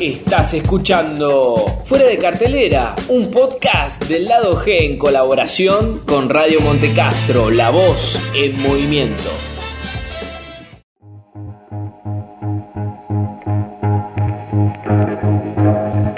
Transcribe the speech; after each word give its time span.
Estás 0.00 0.52
escuchando 0.54 1.54
Fuera 1.84 2.06
de 2.06 2.18
Cartelera, 2.18 2.96
un 3.08 3.30
podcast 3.30 4.02
del 4.06 4.24
lado 4.24 4.56
G 4.56 4.80
en 4.80 4.98
colaboración 4.98 6.00
con 6.00 6.28
Radio 6.28 6.60
Montecastro, 6.60 7.48
la 7.50 7.70
voz 7.70 8.20
en 8.34 8.60
movimiento. 8.60 9.30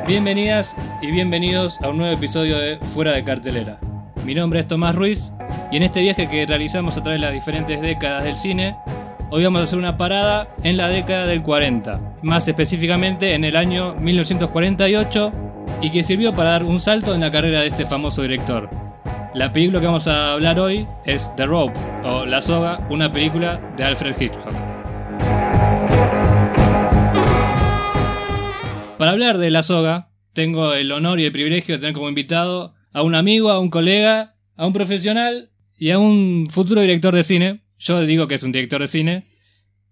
Bienvenidas 0.08 0.74
y 1.02 1.11
bienvenidos 1.11 1.79
a 1.82 1.90
un 1.90 1.98
nuevo 1.98 2.16
episodio 2.16 2.58
de 2.58 2.79
Fuera 2.95 3.12
de 3.12 3.24
Cartelera. 3.24 3.79
Mi 4.24 4.34
nombre 4.34 4.61
es 4.61 4.68
Tomás 4.68 4.95
Ruiz 4.95 5.30
y 5.70 5.77
en 5.77 5.82
este 5.82 6.00
viaje 6.00 6.29
que 6.30 6.46
realizamos 6.46 6.96
a 6.96 7.02
través 7.02 7.20
de 7.20 7.27
las 7.27 7.34
diferentes 7.34 7.80
décadas 7.82 8.24
del 8.24 8.36
cine, 8.38 8.74
hoy 9.30 9.45
vamos 9.45 9.61
a 9.61 9.64
hacer 9.64 9.79
una 9.79 9.96
parada 9.96 10.48
en 10.62 10.77
la 10.77 10.88
década 10.88 11.27
del 11.27 11.42
40, 11.42 12.16
más 12.22 12.46
específicamente 12.48 13.34
en 13.34 13.45
el 13.45 13.56
año 13.56 13.95
1948 13.95 15.32
y 15.82 15.91
que 15.91 16.02
sirvió 16.02 16.32
para 16.32 16.51
dar 16.51 16.64
un 16.64 16.80
salto 16.80 17.14
en 17.14 17.20
la 17.20 17.30
carrera 17.30 17.60
de 17.60 17.68
este 17.68 17.87
famoso 17.87 18.23
director. 18.23 18.70
La 19.34 19.52
película 19.52 19.80
que 19.80 19.87
vamos 19.87 20.09
a 20.09 20.32
hablar 20.32 20.59
hoy 20.59 20.87
es 21.04 21.30
The 21.37 21.46
Rope 21.46 21.78
o 22.04 22.24
La 22.24 22.41
Soga, 22.41 22.87
una 22.88 23.12
película 23.12 23.60
de 23.77 23.84
Alfred 23.84 24.15
Hitchcock. 24.18 24.54
Para 28.98 29.10
hablar 29.10 29.37
de 29.37 29.51
La 29.51 29.62
Soga, 29.62 30.09
tengo 30.32 30.73
el 30.73 30.90
honor 30.90 31.20
y 31.20 31.24
el 31.24 31.32
privilegio 31.32 31.74
de 31.74 31.80
tener 31.80 31.95
como 31.95 32.09
invitado 32.09 32.74
a 32.93 33.02
un 33.02 33.15
amigo, 33.15 33.51
a 33.51 33.59
un 33.59 33.68
colega, 33.68 34.37
a 34.56 34.66
un 34.66 34.73
profesional 34.73 35.51
y 35.77 35.90
a 35.90 35.98
un 35.98 36.48
futuro 36.51 36.80
director 36.80 37.15
de 37.15 37.23
cine. 37.23 37.66
Yo 37.79 38.01
digo 38.03 38.27
que 38.29 38.35
es 38.37 38.43
un 38.43 38.53
director 38.53 38.80
de 38.80 38.89
cine. 38.89 39.27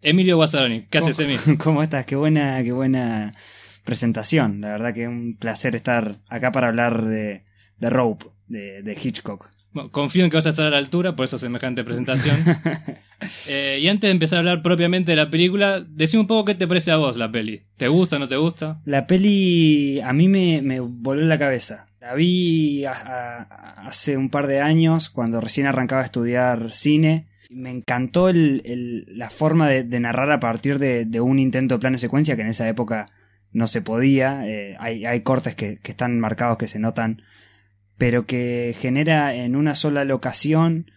Emilio 0.03 0.37
Guazzaroni. 0.37 0.87
¿Qué 0.91 0.99
haces, 0.99 1.19
Emilio? 1.21 1.41
¿Cómo 1.59 1.83
estás? 1.83 2.05
Qué 2.07 2.17
buena, 2.17 2.63
qué 2.63 2.73
buena 2.73 3.35
presentación. 3.85 4.61
La 4.61 4.69
verdad 4.69 4.93
que 4.95 5.03
es 5.03 5.09
un 5.09 5.37
placer 5.39 5.75
estar 5.77 6.21
acá 6.29 6.53
para 6.53 6.69
hablar 6.69 7.05
de, 7.05 7.45
de 7.79 7.91
Rope, 7.91 8.27
de, 8.49 8.83
de 8.83 8.93
Hitchcock. 9.03 9.51
Bueno, 9.73 9.91
confío 9.91 10.25
en 10.25 10.31
que 10.31 10.37
vas 10.37 10.47
a 10.47 10.51
estar 10.51 10.67
a 10.67 10.71
la 10.71 10.79
altura, 10.79 11.17
por 11.17 11.25
eso 11.25 11.39
semejante 11.39 11.85
presentación. 11.85 12.37
Eh, 13.47 13.79
y 13.81 13.89
antes 13.89 14.09
de 14.09 14.13
empezar 14.13 14.37
a 14.37 14.41
hablar 14.41 14.61
propiamente 14.61 15.13
de 15.13 15.17
la 15.17 15.31
película, 15.31 15.81
decime 15.81 16.21
un 16.23 16.27
poco 16.27 16.45
qué 16.45 16.55
te 16.55 16.69
parece 16.69 16.91
a 16.91 16.97
vos 16.97 17.17
la 17.17 17.33
peli. 17.33 17.63
¿Te 17.79 17.89
gusta, 17.89 18.19
no 18.19 18.29
te 18.29 18.37
gusta? 18.37 18.83
La 18.85 19.07
peli 19.07 19.99
a 20.01 20.13
mí 20.13 20.29
me, 20.29 20.61
me 20.61 20.81
voló 20.81 21.23
la 21.23 21.39
cabeza. 21.39 21.87
La 22.03 22.15
vi 22.15 22.85
a- 22.85 22.91
a- 22.93 23.87
hace 23.87 24.19
un 24.19 24.29
par 24.29 24.47
de 24.47 24.61
años, 24.61 25.09
cuando 25.09 25.41
recién 25.41 25.67
arrancaba 25.67 26.03
a 26.03 26.05
estudiar 26.05 26.73
cine. 26.73 27.29
Me 27.51 27.71
encantó 27.71 28.29
el- 28.29 29.05
la 29.09 29.31
forma 29.31 29.69
de, 29.69 30.01
narrar 30.01 30.31
a 30.31 30.41
partir 30.41 30.79
de, 30.79 31.21
un 31.21 31.39
intento 31.39 31.75
de 31.75 31.81
plano 31.81 31.99
secuencia 31.99 32.37
que 32.37 32.43
en 32.43 32.49
esa 32.49 32.69
época 32.69 33.07
no 33.53 33.67
se 33.67 33.83
podía. 33.83 34.47
Eh, 34.49 34.77
hay, 34.79 35.21
cortes 35.23 35.55
que, 35.55 35.79
están 35.85 36.19
marcados 36.21 36.59
que 36.59 36.67
se 36.67 36.79
notan, 36.79 37.23
pero 37.97 38.27
que 38.27 38.75
genera 38.79 39.35
en 39.35 39.57
una 39.57 39.75
sola 39.75 40.05
locación 40.05 40.91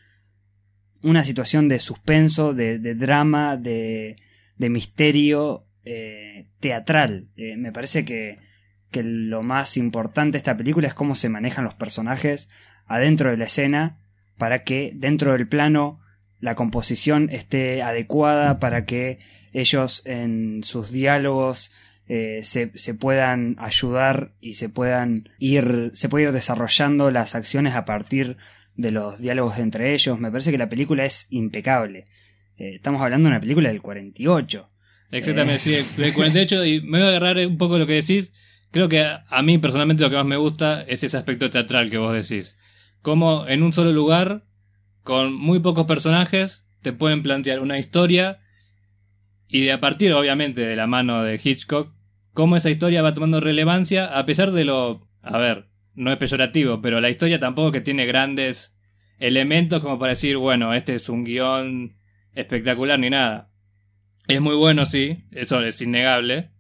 una 1.04 1.23
situación 1.23 1.70
de 1.70 1.80
suspenso, 1.80 2.54
de, 2.54 2.80
drama, 2.95 3.56
de, 3.56 4.17
de 4.58 4.70
misterio 4.70 5.67
eh, 5.86 6.48
teatral. 6.59 7.28
Eh, 7.38 7.56
me 7.56 7.72
parece 7.72 8.04
que, 8.04 8.39
que 8.92 9.04
lo 9.04 9.44
más 9.44 9.78
importante 9.78 10.34
de 10.34 10.39
esta 10.39 10.58
película 10.58 10.88
es 10.88 10.94
cómo 10.94 11.16
se 11.16 11.30
manejan 11.30 11.64
los 11.64 11.76
personajes 11.76 12.50
adentro 12.86 13.30
de 13.30 13.38
la 13.38 13.45
escena 13.45 14.00
para 14.38 14.64
que 14.64 14.92
dentro 14.95 15.34
del 15.34 15.48
plano 15.48 16.00
la 16.40 16.56
composición 16.56 17.30
esté 17.32 17.82
adecuada 17.82 18.60
para 18.60 18.86
que 18.86 19.20
ellos 19.54 20.02
en 20.06 20.64
sus 20.64 20.92
diálogos 20.92 21.72
eh, 22.08 22.42
se, 22.44 22.72
se 22.78 22.94
puedan 22.94 23.56
ayudar 23.60 24.32
y 24.40 24.54
se 24.54 24.70
puedan 24.70 25.30
ir 25.40 25.92
se 25.94 26.08
puede 26.10 26.26
ir 26.26 26.32
desarrollando 26.32 27.12
las 27.12 27.36
acciones 27.36 27.76
a 27.76 27.86
partir 27.86 28.38
de 28.76 28.92
los 28.92 29.20
diálogos 29.20 29.58
entre 29.60 29.94
ellos 29.94 30.20
me 30.20 30.32
parece 30.32 30.52
que 30.52 30.58
la 30.58 30.70
película 30.70 31.06
es 31.06 31.28
impecable 31.30 32.06
Eh, 32.60 32.76
estamos 32.76 33.02
hablando 33.02 33.28
de 33.30 33.36
una 33.36 33.40
película 33.42 33.70
del 33.70 33.82
48 33.82 34.70
Exactamente, 35.11 35.56
Eh. 35.56 35.84
sí, 35.86 36.02
del 36.02 36.14
48. 36.14 36.66
Y 36.66 36.82
me 36.82 36.98
voy 37.00 37.08
a 37.08 37.10
agarrar 37.17 37.38
un 37.48 37.58
poco 37.58 37.76
de 37.76 37.80
lo 37.82 37.88
que 37.88 37.94
decís. 37.94 38.34
Creo 38.72 38.90
que 38.90 39.00
a, 39.02 39.23
a 39.30 39.42
mí 39.42 39.58
personalmente 39.58 40.04
lo 40.04 40.10
que 40.10 40.16
más 40.17 40.26
me 40.26 40.36
gusta 40.38 40.84
es 40.84 41.02
ese 41.04 41.16
aspecto 41.17 41.50
teatral 41.50 41.90
que 41.90 41.98
vos 41.98 42.14
decís. 42.14 42.56
Como 43.02 43.48
en 43.48 43.64
un 43.64 43.72
solo 43.73 43.92
lugar, 43.94 44.44
con 45.08 45.34
muy 45.34 45.60
pocos 45.60 45.86
personajes, 45.86 46.66
te 46.82 46.92
pueden 46.92 47.23
plantear 47.23 47.62
una 47.62 47.80
historia 47.80 48.42
y 49.48 49.62
de 49.62 49.72
a 49.72 49.80
partir, 49.80 50.12
obviamente, 50.12 50.60
de 50.60 50.76
la 50.76 50.86
mano 50.86 51.23
de 51.23 51.40
Hitchcock, 51.42 51.94
cómo 52.34 52.58
esa 52.58 52.70
historia 52.70 53.02
va 53.02 53.14
tomando 53.14 53.40
relevancia 53.40 54.17
a 54.20 54.26
pesar 54.26 54.52
de 54.52 54.66
lo... 54.66 55.08
A 55.22 55.38
ver, 55.38 55.70
no 55.94 56.12
es 56.12 56.17
peyorativo, 56.17 56.82
pero 56.82 57.00
la 57.00 57.10
historia 57.10 57.40
tampoco 57.40 57.72
que 57.72 57.80
tiene 57.80 58.06
grandes 58.06 58.76
elementos 59.17 59.82
como 59.82 59.98
para 59.98 60.10
decir, 60.10 60.36
bueno, 60.36 60.73
este 60.73 60.96
es 60.96 61.08
un 61.08 61.23
guion 61.23 61.96
espectacular 62.34 63.00
ni 63.00 63.10
nada. 63.10 63.50
Es 64.28 64.42
muy 64.42 64.58
bueno, 64.58 64.86
sí, 64.86 65.23
eso 65.32 65.62
es 65.62 65.82
innegable. 65.82 66.52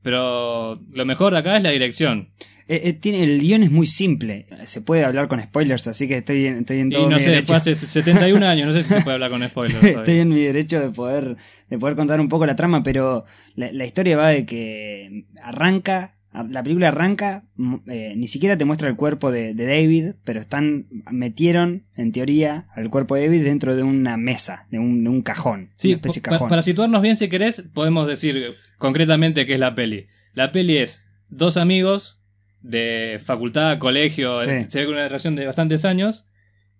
Pero 0.00 0.80
lo 0.90 1.04
mejor 1.04 1.34
de 1.34 1.40
acá 1.40 1.58
es 1.58 1.62
la 1.62 1.68
dirección. 1.68 2.32
Eh, 2.68 2.80
eh, 2.84 2.92
tiene, 2.92 3.22
el 3.24 3.40
guion 3.40 3.62
es 3.62 3.70
muy 3.70 3.86
simple 3.86 4.46
se 4.64 4.80
puede 4.80 5.04
hablar 5.04 5.28
con 5.28 5.42
spoilers 5.42 5.88
así 5.88 6.06
que 6.06 6.18
estoy 6.18 6.46
en, 6.46 6.58
estoy 6.58 6.78
en 6.80 6.90
todo 6.90 7.06
Y 7.06 7.10
no 7.10 7.16
mi 7.16 7.22
sé, 7.22 7.30
derecho. 7.30 7.46
fue 7.48 7.56
hace 7.56 7.74
71 7.74 8.46
años, 8.46 8.66
no 8.68 8.72
sé 8.72 8.82
si 8.82 8.94
se 8.94 9.00
puede 9.00 9.14
hablar 9.14 9.30
con 9.30 9.42
spoilers. 9.48 9.82
estoy 9.82 10.18
en 10.18 10.28
mi 10.28 10.42
derecho 10.42 10.80
de 10.80 10.90
poder 10.90 11.36
de 11.70 11.78
poder 11.78 11.96
contar 11.96 12.20
un 12.20 12.28
poco 12.28 12.46
la 12.46 12.54
trama 12.56 12.82
pero 12.82 13.24
la, 13.56 13.72
la 13.72 13.84
historia 13.84 14.16
va 14.16 14.28
de 14.28 14.46
que 14.46 15.24
arranca 15.42 16.14
la 16.48 16.62
película 16.62 16.88
arranca 16.88 17.44
mm, 17.56 17.74
eh, 17.88 18.14
ni 18.16 18.26
siquiera 18.26 18.56
te 18.56 18.64
muestra 18.64 18.88
el 18.88 18.96
cuerpo 18.96 19.30
de, 19.30 19.52
de 19.54 19.66
David 19.66 20.12
pero 20.24 20.40
están 20.40 20.86
metieron 21.10 21.84
en 21.96 22.12
teoría 22.12 22.66
al 22.74 22.88
cuerpo 22.88 23.16
de 23.16 23.26
David 23.26 23.44
dentro 23.44 23.76
de 23.76 23.82
una 23.82 24.16
mesa 24.16 24.66
de 24.70 24.78
un, 24.78 25.04
de 25.04 25.10
un 25.10 25.20
cajón 25.22 25.70
Sí, 25.76 25.88
una 25.88 25.96
especie 25.96 26.22
de 26.22 26.30
cajón 26.30 26.48
para 26.48 26.62
situarnos 26.62 27.02
bien, 27.02 27.16
si 27.16 27.28
querés, 27.28 27.62
podemos 27.74 28.06
decir 28.06 28.54
concretamente 28.78 29.44
qué 29.46 29.54
es 29.54 29.60
la 29.60 29.74
peli. 29.74 30.06
La 30.32 30.52
peli 30.52 30.78
es 30.78 31.02
dos 31.28 31.56
amigos 31.58 32.18
de 32.62 33.20
facultad, 33.24 33.78
colegio, 33.78 34.40
Sí. 34.40 34.64
se 34.68 34.80
ve 34.80 34.84
con 34.86 34.94
una 34.94 35.04
relación 35.04 35.34
de 35.36 35.46
bastantes 35.46 35.84
años, 35.84 36.24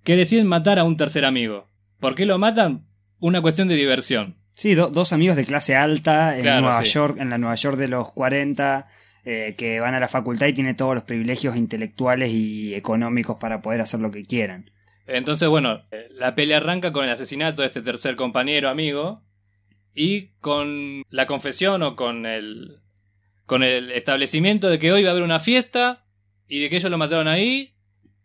que 0.05 0.17
deciden 0.17 0.47
matar 0.47 0.79
a 0.79 0.85
un 0.85 0.97
tercer 0.97 1.25
amigo. 1.25 1.69
¿Por 2.01 2.15
qué 2.15 2.27
lo 2.27 2.39
matan? 2.39 2.87
Una 3.21 3.41
cuestión 3.43 3.69
de 3.69 3.77
diversión. 3.77 4.37
Sí, 4.55 4.75
do- 4.75 4.89
dos 4.91 5.13
amigos 5.13 5.37
de 5.37 5.45
clase 5.45 5.77
alta 5.77 6.37
en 6.37 6.43
Claro, 6.43 6.63
Nueva 6.63 6.85
sí. 6.85 6.91
York, 6.91 7.17
en 7.21 7.31
la 7.31 7.39
Nueva 7.39 7.55
York 7.55 7.77
de 7.79 7.89
los 7.89 8.13
40, 8.13 8.87
eh, 9.25 9.55
que 9.57 9.79
van 9.81 9.95
a 9.95 10.01
la 10.01 10.09
facultad 10.09 10.49
y 10.49 10.53
tienen 10.53 10.77
todos 10.77 10.95
los 10.95 11.05
privilegios 11.05 11.57
intelectuales 11.57 12.31
y 12.33 12.75
económicos 12.75 13.37
para 13.39 13.63
poder 13.63 13.81
hacer 13.81 14.01
lo 14.01 14.11
que 14.11 14.25
quieran. 14.25 14.71
Entonces, 15.07 15.49
bueno, 15.49 15.83
eh, 15.91 16.09
la 16.11 16.35
peli 16.35 16.53
arranca 16.53 16.93
con 16.93 17.05
el 17.05 17.11
asesinato 17.11 17.63
de 17.63 17.69
este 17.69 17.83
tercer 17.83 18.17
compañero, 18.17 18.69
amigo, 18.69 19.23
y 19.95 20.29
con 20.41 21.03
la 21.09 21.27
confesión 21.27 21.83
o 21.83 21.97
con 21.97 22.27
el, 22.27 22.79
con 23.47 23.63
el 23.63 23.91
establecimiento 23.91 24.69
de 24.69 24.79
que 24.79 24.93
hoy 24.93 25.03
va 25.03 25.11
a 25.11 25.13
haber 25.13 25.23
una 25.23 25.41
fiesta 25.41 26.05
y 26.49 26.61
de 26.61 26.71
que 26.71 26.77
ellos 26.77 26.91
lo 26.91 26.99
mataron 26.99 27.29
ahí 27.29 27.75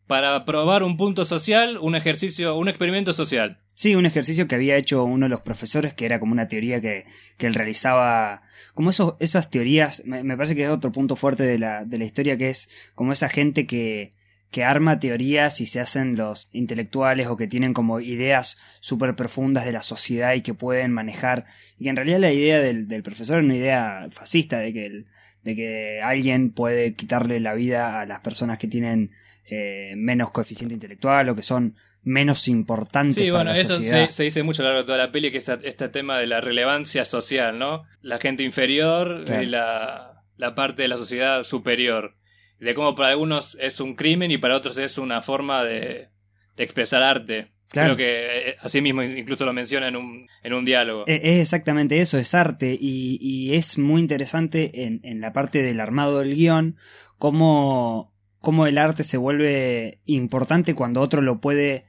para 0.07 0.45
probar 0.45 0.83
un 0.83 0.97
punto 0.97 1.25
social, 1.25 1.77
un 1.81 1.95
ejercicio, 1.95 2.57
un 2.57 2.69
experimento 2.69 3.13
social. 3.13 3.59
Sí, 3.73 3.93
un 3.93 4.05
ejercicio 4.05 4.47
que 4.47 4.55
había 4.55 4.77
hecho 4.77 5.03
uno 5.03 5.25
de 5.25 5.29
los 5.29 5.41
profesores, 5.41 5.93
que 5.93 6.05
era 6.05 6.19
como 6.19 6.31
una 6.31 6.47
teoría 6.47 6.81
que, 6.81 7.05
que 7.37 7.45
él 7.45 7.53
realizaba, 7.53 8.41
como 8.73 8.89
esos, 8.89 9.15
esas 9.19 9.51
teorías, 9.51 10.01
me, 10.05 10.23
me 10.23 10.35
parece 10.35 10.55
que 10.55 10.63
es 10.63 10.69
otro 10.69 10.91
punto 10.91 11.15
fuerte 11.15 11.43
de 11.43 11.59
la, 11.59 11.85
de 11.85 11.99
la 11.99 12.05
historia, 12.05 12.37
que 12.37 12.49
es 12.49 12.69
como 12.95 13.11
esa 13.11 13.29
gente 13.29 13.67
que, 13.67 14.13
que 14.51 14.63
arma 14.63 14.99
teorías 14.99 15.59
y 15.61 15.65
se 15.65 15.79
hacen 15.81 16.15
los 16.15 16.47
intelectuales 16.53 17.27
o 17.27 17.35
que 17.37 17.47
tienen 17.47 17.73
como 17.73 17.99
ideas 17.99 18.57
súper 18.79 19.15
profundas 19.15 19.65
de 19.65 19.73
la 19.73 19.83
sociedad 19.83 20.33
y 20.35 20.41
que 20.41 20.53
pueden 20.53 20.91
manejar, 20.93 21.45
y 21.77 21.83
que 21.85 21.89
en 21.89 21.95
realidad 21.97 22.19
la 22.19 22.31
idea 22.31 22.59
del, 22.61 22.87
del 22.87 23.03
profesor 23.03 23.39
es 23.39 23.43
una 23.45 23.55
idea 23.55 24.07
fascista, 24.11 24.59
de 24.59 24.71
que, 24.73 24.85
el- 24.85 25.05
de 25.43 25.55
que 25.55 26.01
alguien 26.01 26.51
puede 26.51 26.93
quitarle 26.95 27.39
la 27.39 27.53
vida 27.53 27.99
a 28.01 28.05
las 28.05 28.19
personas 28.21 28.57
que 28.59 28.67
tienen 28.67 29.11
eh, 29.49 29.93
menos 29.95 30.31
coeficiente 30.31 30.73
intelectual 30.73 31.29
o 31.29 31.35
que 31.35 31.41
son 31.41 31.75
menos 32.03 32.47
importantes 32.49 33.15
Sí, 33.15 33.31
para 33.31 33.43
bueno, 33.43 33.51
la 33.51 33.59
eso 33.59 33.75
sociedad. 33.77 34.07
se, 34.07 34.11
se 34.13 34.23
dice 34.23 34.43
mucho 34.43 34.61
a 34.61 34.65
lo 34.65 34.69
largo 34.71 34.81
de 34.83 34.85
toda 34.87 34.97
la 34.97 35.11
peli, 35.11 35.31
que 35.31 35.37
es 35.37 35.47
este 35.49 35.87
tema 35.89 36.17
de 36.19 36.27
la 36.27 36.41
relevancia 36.41 37.05
social, 37.05 37.57
¿no? 37.59 37.83
La 38.01 38.17
gente 38.17 38.43
inferior 38.43 39.23
Claro. 39.25 39.41
y 39.43 39.45
la, 39.45 40.23
la 40.35 40.53
parte 40.55 40.81
de 40.81 40.87
la 40.89 40.97
sociedad 40.97 41.43
superior. 41.43 42.15
De 42.59 42.73
cómo 42.73 42.95
para 42.95 43.09
algunos 43.09 43.55
es 43.59 43.79
un 43.79 43.95
crimen 43.95 44.31
y 44.31 44.37
para 44.37 44.55
otros 44.55 44.77
es 44.77 44.97
una 44.97 45.21
forma 45.21 45.63
de, 45.63 46.09
de 46.55 46.63
expresar 46.63 47.03
arte. 47.03 47.51
Claro. 47.69 47.95
Creo 47.95 47.97
que 47.97 48.49
eh, 48.51 48.55
así 48.61 48.79
mismo 48.81 49.03
incluso 49.03 49.45
lo 49.45 49.53
menciona 49.53 49.89
en 49.89 49.95
un, 49.97 50.25
en 50.41 50.53
un 50.53 50.63
diálogo. 50.65 51.03
E- 51.05 51.19
Es 51.23 51.41
exactamente 51.41 51.99
eso, 51.99 52.17
es 52.17 52.33
arte 52.33 52.77
y, 52.79 53.17
y 53.21 53.55
es 53.55 53.77
muy 53.77 54.01
interesante 54.01 54.83
en, 54.85 55.01
en 55.03 55.19
la 55.21 55.33
parte 55.33 55.61
del 55.61 55.79
armado 55.81 56.19
del 56.19 56.33
guion 56.33 56.77
cómo, 57.17 58.13
cómo 58.39 58.67
el 58.67 58.77
arte 58.77 59.03
se 59.03 59.17
vuelve 59.17 59.99
importante 60.05 60.75
cuando 60.75 61.01
otro 61.01 61.21
lo 61.21 61.41
puede 61.41 61.85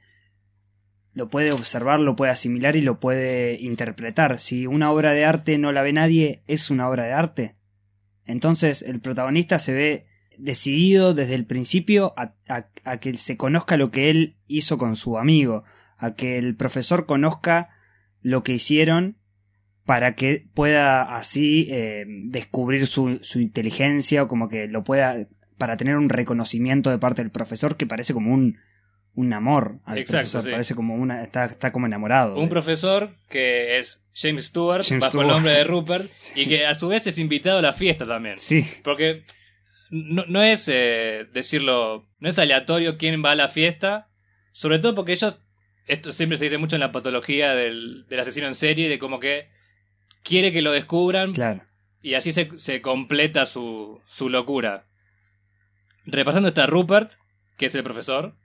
lo 1.13 1.27
puede 1.29 1.51
observar, 1.51 1.99
lo 1.99 2.15
puede 2.15 2.31
asimilar 2.31 2.75
y 2.75 2.81
lo 2.81 2.99
puede 2.99 3.57
interpretar. 3.59 4.39
Si 4.39 4.67
una 4.67 4.91
obra 4.91 5.11
de 5.13 5.25
arte 5.25 5.57
no 5.57 5.71
la 5.71 5.81
ve 5.81 5.91
nadie, 5.91 6.43
¿es 6.47 6.69
una 6.69 6.87
obra 6.87 7.05
de 7.05 7.13
arte? 7.13 7.53
Entonces 8.25 8.81
el 8.83 9.01
protagonista 9.01 9.59
se 9.59 9.73
ve 9.73 10.05
decidido 10.39 11.13
desde 11.13 11.35
el 11.35 11.45
principio 11.45 12.13
a, 12.17 12.33
a- 12.47 12.67
a 12.83 12.97
que 12.99 13.13
se 13.15 13.37
conozca 13.37 13.77
lo 13.77 13.91
que 13.91 14.09
él 14.09 14.35
hizo 14.47 14.77
con 14.77 14.95
su 14.95 15.17
amigo, 15.17 15.63
a 15.97 16.13
que 16.15 16.37
el 16.37 16.55
profesor 16.55 17.05
conozca 17.05 17.69
lo 18.21 18.43
que 18.43 18.53
hicieron 18.53 19.17
para 19.85 20.15
que 20.15 20.45
pueda 20.53 21.01
así 21.15 21.67
eh, 21.71 22.05
descubrir 22.07 22.85
su, 22.87 23.19
su 23.21 23.39
inteligencia 23.39 24.23
o 24.23 24.27
como 24.27 24.47
que 24.49 24.67
lo 24.67 24.83
pueda 24.83 25.27
para 25.57 25.77
tener 25.77 25.97
un 25.97 26.09
reconocimiento 26.09 26.89
de 26.89 26.99
parte 26.99 27.21
del 27.21 27.31
profesor 27.31 27.75
que 27.75 27.85
parece 27.85 28.13
como 28.13 28.33
un 28.33 28.57
un 29.15 29.33
amor 29.33 29.79
al 29.85 29.97
Exacto, 29.97 30.17
profesor, 30.31 30.43
sí. 30.43 30.51
parece 30.51 30.75
como 30.75 30.95
una 30.95 31.23
está, 31.23 31.43
está 31.45 31.71
como 31.71 31.87
enamorado 31.87 32.37
Un 32.39 32.47
profesor 32.47 33.15
que 33.27 33.79
es 33.79 34.01
James 34.13 34.45
Stewart, 34.45 34.85
James 34.87 35.03
bajo 35.03 35.21
el 35.23 35.27
nombre 35.27 35.53
de 35.53 35.63
Rupert, 35.65 36.09
Sí. 36.15 36.41
y 36.43 36.47
que 36.47 36.65
a 36.65 36.73
su 36.75 36.87
vez 36.87 37.05
es 37.07 37.17
invitado 37.17 37.57
a 37.57 37.61
la 37.61 37.73
fiesta 37.73 38.05
también. 38.07 38.35
sí 38.37 38.65
Porque 38.83 39.23
no, 39.89 40.25
no 40.27 40.41
es 40.41 40.67
eh, 40.67 41.27
decirlo, 41.33 42.07
no 42.19 42.29
es 42.29 42.39
aleatorio 42.39 42.97
quién 42.97 43.23
va 43.23 43.31
a 43.31 43.35
la 43.35 43.47
fiesta, 43.47 44.09
sobre 44.51 44.79
todo 44.79 44.95
porque 44.95 45.13
ellos, 45.13 45.39
esto 45.87 46.11
siempre 46.11 46.37
se 46.37 46.45
dice 46.45 46.57
mucho 46.57 46.75
en 46.75 46.81
la 46.81 46.91
patología 46.91 47.53
del, 47.53 48.05
del 48.07 48.19
asesino 48.19 48.47
en 48.47 48.55
serie, 48.55 48.89
de 48.89 48.99
como 48.99 49.19
que 49.19 49.49
quiere 50.23 50.51
que 50.51 50.61
lo 50.61 50.71
descubran 50.71 51.33
claro 51.33 51.63
y 52.01 52.13
así 52.13 52.31
se, 52.31 52.49
se 52.59 52.81
completa 52.81 53.45
su, 53.45 54.01
su 54.07 54.29
locura. 54.29 54.85
Repasando 56.05 56.49
está 56.49 56.65
Rupert, 56.65 57.13
que 57.57 57.67
es 57.67 57.75
el 57.75 57.83
profesor, 57.83 58.35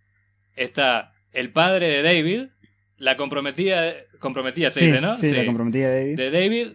está 0.57 1.13
el 1.33 1.51
padre 1.51 1.89
de 1.89 2.03
David, 2.03 2.49
la 2.97 3.17
comprometida, 3.17 3.95
comprometida 4.19 4.71
se 4.71 4.81
sí, 4.81 4.87
dice, 4.87 5.01
¿no? 5.01 5.17
sí, 5.17 5.31
la 5.31 5.47
comprometida 5.47 5.91
de 5.91 6.01
David 6.01 6.17
De 6.17 6.31
David, 6.31 6.69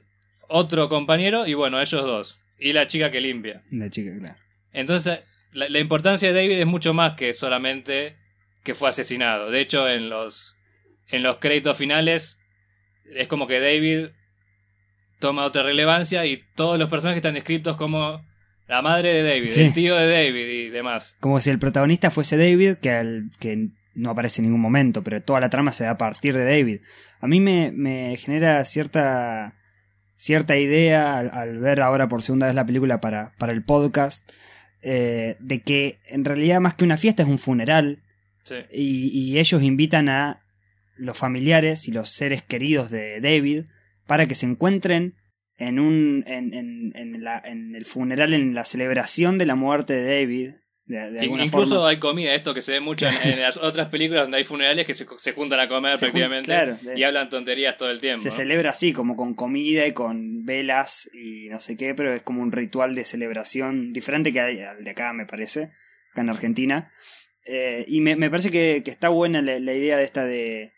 otro 0.47 0.89
compañero 0.89 1.47
y 1.47 1.53
bueno, 1.53 1.79
ellos 1.81 2.03
dos. 2.03 2.39
Y 2.57 2.73
la 2.73 2.87
chica 2.87 3.11
que 3.11 3.21
limpia. 3.21 3.63
la 3.71 3.89
chica 3.89 4.11
claro 4.17 4.35
Entonces, 4.73 5.19
la, 5.51 5.69
la 5.69 5.79
importancia 5.79 6.27
de 6.31 6.33
David 6.41 6.59
es 6.59 6.65
mucho 6.67 6.93
más 6.93 7.13
que 7.15 7.33
solamente 7.33 8.15
que 8.63 8.75
fue 8.75 8.89
asesinado. 8.89 9.49
De 9.51 9.61
hecho, 9.61 9.89
en 9.89 10.09
los, 10.09 10.55
en 11.07 11.23
los 11.23 11.37
créditos 11.37 11.77
finales, 11.77 12.37
es 13.15 13.27
como 13.27 13.47
que 13.47 13.59
David 13.59 14.09
toma 15.19 15.43
otra 15.45 15.63
relevancia 15.63 16.25
y 16.25 16.43
todos 16.55 16.77
los 16.79 16.89
personajes 16.89 17.17
están 17.17 17.33
descritos 17.33 17.75
como 17.77 18.25
la 18.67 18.81
madre 18.81 19.13
de 19.13 19.23
David, 19.23 19.49
Sí. 19.49 19.61
el 19.63 19.73
tío 19.73 19.95
de 19.95 20.07
David 20.11 20.45
y 20.47 20.69
demás. 20.69 21.15
como 21.19 21.39
si 21.41 21.49
el 21.49 21.59
protagonista 21.59 22.11
fuese 22.11 22.37
David, 22.37 22.75
que, 22.81 22.91
al- 22.91 23.31
que 23.39 23.69
no 23.95 24.11
aparece 24.11 24.41
en 24.41 24.45
ningún 24.45 24.61
momento, 24.61 25.03
pero 25.03 25.21
toda 25.21 25.39
la 25.41 25.49
trama 25.49 25.71
se 25.71 25.83
da 25.85 25.91
a 25.91 25.97
partir 25.97 26.35
de 26.37 26.45
David. 26.45 26.81
A 27.19 27.27
mí 27.27 27.39
me, 27.41 27.71
me 27.71 28.15
genera 28.17 28.63
cierta, 28.65 29.55
cierta 30.15 30.55
idea 30.57 31.17
al, 31.17 31.31
al 31.33 31.57
ver 31.59 31.81
ahora 31.81 32.07
por 32.07 32.21
segunda 32.21 32.45
vez 32.45 32.55
la 32.55 32.65
película 32.65 33.01
para, 33.01 33.33
para 33.39 33.51
el 33.51 33.63
podcast, 33.63 34.29
eh, 34.81 35.35
de 35.39 35.61
que 35.61 35.99
en 36.07 36.25
realidad 36.25 36.59
más 36.61 36.73
que 36.75 36.83
una 36.85 36.97
fiesta 36.97 37.23
es 37.23 37.29
un 37.29 37.37
funeral 37.37 38.03
Sí. 38.45 38.55
y, 38.71 39.07
y 39.33 39.37
ellos 39.39 39.61
invitan 39.61 40.09
a 40.09 40.41
los 40.95 41.17
familiares 41.17 41.87
y 41.87 41.91
los 41.91 42.09
seres 42.09 42.41
queridos 42.41 42.89
de 42.89 43.19
David 43.21 43.65
para 44.07 44.25
que 44.27 44.33
se 44.35 44.45
encuentren 44.47 45.15
en 45.57 45.79
un 45.79 46.23
en, 46.25 46.53
en, 46.53 46.91
en 46.95 47.23
la- 47.23 47.41
en 47.45 47.75
el 47.75 47.85
funeral 47.85 48.33
en 48.33 48.53
la 48.55 48.63
celebración 48.63 49.37
de 49.37 49.45
la 49.45 49.55
muerte 49.55 49.93
de 49.93 50.19
David 50.21 50.51
de, 50.89 51.11
de 51.11 51.25
Incluso 51.25 51.75
forma. 51.75 51.89
hay 51.89 51.97
comida, 51.99 52.33
esto 52.33 52.53
que 52.53 52.61
se 52.61 52.73
ve 52.73 52.79
mucho 52.79 53.07
en, 53.07 53.13
en 53.33 53.41
las 53.41 53.57
otras 53.57 53.89
películas 53.89 54.23
donde 54.23 54.37
hay 54.39 54.43
funerales 54.43 54.85
que 54.87 54.93
se, 54.95 55.05
se 55.17 55.31
juntan 55.33 55.59
a 55.59 55.67
comer 55.69 55.97
Se 55.99 56.07
jun- 56.07 56.11
prácticamente 56.11 56.45
claro, 56.47 56.77
y 56.95 57.03
hablan 57.03 57.29
tonterías 57.29 57.77
todo 57.77 57.91
el 57.91 57.99
tiempo. 57.99 58.21
se 58.21 58.29
¿no? 58.29 58.35
celebra 58.35 58.71
así 58.71 58.91
como 58.91 59.15
con 59.15 59.35
comida 59.35 59.85
y 59.85 59.93
con 59.93 60.43
velas 60.45 61.09
y 61.13 61.47
no 61.49 61.59
sé 61.59 61.77
qué 61.77 61.93
pero 61.93 62.13
es 62.13 62.23
como 62.23 62.41
un 62.41 62.51
ritual 62.51 62.95
de 62.95 63.05
celebración 63.05 63.93
diferente 63.93 64.33
que 64.33 64.41
hay 64.41 64.59
al 64.61 64.83
de 64.83 64.89
acá 64.89 65.13
me 65.13 65.25
parece 65.27 65.71
acá 66.11 66.21
en 66.21 66.29
Argentina 66.29 66.91
Eh, 67.45 67.85
y 67.87 68.01
me, 68.01 68.15
me 68.15 68.29
parece 68.29 68.49
que, 68.51 68.81
que 68.83 68.91
está 68.91 69.09
buena 69.09 69.41
la, 69.41 69.59
la 69.59 69.73
idea 69.73 69.95
de 69.97 70.03
esta 70.03 70.25
de, 70.25 70.73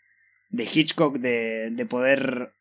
de 0.50 0.64
Hitchcock 0.64 1.16
de, 1.18 1.70
de 1.72 1.86
poder 1.86 2.52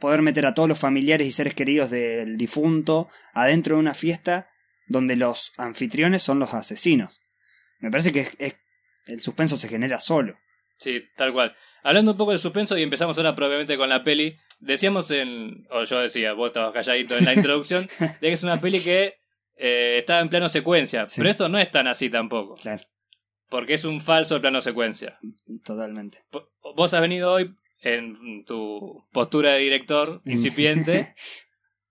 poder 0.00 0.20
meter 0.22 0.44
a 0.46 0.54
todos 0.54 0.68
los 0.68 0.78
familiares 0.78 1.26
y 1.26 1.30
seres 1.30 1.54
queridos 1.54 1.90
del 1.90 2.36
difunto 2.36 3.08
adentro 3.32 3.76
de 3.76 3.80
una 3.80 3.94
fiesta 3.94 4.48
donde 4.86 5.16
los 5.16 5.52
anfitriones 5.56 6.22
son 6.22 6.38
los 6.38 6.54
asesinos. 6.54 7.20
Me 7.80 7.90
parece 7.90 8.12
que 8.12 8.20
es, 8.20 8.32
es- 8.38 8.56
el 9.06 9.20
suspenso 9.20 9.56
se 9.56 9.68
genera 9.68 10.00
solo. 10.00 10.36
Sí, 10.78 11.02
tal 11.16 11.32
cual. 11.32 11.54
Hablando 11.82 12.12
un 12.12 12.16
poco 12.16 12.30
del 12.30 12.40
suspenso 12.40 12.76
y 12.78 12.82
empezamos 12.82 13.16
ahora 13.18 13.34
probablemente 13.34 13.76
con 13.76 13.88
la 13.90 14.02
peli. 14.02 14.36
Decíamos 14.60 15.10
en, 15.10 15.66
o 15.70 15.84
yo 15.84 16.00
decía, 16.00 16.32
vos 16.32 16.48
estabas 16.48 16.72
calladito 16.72 17.16
en 17.18 17.26
la 17.26 17.34
introducción, 17.34 17.86
de 17.98 18.16
que 18.20 18.32
es 18.32 18.42
una 18.42 18.60
peli 18.60 18.80
que 18.80 19.14
eh, 19.56 19.98
está 19.98 20.20
en 20.20 20.30
plano 20.30 20.48
secuencia. 20.48 21.04
Sí. 21.04 21.20
Pero 21.20 21.28
esto 21.30 21.48
no 21.50 21.58
es 21.58 21.70
tan 21.70 21.86
así 21.86 22.08
tampoco, 22.08 22.54
Claro, 22.56 22.82
porque 23.50 23.74
es 23.74 23.84
un 23.84 24.00
falso 24.00 24.40
plano 24.40 24.60
secuencia. 24.62 25.18
totalmente. 25.64 26.18
Vos 26.74 26.94
has 26.94 27.00
venido 27.02 27.32
hoy 27.32 27.54
en 27.82 28.44
tu 28.46 29.06
postura 29.12 29.52
de 29.52 29.58
director 29.60 30.22
incipiente, 30.24 31.14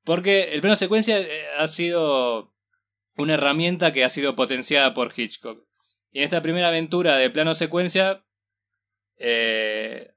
porque 0.03 0.53
el 0.53 0.61
plano 0.61 0.75
secuencia 0.75 1.19
eh, 1.19 1.45
ha 1.59 1.67
sido 1.67 2.52
una 3.17 3.35
herramienta 3.35 3.93
que 3.93 4.03
ha 4.03 4.09
sido 4.09 4.35
potenciada 4.35 4.93
por 4.93 5.13
Hitchcock. 5.15 5.65
Y 6.11 6.19
en 6.19 6.23
esta 6.25 6.41
primera 6.41 6.67
aventura 6.67 7.17
de 7.17 7.29
plano 7.29 7.53
secuencia 7.55 8.23
eh, 9.17 10.11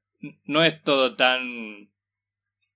no 0.45 0.65
es 0.65 0.83
todo 0.83 1.17
tan 1.17 1.91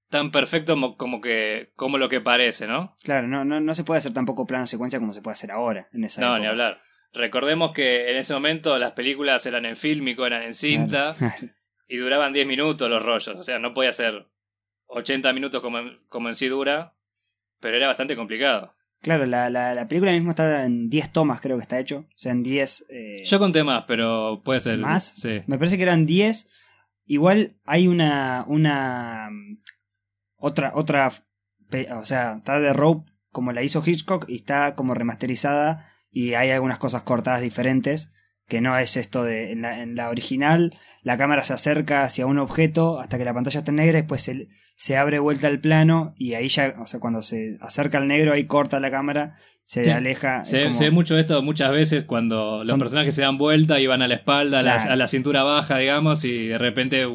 tan 0.08 0.32
perfecto 0.32 0.72
como, 0.74 0.96
como 0.96 1.20
que 1.20 1.72
como 1.76 1.96
lo 1.98 2.08
que 2.08 2.20
parece, 2.20 2.66
¿no? 2.66 2.96
Claro, 3.04 3.28
no, 3.28 3.44
no, 3.44 3.60
no 3.60 3.74
se 3.74 3.84
puede 3.84 3.98
hacer 3.98 4.12
tampoco 4.12 4.46
plano 4.46 4.66
secuencia 4.66 4.98
como 4.98 5.12
se 5.12 5.22
puede 5.22 5.34
hacer 5.34 5.50
ahora, 5.52 5.88
en 5.92 6.04
esa 6.04 6.20
No, 6.20 6.28
época. 6.28 6.40
ni 6.40 6.46
hablar. 6.46 6.78
Recordemos 7.12 7.72
que 7.72 8.10
en 8.10 8.16
ese 8.16 8.32
momento 8.34 8.76
las 8.78 8.92
películas 8.92 9.44
eran 9.46 9.64
en 9.66 9.76
fílmico, 9.76 10.26
eran 10.26 10.42
en 10.42 10.54
cinta 10.54 11.14
Claro. 11.18 11.48
y 11.88 11.96
duraban 11.96 12.32
10 12.32 12.46
minutos 12.46 12.88
los 12.90 13.02
rollos. 13.02 13.36
O 13.36 13.42
sea, 13.44 13.58
no 13.58 13.72
podía 13.74 13.92
ser 13.92 14.26
80 14.86 15.32
minutos 15.32 15.60
como 15.62 15.78
en, 15.78 16.00
como 16.08 16.28
en 16.28 16.34
sí 16.34 16.46
dura, 16.48 16.94
pero 17.60 17.76
era 17.76 17.86
bastante 17.88 18.16
complicado. 18.16 18.74
Claro, 19.02 19.24
la, 19.26 19.48
la, 19.48 19.74
la 19.74 19.88
película 19.88 20.12
mismo 20.12 20.30
está 20.30 20.64
en 20.64 20.90
10 20.90 21.12
tomas, 21.12 21.40
creo 21.40 21.56
que 21.56 21.62
está 21.62 21.78
hecho. 21.80 22.00
O 22.08 22.18
sea, 22.18 22.32
en 22.32 22.42
10. 22.42 22.84
eh, 22.90 23.22
Yo 23.24 23.38
conté 23.38 23.64
más, 23.64 23.84
pero 23.88 24.42
puede 24.44 24.60
ser. 24.60 24.78
¿Más? 24.78 25.14
Sí. 25.16 25.40
Me 25.46 25.56
parece 25.58 25.76
que 25.78 25.84
eran 25.84 26.04
10. 26.06 26.46
Igual 27.06 27.56
hay 27.64 27.88
una. 27.88 28.44
una 28.46 29.30
otra. 30.36 30.72
otra 30.74 31.08
O 31.98 32.04
sea, 32.04 32.34
está 32.38 32.60
de 32.60 32.72
Rope 32.72 33.10
como 33.32 33.52
la 33.52 33.62
hizo 33.62 33.82
Hitchcock 33.84 34.26
y 34.28 34.36
está 34.36 34.74
como 34.74 34.94
remasterizada. 34.94 35.86
Y 36.10 36.34
hay 36.34 36.50
algunas 36.50 36.78
cosas 36.78 37.02
cortadas 37.02 37.40
diferentes. 37.40 38.10
Que 38.50 38.60
no 38.60 38.76
es 38.76 38.98
esto 38.98 39.22
de. 39.24 39.52
En 39.52 39.62
la, 39.62 39.80
en 39.82 39.94
la 39.94 40.10
original, 40.10 40.74
la 41.02 41.16
cámara 41.16 41.42
se 41.44 41.54
acerca 41.54 42.02
hacia 42.04 42.26
un 42.26 42.38
objeto 42.38 43.00
hasta 43.00 43.16
que 43.16 43.24
la 43.24 43.32
pantalla 43.32 43.60
está 43.60 43.72
negra. 43.72 43.98
Y 43.98 44.02
después 44.02 44.20
se, 44.20 44.48
se 44.76 44.96
abre 44.98 45.18
vuelta 45.20 45.48
el 45.48 45.60
plano. 45.60 46.12
Y 46.18 46.34
ahí 46.34 46.48
ya. 46.48 46.74
O 46.82 46.86
sea, 46.86 47.00
cuando 47.00 47.22
se 47.22 47.56
acerca 47.62 47.96
al 47.98 48.08
negro, 48.08 48.32
ahí 48.34 48.44
corta 48.44 48.78
la 48.80 48.90
cámara. 48.90 49.36
Se 49.62 49.84
Sí. 49.84 49.90
aleja. 49.90 50.44
Se, 50.44 50.64
como- 50.64 50.74
se 50.74 50.84
ve 50.84 50.90
mucho 50.90 51.16
esto 51.16 51.40
muchas 51.42 51.70
veces 51.70 52.04
cuando 52.04 52.58
los 52.58 52.68
Son- 52.68 52.80
personajes 52.80 53.14
se 53.14 53.22
dan 53.22 53.38
vuelta 53.38 53.78
y 53.80 53.86
van 53.86 54.02
a 54.02 54.08
la 54.08 54.16
espalda, 54.16 54.58
a 54.58 54.62
la- 54.62 54.74
Claro. 54.76 54.92
a, 54.92 54.96
la, 54.96 55.06
cintura 55.06 55.42
baja, 55.44 55.78
digamos, 55.78 56.24
y 56.24 56.48
de 56.48 56.58
repente 56.58 57.06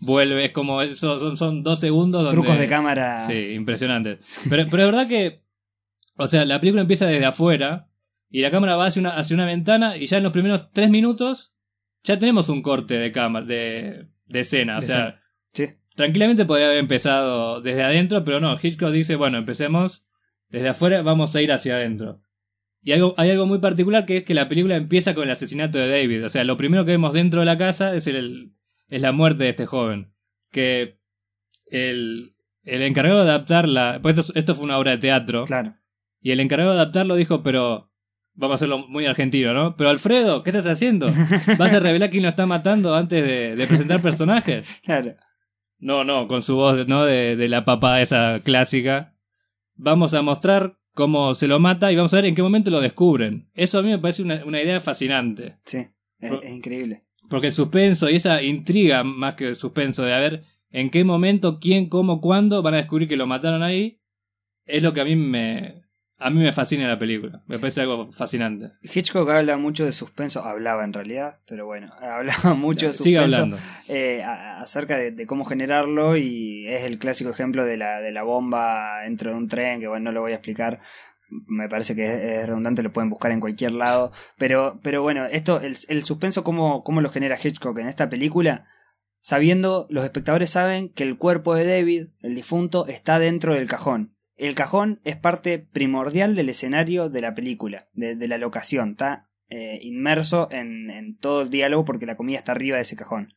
vuelve. 0.00 0.44
Es 0.46 0.52
como. 0.52 0.80
Eso, 0.80 1.18
son, 1.18 1.36
son 1.36 1.62
dos 1.64 1.80
segundos 1.80 2.22
donde. 2.22 2.40
Trucos 2.40 2.58
de 2.58 2.66
cámara. 2.68 3.26
Sí, 3.26 3.50
impresionante. 3.54 4.20
Pero, 4.48 4.66
pero 4.70 4.82
es 4.84 4.88
verdad 4.88 5.08
que. 5.08 5.42
O 6.16 6.28
sea, 6.28 6.44
la 6.44 6.60
película 6.60 6.82
empieza 6.82 7.06
desde 7.06 7.26
afuera 7.26 7.88
y 8.36 8.40
la 8.40 8.50
cámara 8.50 8.74
va 8.74 8.86
hacia 8.86 8.98
una, 9.00 9.10
hacia 9.10 9.34
una 9.34 9.46
ventana 9.46 9.96
y 9.96 10.06
ya 10.08 10.16
en 10.16 10.24
los 10.24 10.32
primeros 10.32 10.70
tres 10.72 10.90
minutos 10.90 11.52
ya 12.02 12.18
tenemos 12.18 12.48
un 12.48 12.62
corte 12.62 12.94
de 12.98 13.12
cámara, 13.12 13.46
de, 13.46 14.08
de 14.26 14.40
escena. 14.40 14.78
O 14.78 14.80
De 14.80 14.86
sea. 14.88 15.20
Sí. 15.52 15.66
tranquilamente 15.94 16.44
podría 16.44 16.66
haber 16.66 16.78
empezado 16.78 17.60
desde 17.60 17.84
adentro, 17.84 18.24
pero 18.24 18.40
no, 18.40 18.58
Hitchcock 18.60 18.90
dice, 18.90 19.14
bueno, 19.14 19.38
empecemos 19.38 20.04
desde 20.48 20.68
afuera, 20.70 21.02
vamos 21.02 21.36
a 21.36 21.42
ir 21.42 21.52
hacia 21.52 21.76
adentro. 21.76 22.22
Y 22.82 22.90
algo, 22.92 23.14
hay 23.18 23.30
algo 23.30 23.46
muy 23.46 23.60
particular 23.60 24.04
que 24.04 24.16
es 24.18 24.24
que 24.24 24.34
la 24.34 24.48
película 24.48 24.74
empieza 24.74 25.14
con 25.14 25.24
el 25.24 25.30
asesinato 25.30 25.78
de 25.78 25.88
David. 25.88 26.26
O 26.26 26.28
sea, 26.28 26.42
lo 26.42 26.56
primero 26.56 26.84
que 26.84 26.90
vemos 26.90 27.12
dentro 27.12 27.38
de 27.40 27.46
la 27.46 27.56
casa 27.56 27.94
es, 27.94 28.06
el, 28.08 28.52
es 28.88 29.00
la 29.00 29.12
muerte 29.12 29.44
de 29.44 29.50
este 29.50 29.64
joven. 29.66 30.12
Que 30.50 30.98
el, 31.66 32.34
el 32.64 32.82
encargado 32.82 33.24
de 33.24 33.30
adaptarla, 33.30 34.00
pues 34.02 34.18
esto, 34.18 34.32
esto 34.34 34.54
fue 34.54 34.64
una 34.64 34.76
obra 34.78 34.90
de 34.92 34.98
teatro, 34.98 35.44
Claro. 35.44 35.76
y 36.20 36.32
el 36.32 36.40
encargado 36.40 36.72
de 36.72 36.80
adaptarlo 36.80 37.14
dijo, 37.14 37.42
pero 37.42 37.90
vamos 38.34 38.54
a 38.54 38.56
hacerlo 38.56 38.86
muy 38.88 39.06
argentino, 39.06 39.52
¿no? 39.54 39.76
Pero 39.76 39.90
Alfredo, 39.90 40.42
¿qué 40.42 40.50
estás 40.50 40.66
haciendo? 40.66 41.10
¿Vas 41.58 41.72
a 41.72 41.80
revelar 41.80 42.10
quién 42.10 42.22
lo 42.22 42.28
está 42.28 42.46
matando 42.46 42.94
antes 42.94 43.22
de, 43.24 43.56
de 43.56 43.66
presentar 43.66 44.00
personajes? 44.02 44.68
Claro. 44.84 45.14
No, 45.78 46.02
no, 46.04 46.28
con 46.28 46.42
su 46.42 46.54
voz, 46.56 46.86
¿no? 46.88 47.04
De, 47.04 47.36
de 47.36 47.48
la 47.48 47.64
papá 47.64 48.00
esa 48.00 48.40
clásica. 48.42 49.14
Vamos 49.74 50.14
a 50.14 50.22
mostrar 50.22 50.78
cómo 50.94 51.34
se 51.34 51.48
lo 51.48 51.58
mata 51.58 51.90
y 51.92 51.96
vamos 51.96 52.12
a 52.14 52.16
ver 52.16 52.26
en 52.26 52.34
qué 52.34 52.42
momento 52.42 52.70
lo 52.70 52.80
descubren. 52.80 53.50
Eso 53.54 53.78
a 53.80 53.82
mí 53.82 53.88
me 53.90 53.98
parece 53.98 54.22
una, 54.22 54.44
una 54.46 54.62
idea 54.62 54.80
fascinante. 54.80 55.56
Sí, 55.64 55.86
es, 56.20 56.30
Por- 56.30 56.44
es 56.44 56.52
increíble. 56.52 57.02
Porque 57.28 57.48
el 57.48 57.52
suspenso 57.52 58.08
y 58.08 58.16
esa 58.16 58.42
intriga, 58.42 59.02
más 59.04 59.34
que 59.34 59.48
el 59.48 59.56
suspenso 59.56 60.04
de 60.04 60.14
a 60.14 60.18
ver 60.20 60.44
en 60.70 60.90
qué 60.90 61.04
momento, 61.04 61.58
quién, 61.60 61.88
cómo, 61.88 62.20
cuándo 62.20 62.62
van 62.62 62.74
a 62.74 62.78
descubrir 62.78 63.08
que 63.08 63.16
lo 63.16 63.26
mataron 63.26 63.62
ahí, 63.62 63.98
es 64.66 64.82
lo 64.82 64.92
que 64.94 65.00
a 65.00 65.04
mí 65.04 65.16
me, 65.16 65.83
A 66.24 66.30
mí 66.30 66.40
me 66.40 66.52
fascina 66.54 66.88
la 66.88 66.98
película, 66.98 67.42
me 67.46 67.58
parece 67.58 67.82
algo 67.82 68.10
fascinante. 68.12 68.72
Hitchcock 68.80 69.28
habla 69.28 69.58
mucho 69.58 69.84
de 69.84 69.92
suspenso, 69.92 70.42
hablaba 70.42 70.82
en 70.82 70.94
realidad, 70.94 71.38
pero 71.46 71.66
bueno, 71.66 71.92
hablaba 72.00 72.54
mucho 72.54 72.86
de 72.86 72.92
suspenso 72.94 73.20
hablando. 73.36 73.58
eh, 73.88 74.22
acerca 74.24 74.96
de, 74.96 75.10
de 75.10 75.26
cómo 75.26 75.44
generarlo 75.44 76.16
y 76.16 76.66
es 76.66 76.84
el 76.84 76.98
clásico 76.98 77.28
ejemplo 77.28 77.66
de 77.66 77.76
la, 77.76 78.00
de 78.00 78.10
la 78.10 78.22
bomba 78.22 79.00
dentro 79.02 79.32
de 79.32 79.36
un 79.36 79.48
tren, 79.48 79.80
que 79.80 79.86
bueno, 79.86 80.04
no 80.04 80.12
lo 80.12 80.22
voy 80.22 80.32
a 80.32 80.36
explicar, 80.36 80.80
me 81.28 81.68
parece 81.68 81.94
que 81.94 82.04
es, 82.04 82.16
es 82.16 82.46
redundante, 82.46 82.82
lo 82.82 82.92
pueden 82.94 83.10
buscar 83.10 83.30
en 83.30 83.40
cualquier 83.40 83.72
lado, 83.72 84.10
pero, 84.38 84.80
pero 84.82 85.02
bueno, 85.02 85.26
esto, 85.26 85.60
el, 85.60 85.76
el 85.88 86.02
suspenso, 86.04 86.42
¿cómo, 86.42 86.84
¿cómo 86.84 87.02
lo 87.02 87.10
genera 87.10 87.36
Hitchcock 87.42 87.76
en 87.78 87.88
esta 87.88 88.08
película? 88.08 88.66
Sabiendo, 89.20 89.86
los 89.90 90.04
espectadores 90.04 90.48
saben 90.48 90.88
que 90.88 91.02
el 91.02 91.18
cuerpo 91.18 91.54
de 91.54 91.66
David, 91.66 92.06
el 92.22 92.34
difunto, 92.34 92.86
está 92.86 93.18
dentro 93.18 93.52
del 93.52 93.68
cajón. 93.68 94.13
El 94.36 94.54
cajón 94.54 95.00
es 95.04 95.16
parte 95.16 95.58
primordial 95.58 96.34
del 96.34 96.48
escenario 96.48 97.08
de 97.08 97.20
la 97.20 97.34
película, 97.34 97.86
de, 97.92 98.28
la 98.28 98.38
locación. 98.38 98.90
Está 98.90 99.28
eh, 99.48 99.78
inmerso 99.82 100.48
en, 100.50 101.16
todo 101.20 101.42
el 101.42 101.50
diálogo 101.50 101.84
porque 101.84 102.06
la 102.06 102.16
comida 102.16 102.38
está 102.38 102.52
arriba 102.52 102.76
de 102.76 102.82
ese 102.82 102.96
cajón. 102.96 103.34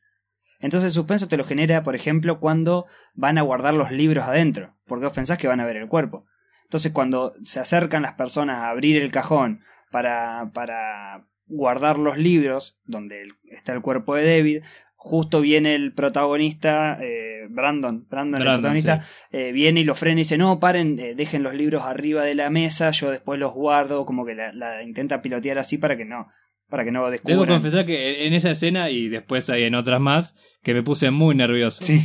Entonces 0.60 0.88
el 0.88 0.94
suspenso 0.94 1.28
te 1.28 1.38
lo 1.38 1.46
genera, 1.46 1.84
por 1.84 1.96
ejemplo, 1.96 2.40
cuando 2.40 2.88
van 3.14 3.38
a 3.38 3.44
guardar 3.44 3.76
los 3.76 3.92
libros 3.92 4.26
adentro, 4.26 4.76
porque 4.88 5.06
vos 5.06 5.14
pensás 5.14 5.38
que 5.38 5.48
van 5.48 5.60
a 5.60 5.66
ver 5.66 5.78
el 5.78 5.88
cuerpo. 5.88 6.26
Entonces 6.64 6.92
cuando 6.92 7.36
se 7.44 7.60
acercan 7.60 8.02
las 8.02 8.14
personas 8.14 8.58
a 8.58 8.70
abrir 8.70 8.98
el 8.98 9.12
cajón 9.12 9.62
para, 9.92 10.50
para 10.54 11.28
guardar 11.46 12.00
los 12.00 12.18
libros, 12.18 12.80
donde 12.86 13.28
está 13.52 13.74
el 13.74 13.82
cuerpo 13.82 14.16
de 14.16 14.38
David, 14.38 14.64
justo 15.08 15.42
viene 15.42 15.76
el 15.76 15.94
protagonista, 15.94 16.98
eh, 17.02 17.48
Brandon, 17.50 18.06
Brandon, 18.10 18.42
el 18.42 18.44
Brandon, 18.46 18.62
protagonista, 18.62 19.02
sí. 19.02 19.38
eh, 19.38 19.52
viene 19.52 19.80
y 19.80 19.84
lo 19.84 19.96
frena 19.96 20.20
y 20.20 20.24
dice, 20.24 20.38
no, 20.38 20.60
paren, 20.60 21.00
eh, 21.00 21.16
dejen 21.16 21.44
los 21.44 21.54
libros 21.56 21.84
arriba 21.84 22.24
de 22.24 22.36
la 22.36 22.50
mesa, 22.50 22.92
yo 22.92 23.10
después 23.12 23.40
los 23.40 23.54
guardo, 23.54 24.06
como 24.06 24.26
que 24.26 24.36
la, 24.36 24.52
la 24.54 24.84
intenta 24.84 25.22
pilotear 25.22 25.58
así 25.58 25.78
para 25.78 25.96
que 25.98 26.06
no, 26.06 26.28
para 26.70 26.84
que 26.84 26.92
no 26.92 27.00
Debo 27.02 27.12
descubran. 27.12 27.48
confesar 27.48 27.86
que 27.86 28.28
en 28.28 28.34
esa 28.34 28.52
escena 28.52 28.90
y 28.90 29.08
después 29.10 29.50
hay 29.50 29.64
en 29.64 29.76
otras 29.76 30.00
más 30.02 30.36
que 30.64 30.74
me 30.74 30.84
puse 30.84 31.12
muy 31.12 31.34
nervioso. 31.36 31.84
Sí, 31.84 32.02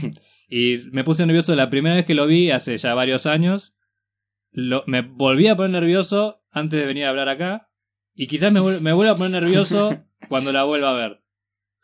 Y 0.48 0.78
me 0.92 1.02
puse 1.02 1.24
nervioso 1.26 1.54
la 1.54 1.70
primera 1.70 1.94
vez 1.96 2.04
que 2.04 2.14
lo 2.14 2.26
vi 2.26 2.50
hace 2.50 2.76
ya 2.78 2.94
varios 2.94 3.26
años. 3.26 3.74
Lo- 4.52 4.84
me 4.86 5.00
volví 5.00 5.48
a 5.48 5.56
poner 5.56 5.70
nervioso 5.72 6.42
antes 6.50 6.78
de 6.78 6.86
venir 6.86 7.06
a 7.06 7.08
hablar 7.08 7.28
acá. 7.30 7.70
Y 8.14 8.26
quizás 8.26 8.52
me, 8.52 8.60
me 8.80 8.92
vuelva 8.92 9.14
a 9.14 9.16
poner 9.16 9.42
nervioso 9.42 10.04
cuando 10.28 10.52
la 10.52 10.64
vuelva 10.64 10.90
a 10.90 10.94
ver. 10.94 11.21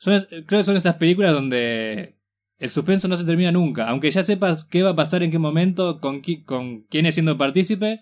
Creo 0.02 0.45
que 0.47 0.64
son 0.64 0.76
estas 0.76 0.97
películas 0.97 1.33
donde 1.33 2.17
el 2.59 2.71
suspenso 2.71 3.09
no 3.09 3.17
se 3.17 3.25
termina 3.25 3.52
nunca. 3.52 3.88
Aunque 3.88 4.11
ya 4.11 4.23
sepas 4.23 4.64
qué 4.64 4.83
va 4.83 4.90
a 4.90 4.97
pasar 4.97 5.23
en 5.23 5.31
qué 5.31 5.38
momento, 5.38 6.00
con, 6.00 6.23
qui- 6.23 6.45
con 6.45 6.83
quién 6.85 7.07
es 7.07 7.14
siendo 7.14 7.37
partícipe, 7.38 8.00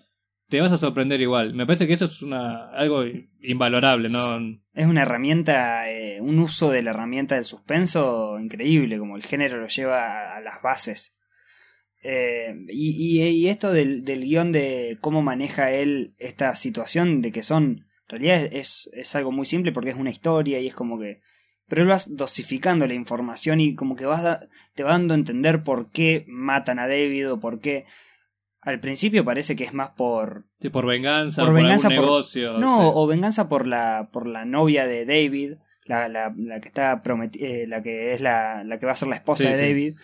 te 0.49 0.61
vas 0.61 0.71
a 0.71 0.77
sorprender 0.77 1.19
igual. 1.21 1.53
Me 1.53 1.65
parece 1.65 1.87
que 1.87 1.93
eso 1.93 2.05
es 2.05 2.21
una 2.21 2.69
algo 2.69 3.03
invalorable. 3.41 4.09
¿no? 4.09 4.37
es 4.73 4.85
una 4.85 5.01
herramienta, 5.01 5.91
eh, 5.91 6.21
un 6.21 6.39
uso 6.39 6.69
de 6.71 6.83
la 6.83 6.91
herramienta 6.91 7.35
del 7.35 7.43
suspenso 7.45 8.37
increíble, 8.39 8.97
como 8.99 9.15
el 9.17 9.23
género 9.23 9.57
lo 9.59 9.67
lleva 9.67 10.35
a, 10.37 10.41
las 10.41 10.61
bases. 10.61 11.15
Eh, 12.03 12.55
y, 12.69 13.19
y- 13.19 13.27
y 13.27 13.47
esto 13.49 13.73
del, 13.73 14.03
del 14.05 14.23
guion 14.23 14.51
de 14.51 14.97
cómo 15.01 15.21
maneja 15.21 15.71
él 15.71 16.13
esta 16.19 16.55
situación 16.55 17.21
de 17.21 17.31
que 17.31 17.43
son, 17.43 17.85
en 18.07 18.09
realidad 18.09 18.47
es, 18.51 18.89
es 18.93 19.15
algo 19.15 19.31
muy 19.31 19.45
simple 19.45 19.71
porque 19.71 19.89
es 19.89 19.95
una 19.95 20.11
historia 20.11 20.59
y 20.59 20.67
es 20.67 20.75
como 20.75 20.99
que, 20.99 21.21
pero 21.67 21.81
él 21.81 21.87
vas 21.87 22.15
dosificando 22.15 22.87
la 22.87 22.93
información 22.93 23.59
y 23.59 23.75
como 23.75 23.95
que 23.95 24.05
vas 24.05 24.23
da- 24.23 24.47
te 24.75 24.83
va 24.83 24.91
dando 24.91 25.13
a 25.13 25.17
entender 25.17 25.63
por 25.63 25.89
qué 25.91 26.25
matan 26.27 26.79
a 26.79 26.87
David 26.87 27.31
o 27.33 27.39
por 27.39 27.59
qué, 27.59 27.85
al 28.61 28.79
principio 28.79 29.23
parece 29.23 29.55
que 29.55 29.63
es 29.63 29.73
más 29.73 29.91
por, 29.91 30.45
Sí, 30.59 30.69
por 30.69 30.85
venganza, 30.85 31.41
Por 31.43 31.51
por, 31.53 31.61
venganza, 31.61 31.87
algún 31.87 31.97
por- 32.01 32.05
negocio. 32.09 32.53
no, 32.57 32.79
sí. 32.81 32.87
o 32.93 33.07
venganza 33.07 33.47
por 33.49 33.67
la, 33.67 34.09
por 34.11 34.27
la 34.27 34.45
novia 34.45 34.85
de 34.87 35.05
David, 35.05 35.53
la, 35.85 36.09
la, 36.09 36.33
la 36.35 36.59
que 36.59 36.67
está 36.67 37.01
eh, 37.39 37.65
la 37.67 37.81
que 37.81 38.11
es 38.13 38.19
la, 38.21 38.63
la 38.65 38.77
que 38.79 38.85
va 38.85 38.91
a 38.91 38.95
ser 38.95 39.07
la 39.07 39.15
esposa 39.15 39.43
Sí, 39.43 39.49
de. 39.49 39.57
David, 39.67 39.95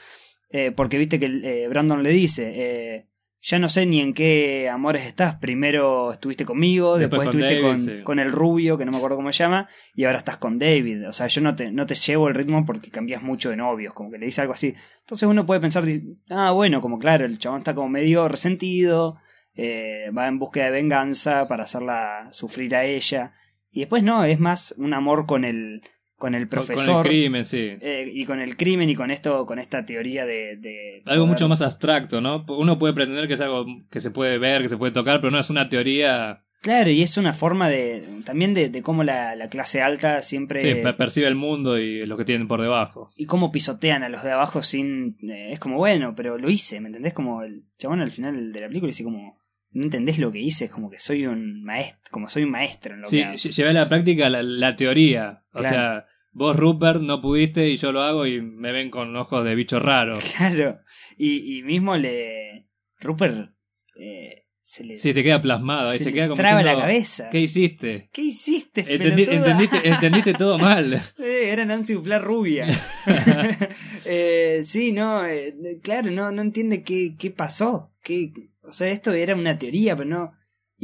eh, 0.49 0.71
porque 0.71 0.97
viste 0.97 1.19
que 1.19 1.25
eh, 1.25 1.67
Brandon 1.67 2.03
le 2.03 2.11
dice, 2.11 2.51
eh, 2.55 3.07
ya 3.45 3.59
no 3.59 3.67
sé 3.67 3.85
ni 3.85 3.99
en 3.99 4.13
qué 4.13 4.69
amores 4.69 5.05
estás, 5.05 5.35
primero 5.35 6.13
estuviste 6.13 6.45
conmigo, 6.45 6.97
después, 6.97 7.27
Después 7.27 7.27
con 7.27 7.41
estuviste 7.41 7.61
David, 7.61 7.85
con, 7.85 7.97
sí. 7.97 8.03
con 8.03 8.19
el 8.19 8.31
rubio, 8.31 8.77
que 8.77 8.85
no 8.85 8.91
me 8.91 8.97
acuerdo 8.97 9.17
cómo 9.17 9.33
se 9.33 9.43
llama, 9.43 9.67
y 9.93 10.05
ahora 10.05 10.19
estás 10.19 10.37
con 10.37 10.57
David, 10.57 11.09
o 11.09 11.11
sea, 11.11 11.27
yo 11.27 11.41
no 11.41 11.53
te, 11.53 11.69
no 11.69 11.85
te 11.85 11.95
llevo 11.95 12.29
el 12.29 12.35
ritmo 12.35 12.65
porque 12.65 12.89
cambias 12.89 13.21
mucho 13.21 13.49
de 13.49 13.57
novios, 13.57 13.93
como 13.93 14.09
que 14.11 14.17
le 14.17 14.27
dice 14.27 14.39
algo 14.39 14.53
así. 14.53 14.73
Entonces 15.01 15.27
uno 15.27 15.45
puede 15.45 15.59
pensar, 15.59 15.83
ah, 16.29 16.51
bueno, 16.51 16.79
como 16.79 16.99
claro, 16.99 17.25
el 17.25 17.37
chabón 17.37 17.59
está 17.59 17.75
como 17.75 17.89
medio 17.89 18.29
resentido, 18.29 19.17
eh, 19.55 20.09
va 20.17 20.27
en 20.27 20.39
búsqueda 20.39 20.65
de 20.65 20.71
venganza 20.71 21.45
para 21.49 21.65
hacerla 21.65 22.29
sufrir 22.31 22.73
a 22.77 22.85
ella. 22.85 23.33
Y 23.71 23.81
después 23.81 24.03
no, 24.03 24.23
es 24.23 24.39
más 24.39 24.73
un 24.77 24.93
amor 24.93 25.25
con 25.25 25.43
el, 25.43 25.81
con 26.23 26.35
el 26.35 26.47
Con- 26.47 26.59
Con 26.59 26.65
profesor 26.67 27.05
el 27.05 27.11
crimen, 27.11 27.43
sí. 27.45 27.71
eh, 27.81 28.09
y 28.13 28.23
con 28.25 28.39
el 28.39 28.55
crimen 28.55 28.89
y 28.89 28.95
con 28.95 29.11
esto, 29.11 29.45
con 29.45 29.59
esta 29.59 29.85
teoría 29.85 30.25
de... 30.25 30.55
de 30.55 31.01
Algo 31.05 31.25
poder- 31.25 31.33
mucho 31.33 31.49
más 31.49 31.61
abstracto, 31.61 32.21
¿no? 32.21 32.45
Uno 32.47 32.79
puede 32.79 32.93
pretender 32.93 33.27
que 33.27 33.33
es 33.33 33.41
algo 33.41 33.65
que 33.91 33.99
se 33.99 34.09
puede 34.11 34.37
ver, 34.37 34.61
que 34.61 34.69
se 34.69 34.77
puede 34.77 34.93
tocar, 34.93 35.19
pero 35.19 35.31
no 35.31 35.39
es 35.39 35.49
una 35.49 35.67
teoría 35.67 36.39
Claro, 36.61 36.89
y 36.91 37.01
es 37.01 37.17
una 37.17 37.33
forma 37.33 37.67
de 37.69 38.05
también 38.23 38.53
de, 38.53 38.69
de 38.69 38.81
cómo 38.81 39.03
la, 39.03 39.35
la 39.35 39.49
clase 39.49 39.81
alta 39.81 40.21
siempre... 40.21 40.77
per- 40.77 40.95
percibe 40.95 41.27
el 41.27 41.35
mundo 41.35 41.77
y 41.77 42.05
lo 42.05 42.15
que 42.15 42.23
tienen 42.23 42.47
por 42.47 42.61
debajo. 42.61 43.09
y 43.17 43.25
cómo 43.25 43.51
pisotean 43.51 44.01
a 44.03 44.07
los 44.09 44.23
de 44.23 44.31
abajo 44.31 44.61
sin... 44.61 45.17
eh, 45.29 45.51
es 45.51 45.59
como, 45.59 45.75
bueno, 45.75 46.13
pero 46.15 46.37
lo 46.37 46.49
hice, 46.49 46.79
¿me 46.79 46.87
entendés? 46.87 47.11
Como 47.13 47.43
el 47.43 47.63
chabón 47.77 47.99
al 47.99 48.11
final 48.11 48.53
de 48.53 48.61
la 48.61 48.67
película 48.69 48.87
dice 48.91 49.03
como... 49.03 49.41
No 49.75 49.83
entendés 49.85 50.19
lo 50.19 50.31
que 50.31 50.39
hice, 50.39 50.65
es 50.65 50.71
como 50.71 50.87
que 50.91 50.99
soy 50.99 51.25
un 51.25 51.63
maestro, 51.63 51.99
como 52.11 52.29
soy 52.29 52.43
un 52.43 52.51
maestro 52.51 52.93
en 52.93 53.01
lo 53.01 53.07
Sí, 53.07 53.17
que 53.17 53.23
hago. 53.25 53.35
llevé 53.35 53.69
a 53.71 53.73
la 53.73 53.89
práctica 53.89 54.29
la, 54.29 54.43
la 54.43 54.75
teoría. 54.75 55.41
O 55.51 55.63
sea, 55.63 56.05
vos, 56.33 56.55
Rupert, 56.55 57.01
no 57.01 57.21
pudiste 57.21 57.69
y 57.69 57.77
yo 57.77 57.91
lo 57.91 58.01
hago 58.01 58.25
y 58.27 58.41
me 58.41 58.71
ven 58.71 58.89
con 58.89 59.15
ojos 59.15 59.43
de 59.45 59.55
bicho 59.55 59.79
raro. 59.79 60.19
Claro, 60.37 60.79
y, 61.17 61.57
y 61.59 61.63
mismo 61.63 61.95
le... 61.97 62.67
Rupert 62.99 63.51
eh, 63.95 64.45
se 64.61 64.83
le, 64.83 64.97
Sí, 64.97 65.13
se 65.13 65.23
queda 65.23 65.41
plasmado, 65.41 65.89
ahí 65.89 65.97
se 65.97 66.05
se, 66.05 66.09
le 66.09 66.15
queda 66.15 66.27
como 66.29 66.37
traba 66.41 66.63
la 66.63 66.75
cabeza. 66.77 67.29
¿Qué 67.29 67.41
hiciste? 67.41 68.09
¿Qué 68.13 68.21
hiciste, 68.21 68.83
Entendi- 68.85 69.27
entendiste, 69.29 69.77
entendiste 69.87 70.33
todo 70.33 70.57
mal. 70.57 70.93
Eh, 71.19 71.49
era 71.49 71.65
Nancy 71.65 71.93
Duplá 71.93 72.19
rubia. 72.19 72.67
eh, 74.05 74.63
sí, 74.65 74.91
no, 74.91 75.25
eh, 75.25 75.53
claro, 75.81 76.11
no, 76.11 76.31
no 76.31 76.41
entiende 76.41 76.83
qué, 76.83 77.15
qué 77.17 77.31
pasó. 77.31 77.91
Qué, 78.01 78.31
o 78.63 78.71
sea, 78.71 78.89
esto 78.89 79.13
era 79.13 79.35
una 79.35 79.57
teoría, 79.59 79.95
pero 79.95 80.09
no. 80.09 80.31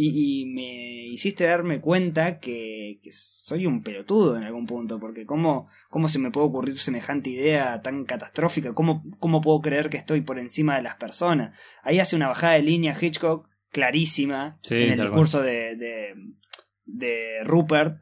Y, 0.02 0.44
y 0.44 0.46
me 0.46 1.08
hiciste 1.08 1.44
darme 1.44 1.82
cuenta 1.82 2.40
que, 2.40 3.00
que 3.04 3.12
soy 3.12 3.66
un 3.66 3.84
pelotudo 3.84 4.38
en 4.38 4.44
algún 4.44 4.66
punto, 4.66 4.98
porque 4.98 5.26
¿cómo, 5.26 5.68
cómo 5.90 6.08
se 6.08 6.20
me 6.20 6.32
puede 6.32 6.48
ocurrir 6.48 6.78
semejante 6.78 7.32
idea 7.32 7.82
tan 7.82 8.06
catastrófica? 8.06 8.74
¿Cómo, 8.74 9.04
¿Cómo 9.20 9.42
puedo 9.42 9.60
creer 9.60 9.90
que 9.90 9.98
estoy 9.98 10.22
por 10.22 10.40
encima 10.40 10.78
de 10.78 10.84
las 10.84 10.96
personas? 10.96 11.58
Ahí 11.84 12.00
hace 12.00 12.16
una 12.16 12.30
bajada 12.30 12.54
de 12.54 12.62
línea 12.62 12.96
Hitchcock 13.00 13.50
clarísima 13.72 14.58
Sí, 14.62 14.76
en 14.76 14.92
el 14.92 15.00
discurso 15.02 15.42
de, 15.42 15.76
de, 15.76 16.14
de 16.86 17.44
Rupert, 17.44 18.02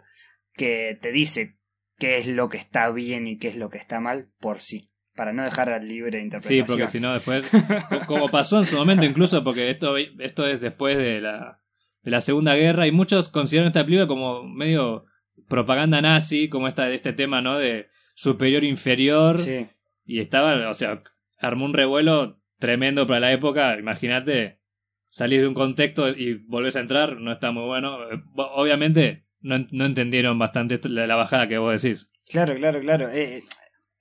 que 0.54 1.00
te 1.02 1.12
dice 1.12 1.58
qué 1.98 2.18
es 2.20 2.28
lo 2.28 2.48
que 2.50 2.58
está 2.58 2.92
bien 2.92 3.26
y 3.26 3.38
qué 3.40 3.48
es 3.48 3.56
lo 3.56 3.70
que 3.72 3.78
está 3.80 4.00
mal 4.00 4.28
por 4.40 4.60
sí, 4.60 4.92
para 5.16 5.34
no 5.34 5.44
dejar 5.44 5.70
a 5.72 5.80
libre 5.80 6.20
Sí, 6.20 6.26
interpretación. 6.26 6.68
porque 6.68 6.88
si 6.88 7.00
no 7.00 7.14
después, 7.14 7.44
co- 7.90 8.02
como 8.06 8.30
pasó 8.30 8.60
en 8.60 8.66
su 8.66 8.76
momento 8.78 9.04
incluso, 9.06 9.44
porque 9.44 9.72
esto, 9.72 9.98
esto 9.98 10.46
es 10.48 10.62
después 10.62 10.96
de 10.98 11.22
la, 11.22 11.60
de 12.08 12.12
la 12.12 12.22
Segunda 12.22 12.56
Guerra 12.56 12.88
y 12.88 12.94
muchos 12.94 13.28
consideran 13.28 13.68
esta 13.68 13.84
película 13.84 14.08
como 14.08 14.42
medio 14.42 15.04
propaganda 15.50 16.02
nazi, 16.02 16.48
como 16.48 16.70
esta, 16.70 16.90
este 16.90 17.12
tema, 17.12 17.42
¿no? 17.42 17.58
De 17.58 17.90
superior-inferior. 18.16 19.38
Sí. 19.38 19.68
Y 20.06 20.22
estaba, 20.22 20.70
o 20.70 20.74
sea, 20.74 21.04
armó 21.38 21.66
un 21.66 21.74
revuelo 21.74 22.40
tremendo 22.60 23.06
para 23.08 23.20
la 23.20 23.34
época. 23.34 23.78
Imagínate, 23.78 24.62
salir 25.10 25.42
de 25.42 25.50
un 25.50 25.54
contexto 25.54 26.08
y 26.08 26.36
volvés 26.36 26.78
a 26.78 26.80
entrar, 26.80 27.18
no 27.18 27.34
está 27.34 27.52
muy 27.52 27.66
bueno. 27.66 27.98
Obviamente, 28.38 29.26
no, 29.42 29.68
no 29.72 29.84
entendieron 29.84 30.40
bastante 30.40 30.80
la 30.88 31.16
bajada 31.18 31.50
que 31.50 31.58
vos 31.58 31.82
decís. 31.82 32.08
Claro, 32.32 32.56
claro, 32.56 32.80
claro. 32.80 33.10
Eh, 33.12 33.44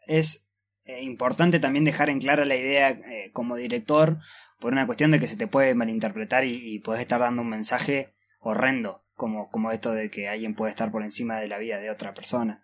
es 0.07 0.47
eh, 0.85 1.03
importante 1.03 1.59
también 1.59 1.85
dejar 1.85 2.09
en 2.09 2.21
clara 2.21 2.45
la 2.45 2.55
idea 2.55 2.91
eh, 2.91 3.31
como 3.33 3.57
director 3.57 4.19
por 4.59 4.73
una 4.73 4.87
cuestión 4.87 5.11
de 5.11 5.21
que 5.21 5.29
se 5.29 5.37
te 5.37 5.47
puede 5.47 5.75
malinterpretar 5.75 6.45
y, 6.45 6.75
y 6.75 6.79
puedes 6.81 7.03
estar 7.03 7.21
dando 7.21 7.43
un 7.43 7.51
mensaje 7.51 8.15
horrendo, 8.39 9.05
como, 9.15 9.51
como 9.51 9.73
esto 9.73 9.93
de 9.93 10.11
que 10.11 10.29
alguien 10.29 10.55
puede 10.55 10.71
estar 10.71 10.91
por 10.91 11.03
encima 11.03 11.39
de 11.39 11.49
la 11.49 11.59
vida 11.59 11.79
de 11.79 11.91
otra 11.91 12.15
persona. 12.15 12.63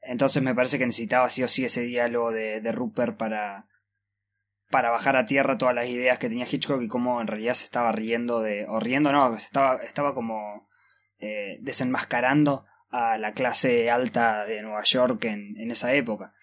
Entonces 0.00 0.42
me 0.42 0.54
parece 0.54 0.78
que 0.78 0.86
necesitaba 0.86 1.30
sí 1.30 1.42
o 1.42 1.48
sí 1.48 1.64
ese 1.64 1.82
diálogo 1.82 2.30
de, 2.30 2.60
de 2.60 2.72
Rupert 2.72 3.16
para, 3.16 3.66
para 4.70 4.90
bajar 4.90 5.16
a 5.16 5.26
tierra 5.26 5.56
todas 5.56 5.74
las 5.74 5.86
ideas 5.86 6.18
que 6.18 6.28
tenía 6.28 6.46
Hitchcock 6.50 6.82
y 6.82 6.88
cómo 6.88 7.20
en 7.20 7.26
realidad 7.26 7.54
se 7.54 7.64
estaba 7.64 7.92
riendo 7.92 8.40
de, 8.40 8.66
o 8.66 8.80
riendo 8.80 9.12
no, 9.12 9.38
se 9.38 9.46
estaba, 9.46 9.76
estaba 9.76 10.14
como 10.14 10.68
eh, 11.20 11.58
desenmascarando 11.60 12.66
a 12.90 13.16
la 13.18 13.32
clase 13.32 13.90
alta 13.90 14.44
de 14.44 14.62
Nueva 14.62 14.82
York 14.82 15.24
en, 15.24 15.56
en 15.58 15.70
esa 15.70 15.92
época. 15.94 16.34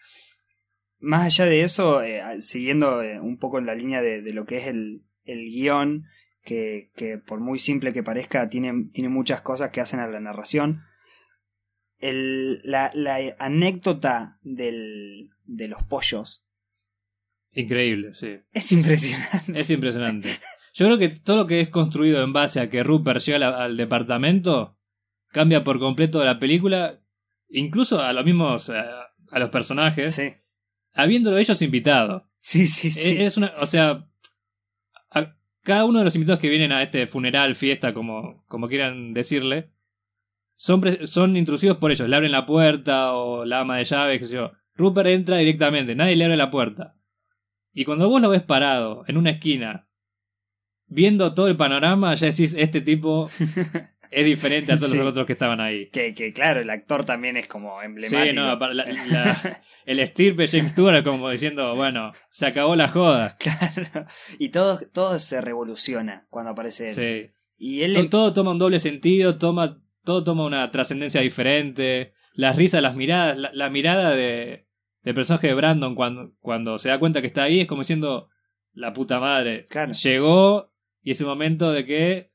Más 1.01 1.25
allá 1.25 1.45
de 1.45 1.63
eso, 1.63 2.03
eh, 2.03 2.41
siguiendo 2.41 3.01
eh, 3.01 3.19
un 3.19 3.37
poco 3.37 3.59
en 3.59 3.65
la 3.65 3.75
línea 3.75 4.01
de, 4.01 4.21
de 4.21 4.33
lo 4.33 4.45
que 4.45 4.57
es 4.57 4.67
el, 4.67 5.01
el 5.23 5.45
guion 5.45 6.05
que, 6.43 6.91
que 6.95 7.17
por 7.17 7.39
muy 7.39 7.59
simple 7.59 7.93
que 7.93 8.03
parezca, 8.03 8.49
tiene, 8.49 8.85
tiene 8.93 9.09
muchas 9.09 9.41
cosas 9.41 9.71
que 9.71 9.81
hacen 9.81 9.99
a 9.99 10.07
la 10.07 10.19
narración. 10.19 10.83
El, 11.97 12.61
la, 12.63 12.91
la 12.95 13.35
anécdota 13.37 14.39
del, 14.41 15.29
de 15.45 15.67
los 15.67 15.83
pollos 15.83 16.43
Increíble, 17.53 18.13
sí. 18.13 18.39
es 18.53 18.71
impresionante. 18.71 19.59
Es 19.59 19.69
impresionante. 19.69 20.29
Yo 20.73 20.85
creo 20.85 20.97
que 20.97 21.09
todo 21.09 21.37
lo 21.37 21.47
que 21.47 21.59
es 21.59 21.69
construido 21.69 22.23
en 22.23 22.31
base 22.31 22.59
a 22.61 22.69
que 22.69 22.83
Rupert 22.83 23.19
llega 23.19 23.47
al, 23.47 23.53
al 23.55 23.77
departamento 23.77 24.77
cambia 25.31 25.63
por 25.63 25.79
completo 25.79 26.23
la 26.23 26.39
película, 26.39 26.99
incluso 27.49 27.99
a 27.99 28.13
los 28.13 28.23
mismos, 28.23 28.69
eh, 28.69 28.73
a, 29.31 29.39
los 29.39 29.49
personajes, 29.49 30.15
Sí, 30.15 30.33
habiéndolo 30.93 31.37
ellos 31.37 31.61
invitado. 31.61 32.27
sí, 32.39 32.67
sí. 32.67 32.91
sí. 32.91 33.15
Es 33.21 33.37
una, 33.37 33.53
o 33.59 33.65
sea, 33.67 34.07
a 35.11 35.35
cada 35.63 35.85
uno 35.85 35.99
de 35.99 36.05
los 36.05 36.15
invitados 36.15 36.39
que 36.41 36.49
vienen 36.49 36.71
a 36.71 36.81
este 36.83 37.07
funeral, 37.07 37.55
fiesta, 37.55 37.93
como, 37.93 38.43
como 38.47 38.67
quieran 38.67 39.13
decirle, 39.13 39.69
son, 40.55 40.81
pre- 40.81 41.07
son 41.07 41.35
intrusivos 41.37 41.77
por 41.77 41.91
ellos. 41.91 42.07
Le 42.09 42.15
abren 42.15 42.31
la 42.31 42.45
puerta 42.45 43.13
o 43.13 43.45
la 43.45 43.59
ama 43.61 43.77
de 43.77 43.85
llaves, 43.85 44.19
qué 44.19 44.27
sé 44.27 44.35
yo. 44.35 44.51
Rupert 44.75 45.09
entra 45.09 45.37
directamente, 45.37 45.95
nadie 45.95 46.15
le 46.15 46.25
abre 46.25 46.37
la 46.37 46.49
puerta. 46.51 46.95
Y 47.73 47.85
cuando 47.85 48.09
vos 48.09 48.21
lo 48.21 48.29
ves 48.29 48.41
parado 48.41 49.03
en 49.07 49.17
una 49.17 49.29
esquina, 49.31 49.87
viendo 50.87 51.33
todo 51.33 51.47
el 51.47 51.55
panorama, 51.57 52.13
ya 52.15 52.27
decís, 52.27 52.53
este 52.57 52.81
tipo 52.81 53.29
es 54.11 54.25
diferente 54.25 54.73
a 54.73 54.77
todos 54.77 54.91
Sí. 54.91 54.97
los 54.97 55.07
otros 55.07 55.25
que 55.25 55.33
estaban 55.33 55.59
ahí. 55.61 55.87
que, 55.89 56.13
que 56.13 56.33
claro, 56.33 56.59
el 56.61 56.69
actor 56.69 57.05
también 57.05 57.37
es 57.37 57.47
como 57.47 57.81
emblemático. 57.81 58.23
Sí, 58.25 58.33
no, 58.33 58.55
la- 58.73 59.61
el 59.85 59.99
estirpe 59.99 60.47
James 60.47 60.71
Stewart 60.71 61.03
como 61.03 61.29
diciendo, 61.29 61.75
bueno, 61.75 62.13
se 62.29 62.45
acabó 62.45 62.75
la 62.75 62.87
joda. 62.87 63.37
Claro. 63.39 64.05
Y 64.39 64.49
todo, 64.49 64.79
todo 64.93 65.19
se 65.19 65.41
revoluciona 65.41 66.25
cuando 66.29 66.51
aparece 66.51 66.89
él. 66.89 66.95
Sí. 66.95 67.31
Y 67.57 67.83
él 67.83 67.93
To- 67.93 68.09
Todo 68.09 68.33
toma 68.33 68.51
un 68.51 68.59
doble 68.59 68.79
sentido, 68.79 69.37
toma, 69.37 69.79
todo 70.03 70.23
toma 70.23 70.45
una 70.45 70.69
trascendencia 70.71 71.21
diferente. 71.21 72.13
Las 72.33 72.55
risas, 72.55 72.81
las 72.81 72.95
miradas, 72.95 73.37
la, 73.37 73.51
la 73.53 73.69
mirada 73.69 74.11
de, 74.11 74.67
del 75.03 75.13
personaje 75.15 75.47
de 75.47 75.53
Brandon 75.53 75.95
cuando, 75.95 76.31
cuando 76.39 76.79
se 76.79 76.89
da 76.89 76.97
cuenta 76.99 77.21
que 77.21 77.27
está 77.27 77.43
ahí 77.43 77.59
es 77.61 77.67
como 77.67 77.81
diciendo, 77.81 78.29
la 78.73 78.93
puta 78.93 79.19
madre, 79.19 79.67
Claro. 79.69 79.91
llegó 79.93 80.71
y 81.03 81.11
ese 81.11 81.25
momento 81.25 81.71
de 81.71 81.85
que 81.85 82.31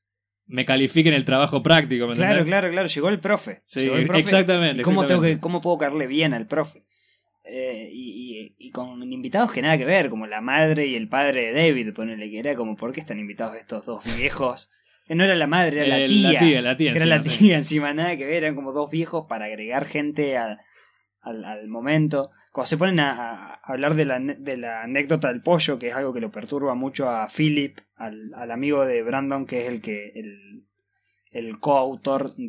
me 0.48 0.64
califiquen 0.64 1.14
el 1.14 1.24
trabajo 1.24 1.62
práctico. 1.62 2.06
¿me 2.06 2.14
Claro, 2.14 2.32
entendés? 2.32 2.46
claro, 2.52 2.70
claro. 2.70 2.88
Llegó 2.88 3.08
el 3.08 3.18
profe. 3.20 3.62
Sí, 3.66 3.80
Llegó 3.80 3.96
el 3.96 4.06
profe. 4.06 4.20
exactamente. 4.20 4.82
¿Y 4.82 4.84
¿Cómo, 4.84 5.00
tengo 5.06 5.22
exactamente. 5.24 5.36
que, 5.36 5.40
¿Cómo 5.40 5.60
puedo 5.60 5.78
caerle 5.78 6.06
bien 6.06 6.34
al 6.34 6.46
profe? 6.46 6.84
Eh, 7.48 7.88
y, 7.92 8.54
y- 8.58 8.66
y 8.66 8.70
con 8.70 9.00
invitados 9.12 9.52
que 9.52 9.62
nada 9.62 9.78
que 9.78 9.84
ver, 9.84 10.10
como 10.10 10.26
la 10.26 10.40
madre 10.40 10.86
y 10.86 10.96
el 10.96 11.08
padre 11.08 11.52
de 11.52 11.68
David, 11.68 11.92
ponele 11.94 12.28
que 12.30 12.38
era 12.40 12.54
como, 12.56 12.76
¿por 12.76 12.92
qué 12.92 13.00
están 13.00 13.20
invitados 13.20 13.56
estos 13.56 13.86
dos 13.86 14.04
viejos? 14.16 14.68
No 15.08 15.22
era 15.22 15.36
la 15.36 15.46
madre, 15.46 15.82
era 15.86 15.98
la 15.98 16.06
tía. 16.08 16.32
la 16.32 16.38
tía, 16.40 16.62
la 16.62 16.76
tía 16.76 16.90
que 16.92 16.96
era 16.98 17.06
la 17.06 17.16
encima, 17.16 17.38
tía 17.38 17.58
encima, 17.58 17.94
nada 17.94 18.16
que 18.16 18.24
ver, 18.26 18.42
eran 18.42 18.56
como 18.56 18.72
dos 18.72 18.90
viejos 18.90 19.26
para 19.28 19.44
agregar 19.44 19.86
gente 19.86 20.36
al, 20.36 20.58
al, 21.20 21.44
al 21.44 21.68
momento. 21.68 22.30
Cuando 22.50 22.68
se 22.68 22.76
ponen 22.76 22.98
a, 22.98 23.10
a 23.54 23.60
hablar 23.62 23.94
de 23.94 24.04
la, 24.06 24.18
de 24.18 24.56
la 24.56 24.82
anécdota 24.82 25.28
del 25.28 25.42
pollo, 25.42 25.78
que 25.78 25.88
es 25.88 25.94
algo 25.94 26.12
que 26.12 26.20
lo 26.20 26.32
perturba 26.32 26.74
mucho 26.74 27.08
a 27.08 27.28
Philip, 27.28 27.78
al, 27.94 28.32
al 28.34 28.50
amigo 28.50 28.84
de 28.84 29.02
Brandon, 29.04 29.46
que 29.46 29.60
es 29.62 29.68
el 29.68 29.80
que 29.80 30.08
el, 30.16 30.64
el 31.30 31.60
coautor 31.60 32.34
de, 32.34 32.48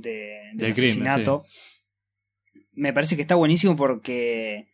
del, 0.53 0.57
Del 0.57 0.73
crimen, 0.73 0.89
asesinato, 1.07 1.45
me 2.73 2.93
parece 2.93 3.15
que 3.15 3.21
está 3.21 3.35
buenísimo 3.35 3.75
porque 3.75 4.69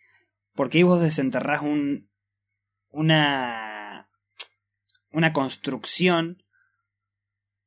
porque 0.55 0.79
ahí 0.79 0.83
vos 0.83 1.01
desenterrás 1.01 1.61
un 1.61 2.09
una 2.89 4.09
una 5.11 5.33
construcción 5.33 6.43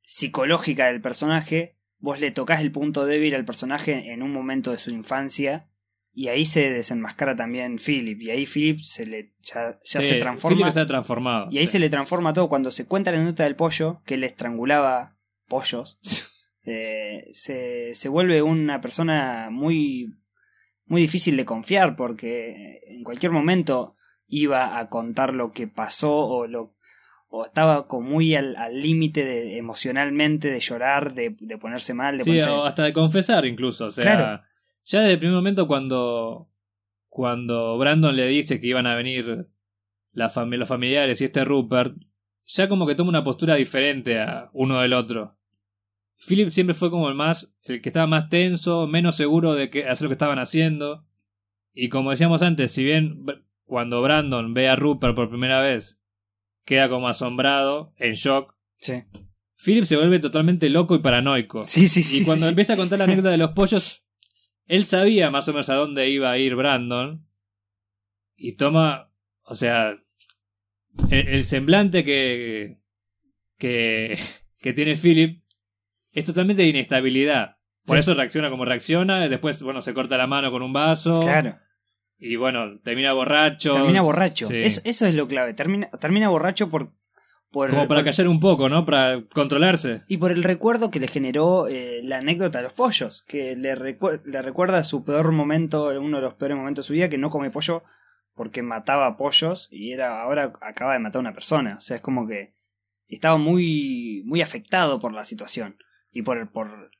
psicológica 0.03 0.87
del 0.87 1.01
personaje, 1.01 1.77
vos 1.99 2.19
le 2.19 2.31
tocas 2.31 2.61
el 2.61 2.71
punto 2.71 3.05
débil 3.05 3.35
al 3.35 3.45
personaje 3.45 4.11
en 4.11 4.23
un 4.23 4.31
momento 4.31 4.71
de 4.71 4.77
su 4.77 4.91
infancia 4.91 5.69
y 6.13 6.29
ahí 6.29 6.45
se 6.45 6.71
desenmascara 6.71 7.35
también 7.35 7.77
Philip 7.77 8.21
y 8.21 8.31
ahí 8.31 8.45
Philip 8.45 8.79
se 8.81 9.05
le 9.05 9.33
ya, 9.43 9.79
ya 9.83 10.01
Sí, 10.01 10.07
se 10.07 10.09
Philip 10.09 10.19
transforma 10.21 10.67
está 10.69 10.85
transformado. 10.85 11.47
y 11.51 11.57
ahí 11.59 11.67
sí. 11.67 11.73
se 11.73 11.79
le 11.79 11.89
transforma 11.89 12.33
todo 12.33 12.49
cuando 12.49 12.71
se 12.71 12.85
cuenta 12.85 13.11
la 13.11 13.23
nota 13.23 13.43
del 13.43 13.55
pollo 13.55 14.01
que 14.05 14.17
le 14.17 14.25
estrangulaba 14.25 15.17
pollos 15.47 15.99
eh, 16.63 17.27
se, 17.31 17.93
se 17.93 18.09
vuelve 18.09 18.41
una 18.41 18.81
persona 18.81 19.49
muy 19.51 20.15
muy 20.87 21.01
difícil 21.01 21.35
de 21.37 21.45
confiar 21.45 21.95
porque 21.95 22.81
en 22.87 23.03
cualquier 23.03 23.31
momento 23.31 23.95
iba 24.27 24.77
a 24.79 24.89
contar 24.89 25.33
lo 25.33 25.51
que 25.51 25.67
pasó 25.67 26.13
o 26.15 26.47
lo 26.47 26.73
o 27.29 27.45
estaba 27.45 27.87
como 27.87 28.09
muy 28.09 28.35
al 28.35 28.55
límite 28.79 29.25
de 29.25 29.57
emocionalmente 29.57 30.49
de 30.49 30.59
llorar 30.61 31.13
de, 31.13 31.35
de 31.39 31.57
ponerse 31.57 31.93
mal 31.93 32.17
de 32.17 32.23
Sí, 32.23 32.29
ponerse 32.29 32.49
o 32.49 32.63
hasta 32.63 32.83
de 32.85 32.93
confesar 32.93 33.45
incluso. 33.45 33.85
O 33.87 33.91
sea, 33.91 34.01
Claro. 34.03 34.41
ya 34.85 34.99
desde 35.01 35.13
el 35.13 35.19
primer 35.19 35.35
momento 35.35 35.67
cuando, 35.67 36.49
cuando 37.09 37.77
Brandon 37.77 38.15
le 38.15 38.27
dice 38.27 38.59
que 38.61 38.67
iban 38.67 38.87
a 38.87 38.95
venir 38.95 39.47
la 40.13 40.29
fami- 40.29 40.57
los 40.57 40.69
familiares 40.69 41.19
y 41.21 41.25
este 41.25 41.43
Rupert, 41.45 41.95
ya 42.45 42.69
como 42.69 42.87
que 42.87 42.95
toma 42.95 43.09
una 43.09 43.23
postura 43.23 43.55
diferente 43.55 44.19
a 44.19 44.49
uno 44.53 44.79
del 44.81 44.93
otro. 44.93 45.36
Philip 46.25 46.49
siempre 46.49 46.73
fue 46.73 46.89
como 46.89 47.09
el 47.09 47.15
más, 47.15 47.53
el 47.63 47.81
que 47.81 47.89
estaba 47.89 48.07
más 48.07 48.29
tenso, 48.29 48.87
menos 48.87 49.15
seguro 49.15 49.53
de 49.53 49.69
que 49.69 49.87
hacer 49.87 50.03
lo 50.05 50.09
que 50.09 50.13
estaban 50.15 50.39
haciendo. 50.39 51.05
Y 51.73 51.89
como 51.89 52.11
decíamos 52.11 52.41
antes, 52.41 52.71
si 52.71 52.83
bien 52.83 53.25
cuando 53.65 54.01
Brandon 54.01 54.53
ve 54.53 54.67
a 54.67 54.75
Rupert 54.75 55.15
por 55.15 55.29
primera 55.29 55.61
vez, 55.61 55.99
queda 56.65 56.89
como 56.89 57.07
asombrado, 57.07 57.93
en 57.97 58.13
shock, 58.13 58.55
sí 58.77 59.03
Philip 59.63 59.85
se 59.85 59.95
vuelve 59.95 60.19
totalmente 60.19 60.69
loco 60.69 60.95
y 60.95 60.99
paranoico. 60.99 61.67
sí 61.67 61.87
sí 61.87 62.03
sí 62.03 62.21
Y 62.21 62.25
cuando 62.25 62.45
sí. 62.45 62.49
empieza 62.49 62.73
a 62.73 62.77
contar 62.77 62.99
la 62.99 63.05
anécdota 63.05 63.29
de 63.29 63.37
los 63.37 63.51
pollos, 63.51 64.03
él 64.65 64.85
sabía 64.85 65.31
más 65.31 65.47
o 65.47 65.53
menos 65.53 65.69
a 65.69 65.75
dónde 65.75 66.09
iba 66.09 66.31
a 66.31 66.37
ir 66.37 66.55
Brandon. 66.55 67.25
Y 68.35 68.53
toma, 68.53 69.11
o 69.43 69.55
sea, 69.55 69.97
el, 71.09 71.27
el 71.27 71.45
semblante 71.45 72.03
que, 72.03 72.79
que, 73.57 74.19
que 74.59 74.73
tiene 74.73 74.95
Philip 74.95 75.41
es 76.19 76.25
totalmente 76.25 76.61
de 76.63 76.69
inestabilidad. 76.69 77.57
Por 77.85 77.97
Sí. 77.97 77.99
eso 78.01 78.13
reacciona 78.15 78.49
como 78.49 78.65
reacciona, 78.65 79.27
después, 79.29 79.61
bueno, 79.63 79.81
se 79.81 79.93
corta 79.93 80.17
la 80.17 80.27
mano 80.27 80.51
con 80.51 80.61
un 80.61 80.73
vaso. 80.73 81.19
claro 81.19 81.57
Y 82.19 82.35
bueno, 82.35 82.79
termina 82.83 83.13
borracho. 83.13 83.73
termina 83.73 84.01
borracho 84.01 84.47
Sí. 84.47 84.57
eso, 84.63 84.81
eso 84.83 85.05
es 85.05 85.13
lo 85.15 85.27
clave 85.27 85.53
termina 85.53 85.89
termina 85.99 86.29
borracho 86.29 86.69
por 86.69 86.91
por, 87.49 87.69
Como 87.69 87.87
para 87.87 88.01
por- 88.01 88.05
callar 88.11 88.27
un 88.27 88.41
poco, 88.41 88.67
¿no? 88.67 88.83
Para 88.85 89.21
controlarse. 89.33 90.01
Y 90.09 90.17
por 90.17 90.31
el 90.33 90.43
recuerdo 90.43 90.91
que 90.91 90.99
le 90.99 91.07
generó 91.07 91.67
eh, 91.69 92.01
la 92.03 92.17
anécdota 92.17 92.57
de 92.59 92.65
los 92.65 92.73
pollos, 92.73 93.23
que 93.25 93.55
le, 93.55 93.73
recu- 93.73 94.21
le 94.25 94.41
recuerda 94.41 94.83
su 94.83 95.05
peor 95.05 95.31
momento, 95.31 95.85
uno 95.97 96.17
de 96.17 96.23
los 96.23 96.33
peores 96.33 96.57
momentos 96.57 96.83
de 96.83 96.87
su 96.87 96.93
vida, 96.93 97.07
que 97.07 97.17
no 97.17 97.29
come 97.29 97.49
pollo 97.49 97.83
porque 98.35 98.63
mataba 98.63 99.15
pollos 99.15 99.69
y 99.71 99.93
era 99.93 100.21
ahora 100.21 100.51
acaba 100.61 100.91
de 100.93 100.99
matar 100.99 101.19
a 101.19 101.21
una 101.21 101.33
persona. 101.33 101.75
O 101.77 101.81
sea, 101.81 101.95
es 101.95 102.01
como 102.01 102.27
que 102.27 102.53
estaba 103.07 103.37
muy, 103.37 104.23
muy 104.25 104.41
afectado 104.41 104.99
por 104.99 105.13
la 105.13 105.23
situación 105.23 105.77
y 106.11 106.21
por, 106.23 106.51
por, 106.51 106.91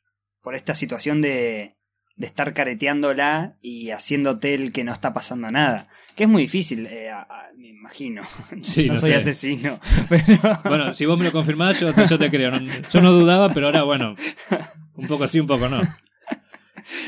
por 0.42 0.56
esta 0.56 0.76
situación 0.76 1.22
de, 1.22 1.76
de 2.16 2.26
estar 2.28 2.54
careteándola 2.54 3.58
y 3.62 3.92
haciéndote 3.92 4.54
el 4.54 4.72
que 4.72 4.84
no 4.84 4.92
está 4.94 5.14
pasando 5.14 5.50
nada. 5.52 5.88
Que 6.16 6.24
es 6.24 6.30
muy 6.30 6.44
difícil, 6.44 6.88
eh, 6.88 7.10
a- 7.10 7.22
a- 7.22 7.52
me 7.58 7.68
imagino. 7.70 8.22
Sí, 8.64 8.88
no, 8.88 8.94
no 8.96 9.00
soy 9.00 9.12
sé. 9.12 9.16
asesino. 9.18 9.80
Pero... 10.10 10.60
Bueno, 10.66 10.94
si 10.94 11.06
vos 11.06 11.18
me 11.18 11.26
lo 11.26 11.32
confirmás, 11.32 11.80
yo, 11.80 11.90
yo 11.94 12.18
te 12.20 12.30
creo. 12.30 12.52
No- 12.52 12.72
yo 12.92 13.02
no 13.02 13.12
dudaba, 13.12 13.54
pero 13.54 13.68
ahora, 13.68 13.84
bueno, 13.84 14.16
un 14.96 15.08
poco 15.08 15.28
sí, 15.28 15.40
un 15.40 15.48
poco 15.48 15.68
no. 15.70 15.82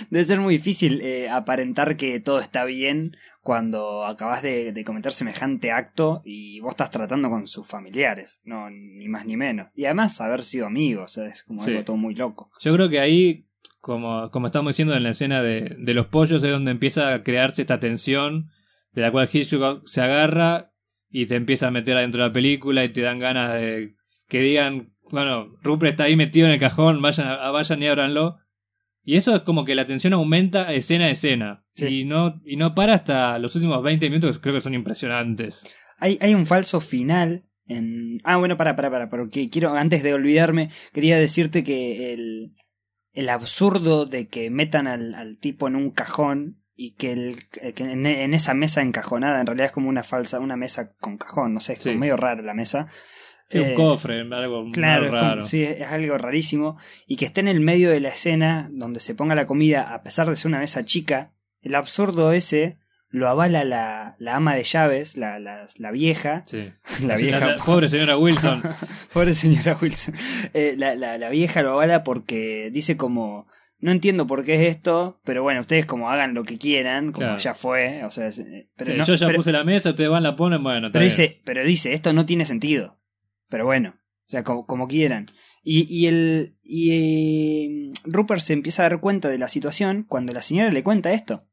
Debe 0.10 0.26
ser 0.26 0.40
muy 0.40 0.56
difícil 0.58 1.00
eh, 1.02 1.30
aparentar 1.30 1.96
que 1.96 2.20
todo 2.20 2.40
está 2.40 2.66
bien 2.66 3.16
cuando 3.50 4.06
acabas 4.06 4.44
de, 4.44 4.72
de 4.74 4.84
cometer 4.86 5.12
semejante 5.12 5.72
acto 5.72 6.22
y 6.24 6.60
vos 6.60 6.74
estás 6.74 6.92
tratando 6.92 7.32
con 7.32 7.48
sus 7.48 7.66
familiares, 7.68 8.42
no 8.44 8.70
ni 8.70 9.08
más 9.08 9.26
ni 9.26 9.38
menos. 9.38 9.70
Y 9.74 9.86
además 9.86 10.22
haber 10.22 10.44
sido 10.44 10.68
amigos, 10.68 11.18
es 11.18 11.42
como 11.46 11.64
Sí. 11.64 11.72
algo 11.72 11.84
todo 11.84 11.98
muy 11.98 12.14
loco. 12.14 12.52
Yo 12.60 12.72
creo 12.76 12.90
que 12.90 13.00
ahí, 13.00 13.48
como, 13.82 14.30
como 14.30 14.46
estamos 14.46 14.74
diciendo 14.74 14.94
en 14.96 15.02
la 15.02 15.10
escena 15.10 15.42
de, 15.42 15.76
de 15.80 15.94
los 15.96 16.06
pollos, 16.06 16.44
es 16.44 16.52
donde 16.52 16.70
empieza 16.70 17.12
a 17.12 17.24
crearse 17.24 17.64
esta 17.64 17.80
tensión 17.80 18.52
de 18.92 19.02
la 19.02 19.12
cual 19.12 19.28
Hitchcock 19.34 19.82
se 19.88 20.02
agarra 20.04 20.72
y 21.10 21.26
te 21.26 21.36
empieza 21.36 21.70
a 21.70 21.72
meter 21.72 21.98
adentro 21.98 22.22
de 22.22 22.28
la 22.28 22.34
película 22.34 22.84
y 22.84 22.90
te 22.90 23.02
dan 23.02 23.18
ganas 23.18 23.52
de 23.56 23.96
que 24.28 24.42
digan, 24.42 24.94
bueno, 25.12 25.56
Rupert 25.64 25.94
está 25.94 26.04
ahí 26.04 26.16
metido 26.16 26.46
en 26.46 26.54
el 26.54 26.60
cajón, 26.60 27.02
vayan, 27.02 27.28
a- 27.28 27.50
vayan 27.50 27.82
y 27.82 27.88
ábranlo. 27.88 28.38
Y 29.10 29.18
eso 29.18 29.36
es 29.36 29.42
como 29.42 29.66
que 29.66 29.74
la 29.74 29.88
tensión 29.88 30.14
aumenta 30.14 30.72
escena 30.72 31.06
a 31.06 31.10
escena. 31.10 31.64
Sí. 31.74 31.88
Y, 31.88 32.06
no, 32.06 32.40
y 32.46 32.58
no 32.58 32.76
para 32.76 32.94
hasta 32.94 33.40
los 33.40 33.56
últimos 33.56 33.82
20 33.82 34.08
minutos, 34.08 34.38
que 34.38 34.44
creo 34.44 34.54
que 34.54 34.62
son 34.62 34.76
impresionantes. 34.76 35.64
Hay, 35.98 36.20
hay 36.22 36.36
un 36.36 36.46
falso 36.46 36.80
final 36.80 37.50
en... 37.66 38.20
Ah, 38.24 38.38
bueno, 38.38 38.56
para, 38.56 38.76
para, 38.76 38.92
para, 38.92 39.10
porque 39.10 39.50
quiero, 39.50 39.74
antes 39.74 40.04
de 40.04 40.14
olvidarme, 40.14 40.70
quería 40.94 41.18
decirte 41.18 41.64
que 41.64 42.14
el, 42.14 42.54
el 43.12 43.30
absurdo 43.30 44.06
de 44.06 44.28
que 44.28 44.52
metan 44.52 44.86
al, 44.86 45.16
al 45.16 45.40
tipo 45.40 45.68
en 45.68 45.76
un 45.76 45.90
cajón 45.90 46.62
y 46.76 46.94
que, 46.94 47.12
el, 47.12 47.50
que 47.50 47.84
en, 47.84 48.06
en 48.06 48.36
esa 48.36 48.54
mesa 48.54 48.84
encajonada, 48.84 49.40
en 49.40 49.48
realidad 49.48 49.70
es 49.70 49.74
como 49.74 49.90
una 49.90 50.04
falsa, 50.04 50.40
una 50.40 50.56
mesa 50.56 50.94
con 51.00 51.18
cajón, 51.18 51.56
no 51.56 51.62
sé, 51.62 51.74
es 51.74 51.84
como 51.84 51.98
medio 51.98 52.16
rara 52.16 52.44
la 52.44 52.54
mesa. 52.54 52.90
Sí, 53.50 53.58
un 53.60 53.66
Eh, 53.70 53.74
cofre, 53.74 54.20
algo 54.22 54.70
Claro, 54.72 55.08
muy 55.08 55.08
es 55.08 55.12
raro. 55.24 55.42
sí, 55.42 55.64
es 55.64 55.82
algo 55.92 56.18
rarísimo. 56.18 56.78
Y 57.08 57.16
que 57.16 57.26
esté 57.26 57.42
en 57.42 57.48
el 57.48 57.60
medio 57.60 57.90
de 57.90 58.00
la 58.00 58.10
escena 58.10 58.70
donde 58.72 59.00
se 59.00 59.16
ponga 59.16 59.34
la 59.36 59.46
comida, 59.48 59.94
a 59.94 60.04
pesar 60.04 60.30
de 60.30 60.36
ser 60.36 60.50
una 60.50 60.60
mesa 60.60 60.86
chica, 60.86 61.32
el 61.62 61.76
absurdo 61.76 62.32
ese 62.32 62.78
lo 63.12 63.28
avala 63.28 63.64
la, 63.64 64.16
la 64.20 64.36
ama 64.36 64.54
de 64.54 64.64
llaves, 64.64 65.18
la, 65.18 65.40
la, 65.40 65.66
la 65.78 65.92
vieja. 65.92 66.44
Sí. 66.46 66.72
La 67.04 67.16
vieja. 67.16 67.56
pobre 67.66 67.90
señora 67.90 68.18
Wilson. 68.18 68.62
Pobre 69.14 69.34
señora 69.34 69.76
Wilson. 69.82 70.14
Eh, 70.54 70.76
la, 70.78 70.94
la, 70.94 71.18
la 71.18 71.30
vieja 71.30 71.64
lo 71.64 71.72
avala 71.72 72.04
porque 72.04 72.70
dice 72.72 72.98
como. 72.98 73.48
No 73.82 73.92
entiendo 73.94 74.28
por 74.28 74.44
qué 74.44 74.56
es 74.56 74.62
esto, 74.76 75.22
pero 75.24 75.42
bueno, 75.42 75.62
ustedes 75.62 75.86
como 75.86 76.12
hagan 76.12 76.34
lo 76.34 76.44
que 76.44 76.58
quieran, 76.58 77.14
como 77.14 77.26
Claro. 77.28 77.38
ya 77.40 77.54
fue, 77.56 78.04
o 78.04 78.12
sea, 78.12 78.28
eh, 78.28 78.68
pero 78.76 78.92
Sí, 78.92 78.98
no- 78.98 79.06
yo 79.06 79.16
ya 79.16 79.26
pero- 79.28 79.38
puse 79.38 79.54
la 79.54 79.64
mesa, 79.64 79.92
ustedes 79.92 80.10
van, 80.10 80.22
la 80.22 80.36
ponen, 80.36 80.62
bueno, 80.62 80.90
pero 80.92 81.02
dice, 81.06 81.40
pero 81.46 81.64
dice, 81.64 81.94
esto 81.94 82.12
no 82.12 82.26
tiene 82.26 82.44
sentido. 82.46 82.99
Pero 83.50 83.66
bueno, 83.66 83.96
o 84.28 84.30
sea, 84.30 84.44
como, 84.44 84.66
como 84.66 84.88
quieran. 84.88 85.28
Y, 85.64 85.86
y 85.94 86.08
el 86.08 86.58
y 86.64 86.92
eh, 86.92 87.92
Rupert 88.06 88.42
se 88.42 88.54
empieza 88.54 88.84
a 88.86 88.90
dar 88.90 89.00
cuenta 89.02 89.28
de 89.30 89.38
la 89.38 89.48
situación 89.48 90.06
cuando 90.08 90.34
la 90.34 90.42
señora 90.42 90.72
le 90.72 90.84
cuenta 90.84 91.12
esto. 91.12 91.46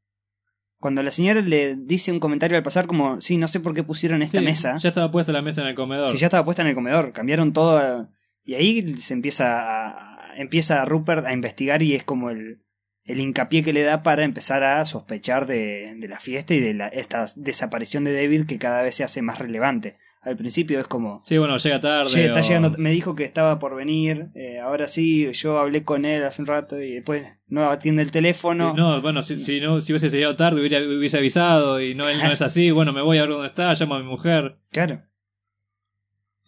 Cuando 0.79 1.01
la 1.01 1.11
señora 1.11 1.41
le 1.41 1.75
dice 1.75 2.11
un 2.11 2.19
comentario 2.19 2.55
al 2.55 2.63
pasar 2.63 2.85
como, 2.85 3.19
sí, 3.19 3.37
no 3.37 3.47
sé 3.47 3.59
por 3.59 3.73
qué 3.73 3.83
pusieron 3.83 4.21
esta 4.21 4.39
Sí, 4.39 4.45
mesa. 4.45 4.77
Ya 4.77 4.89
estaba 4.89 5.11
puesta 5.11 5.31
la 5.31 5.41
mesa 5.41 5.61
en 5.61 5.67
el 5.67 5.75
comedor. 5.75 6.09
Si 6.09 6.17
ya 6.17 6.27
estaba 6.27 6.45
puesta 6.45 6.61
en 6.61 6.67
el 6.69 6.75
comedor, 6.75 7.13
cambiaron 7.13 7.51
todo. 7.51 8.09
Y 8.43 8.53
ahí 8.53 8.87
se 8.99 9.15
empieza 9.15 9.57
a, 9.59 10.35
empieza 10.37 10.85
Rupert 10.85 11.25
a 11.25 11.33
investigar 11.33 11.81
y 11.81 11.95
es 11.95 12.03
como 12.03 12.29
el, 12.29 12.61
el 13.05 13.19
hincapié 13.19 13.63
que 13.63 13.73
le 13.73 13.81
da 13.81 14.03
para 14.03 14.23
empezar 14.23 14.63
a 14.63 14.85
sospechar 14.85 15.47
de, 15.47 15.95
de 15.97 16.07
la 16.07 16.19
fiesta 16.19 16.53
y 16.53 16.59
de 16.59 16.75
la, 16.75 16.87
esta 16.89 17.25
desaparición 17.35 18.03
de 18.03 18.13
David 18.15 18.45
que 18.45 18.59
cada 18.59 18.83
vez 18.83 18.95
se 18.95 19.03
hace 19.03 19.23
más 19.23 19.39
relevante. 19.39 19.97
Al 20.21 20.35
principio 20.35 20.79
es 20.79 20.87
como, 20.87 21.21
Sí, 21.25 21.37
bueno, 21.37 21.55
llega 21.57 21.79
tarde. 21.79 22.09
"Che, 22.11 22.25
está 22.25 22.39
o- 22.39 22.43
llegando, 22.43 22.71
me 22.77 22.91
dijo 22.91 23.15
que 23.15 23.23
estaba 23.23 23.59
por 23.59 23.75
venir, 23.75 24.27
eh, 24.35 24.59
ahora 24.59 24.87
sí, 24.87 25.31
yo 25.31 25.57
hablé 25.59 25.83
con 25.83 26.03
él 26.05 26.23
hace 26.25 26.41
un 26.41 26.47
rato 26.47 26.81
y 26.81 26.95
después 26.95 27.25
no 27.47 27.69
atiende 27.69 28.01
el 28.03 28.11
teléfono. 28.11 28.73
No, 28.75 29.01
bueno, 29.01 29.21
si, 29.21 29.37
si 29.37 29.61
no 29.61 29.81
si 29.81 29.93
hubiese 29.93 30.09
llegado 30.09 30.35
tarde 30.35 30.59
hubiera, 30.59 30.79
hubiese 30.79 31.17
avisado 31.17 31.79
y 31.81 31.95
no, 31.95 32.09
él 32.09 32.17
no 32.21 32.29
es 32.31 32.41
así. 32.41 32.71
Bueno, 32.71 32.91
me 32.91 33.01
voy 33.01 33.19
a 33.19 33.21
ver 33.21 33.29
dónde 33.31 33.47
está, 33.47 33.73
llamo 33.73 33.95
a 33.95 33.99
mi 33.99 34.05
mujer. 34.05 34.57
Claro, 34.71 35.01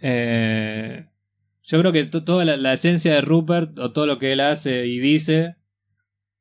Eh, 0.02 1.06
yo 1.64 1.80
creo 1.80 1.92
que 1.92 2.06
to- 2.06 2.24
toda 2.24 2.46
la, 2.46 2.58
la 2.58 2.74
esencia 2.74 3.14
de 3.14 3.22
Rupert 3.22 3.78
o 3.80 3.92
todo 3.92 4.06
lo 4.06 4.18
que 4.18 4.32
él 4.34 4.40
hace 4.40 4.88
y 4.88 5.00
dice 5.00 5.56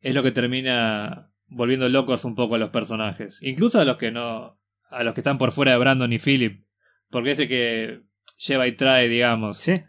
es 0.01 0.15
lo 0.15 0.23
que 0.23 0.31
termina 0.31 1.31
volviendo 1.49 1.89
locos 1.89 2.25
un 2.25 2.35
poco 2.35 2.55
a 2.55 2.59
los 2.59 2.71
personajes. 2.71 3.39
Incluso 3.43 3.81
a 3.81 3.85
los 3.85 3.97
que 3.97 4.11
no, 4.13 4.59
a 4.91 5.03
los 5.03 5.15
que 5.15 5.21
están 5.21 5.39
por 5.39 5.53
fuera 5.53 5.73
de 5.73 5.79
Brandon 5.79 6.13
y 6.13 6.19
Philip. 6.19 6.65
Porque 7.11 7.33
ese 7.33 7.49
que 7.49 8.03
lleva 8.39 8.67
y 8.67 8.73
trae, 8.77 9.09
digamos. 9.09 9.59
sí, 9.59 9.83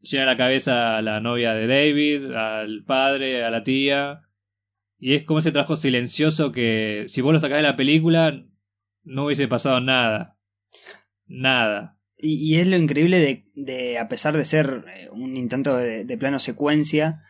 llena 0.00 0.26
la 0.26 0.36
cabeza 0.36 0.96
a 0.96 1.02
la 1.02 1.20
novia 1.20 1.54
de 1.54 1.66
David, 1.66 2.32
al 2.32 2.84
padre, 2.84 3.44
a 3.44 3.50
la 3.50 3.62
tía. 3.62 4.22
Y 4.98 5.14
es 5.14 5.24
como 5.24 5.40
ese 5.40 5.52
trabajo 5.52 5.76
silencioso 5.76 6.52
que 6.52 7.06
si 7.08 7.20
vos 7.20 7.32
lo 7.32 7.40
sacás 7.40 7.58
de 7.58 7.62
la 7.62 7.76
película 7.76 8.44
no 9.02 9.26
hubiese 9.26 9.48
pasado 9.48 9.80
nada. 9.80 10.38
Nada. 11.26 11.98
Y, 12.16 12.34
y 12.34 12.60
es 12.60 12.66
lo 12.66 12.76
increíble 12.76 13.18
de, 13.18 13.44
de, 13.54 13.98
a 13.98 14.08
pesar 14.08 14.36
de 14.36 14.44
ser 14.44 14.84
eh, 14.94 15.08
un 15.10 15.36
intento 15.36 15.76
de, 15.76 16.04
de 16.04 16.18
plano 16.18 16.38
secuencia, 16.38 17.22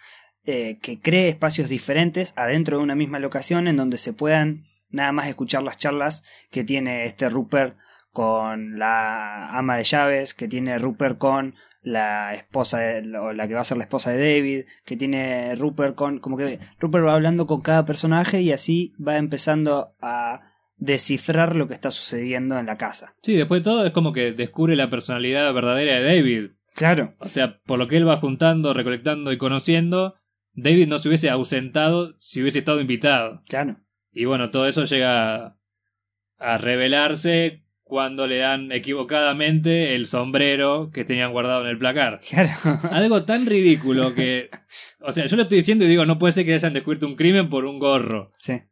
eh, 0.46 0.78
que 0.82 1.00
cree 1.00 1.28
espacios 1.28 1.70
diferentes 1.70 2.34
adentro 2.36 2.76
de 2.76 2.82
una 2.82 2.94
misma 2.94 3.18
locación 3.18 3.66
en 3.66 3.76
donde 3.76 3.96
se 3.96 4.12
puedan 4.12 4.66
nada 4.90 5.10
más 5.10 5.26
escuchar 5.26 5.62
las 5.62 5.78
charlas 5.78 6.22
que 6.50 6.64
tiene 6.64 7.06
este 7.06 7.30
Rupert 7.30 7.78
con 8.14 8.78
la 8.78 9.50
ama 9.58 9.76
de 9.76 9.84
llaves, 9.84 10.32
que 10.32 10.48
tiene 10.48 10.78
Rupert 10.78 11.18
con 11.18 11.54
la 11.82 12.32
esposa 12.34 12.78
de- 12.78 13.18
o 13.18 13.34
la 13.34 13.46
que 13.46 13.52
va 13.52 13.60
a 13.60 13.64
ser 13.64 13.76
la 13.76 13.84
esposa 13.84 14.10
de 14.10 14.16
David, 14.36 14.64
que 14.86 14.96
tiene 14.96 15.54
Rupert 15.56 15.94
con 15.94 16.18
como 16.20 16.38
que 16.38 16.58
Rupert 16.80 17.04
va 17.04 17.12
hablando 17.14 17.46
con 17.46 17.60
cada 17.60 17.84
personaje 17.84 18.40
y 18.40 18.52
así 18.52 18.94
va 19.06 19.18
empezando 19.18 19.94
a 20.00 20.40
descifrar 20.78 21.54
lo 21.56 21.68
que 21.68 21.74
está 21.74 21.90
sucediendo 21.90 22.58
en 22.58 22.66
la 22.66 22.76
casa. 22.76 23.14
Sí, 23.22 23.34
después 23.34 23.60
de 23.60 23.64
todo 23.70 23.84
es 23.86 23.92
como 23.92 24.12
que 24.14 24.32
descubre 24.32 24.76
la 24.76 24.88
personalidad 24.88 25.52
verdadera 25.52 25.96
de 26.00 26.02
David. 26.16 26.50
Claro, 26.74 27.14
O 27.18 27.28
sea, 27.28 27.58
por 27.66 27.78
lo 27.78 27.86
que 27.86 27.96
él 27.98 28.08
va 28.08 28.16
juntando, 28.16 28.72
recolectando 28.74 29.30
y 29.32 29.38
conociendo, 29.38 30.14
David 30.54 30.88
no 30.88 30.98
se 30.98 31.08
hubiese 31.08 31.30
ausentado 31.30 32.14
si 32.18 32.40
hubiese 32.40 32.60
estado 32.60 32.80
invitado. 32.80 33.42
claro. 33.48 33.76
Y 34.16 34.24
bueno, 34.26 34.50
todo 34.50 34.68
eso 34.68 34.84
llega 34.84 35.56
a 36.38 36.58
revelarse 36.58 37.63
cuando 37.84 38.26
le 38.26 38.38
dan 38.38 38.72
equivocadamente 38.72 39.94
el 39.94 40.06
sombrero 40.06 40.90
que 40.92 41.04
tenían 41.04 41.32
guardado 41.32 41.62
en 41.62 41.68
el 41.68 41.78
placar. 41.78 42.20
Claro. 42.28 42.80
Algo 42.90 43.24
tan 43.24 43.46
ridículo 43.46 44.14
que... 44.14 44.50
O 45.00 45.12
sea, 45.12 45.26
yo 45.26 45.36
lo 45.36 45.42
estoy 45.42 45.58
diciendo 45.58 45.84
y 45.84 45.88
digo, 45.88 46.06
no 46.06 46.18
puede 46.18 46.32
ser 46.32 46.46
que 46.46 46.54
hayan 46.54 46.72
descubierto 46.72 47.06
un 47.06 47.14
crimen 47.14 47.48
por 47.48 47.66
un 47.66 47.78
gorro. 47.78 48.32
Sí. 48.38 48.62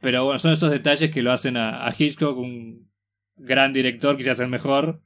Pero 0.00 0.24
bueno, 0.24 0.38
son 0.38 0.52
esos 0.52 0.70
detalles 0.70 1.10
que 1.10 1.22
lo 1.22 1.30
hacen 1.30 1.58
a, 1.58 1.86
a 1.86 1.94
Hitchcock, 1.96 2.38
un 2.38 2.90
gran 3.36 3.74
director, 3.74 4.16
quizás 4.16 4.40
el 4.40 4.48
mejor. 4.48 5.02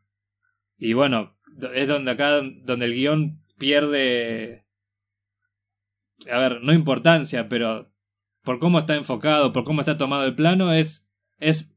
Y 0.78 0.92
bueno, 0.92 1.36
es 1.74 1.88
donde 1.88 2.12
acá, 2.12 2.40
donde 2.40 2.86
el 2.86 2.94
guion 2.94 3.42
pierde... 3.58 4.64
A 6.30 6.38
ver, 6.38 6.62
no 6.62 6.72
importancia, 6.72 7.48
pero 7.48 7.90
por 8.44 8.60
cómo 8.60 8.78
está 8.78 8.94
enfocado, 8.94 9.52
por 9.52 9.64
cómo 9.64 9.80
está 9.80 9.98
tomado 9.98 10.24
el 10.24 10.36
plano, 10.36 10.72
es, 10.72 11.04
es 11.38 11.73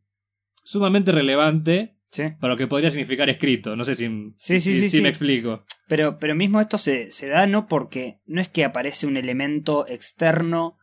sumamente 0.69 1.11
relevante 1.11 1.93
Sí. 2.09 2.23
para 2.39 2.53
lo 2.53 2.57
que 2.57 2.67
podría 2.67 2.89
significar 2.89 3.29
escrito. 3.29 3.75
No 3.75 3.83
sé 3.83 3.95
si, 3.95 4.05
Sí, 4.37 4.59
sí, 4.59 4.61
si- 4.61 4.75
sí, 4.75 4.89
si 4.89 4.97
sí. 4.97 5.01
me 5.01 5.09
explico. 5.09 5.63
Pero, 5.87 6.17
pero 6.19 6.35
mismo 6.35 6.61
esto 6.61 6.77
se, 6.77 7.11
se 7.11 7.27
da 7.27 7.47
no 7.47 7.67
porque 7.67 8.19
no 8.25 8.41
es 8.41 8.47
que 8.47 8.63
aparece 8.63 9.07
un 9.07 9.17
elemento 9.17 9.85
externo 9.87 10.77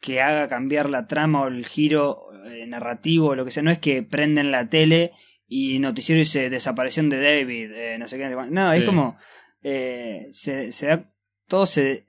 que 0.00 0.20
haga 0.20 0.48
cambiar 0.48 0.90
la 0.90 1.06
trama 1.06 1.42
o 1.42 1.48
el 1.48 1.64
giro 1.66 2.24
eh, 2.46 2.66
narrativo 2.66 3.28
o 3.28 3.34
lo 3.36 3.44
que 3.44 3.50
sea. 3.52 3.62
No 3.62 3.70
es 3.70 3.78
que 3.78 4.02
prenden 4.02 4.50
la 4.50 4.68
tele 4.68 5.12
y 5.48 5.78
noticiero 5.78 6.18
dice 6.18 6.50
desaparición 6.50 7.08
de 7.10 7.20
David, 7.20 7.70
eh, 7.72 7.96
no 7.98 8.06
sé 8.08 8.18
qué. 8.18 8.28
no 8.50 8.72
es 8.72 8.82
como 8.84 9.16
eh, 9.62 10.26
se, 10.32 10.72
se 10.72 10.86
da 10.86 11.10
todo 11.48 11.66
se 11.66 12.04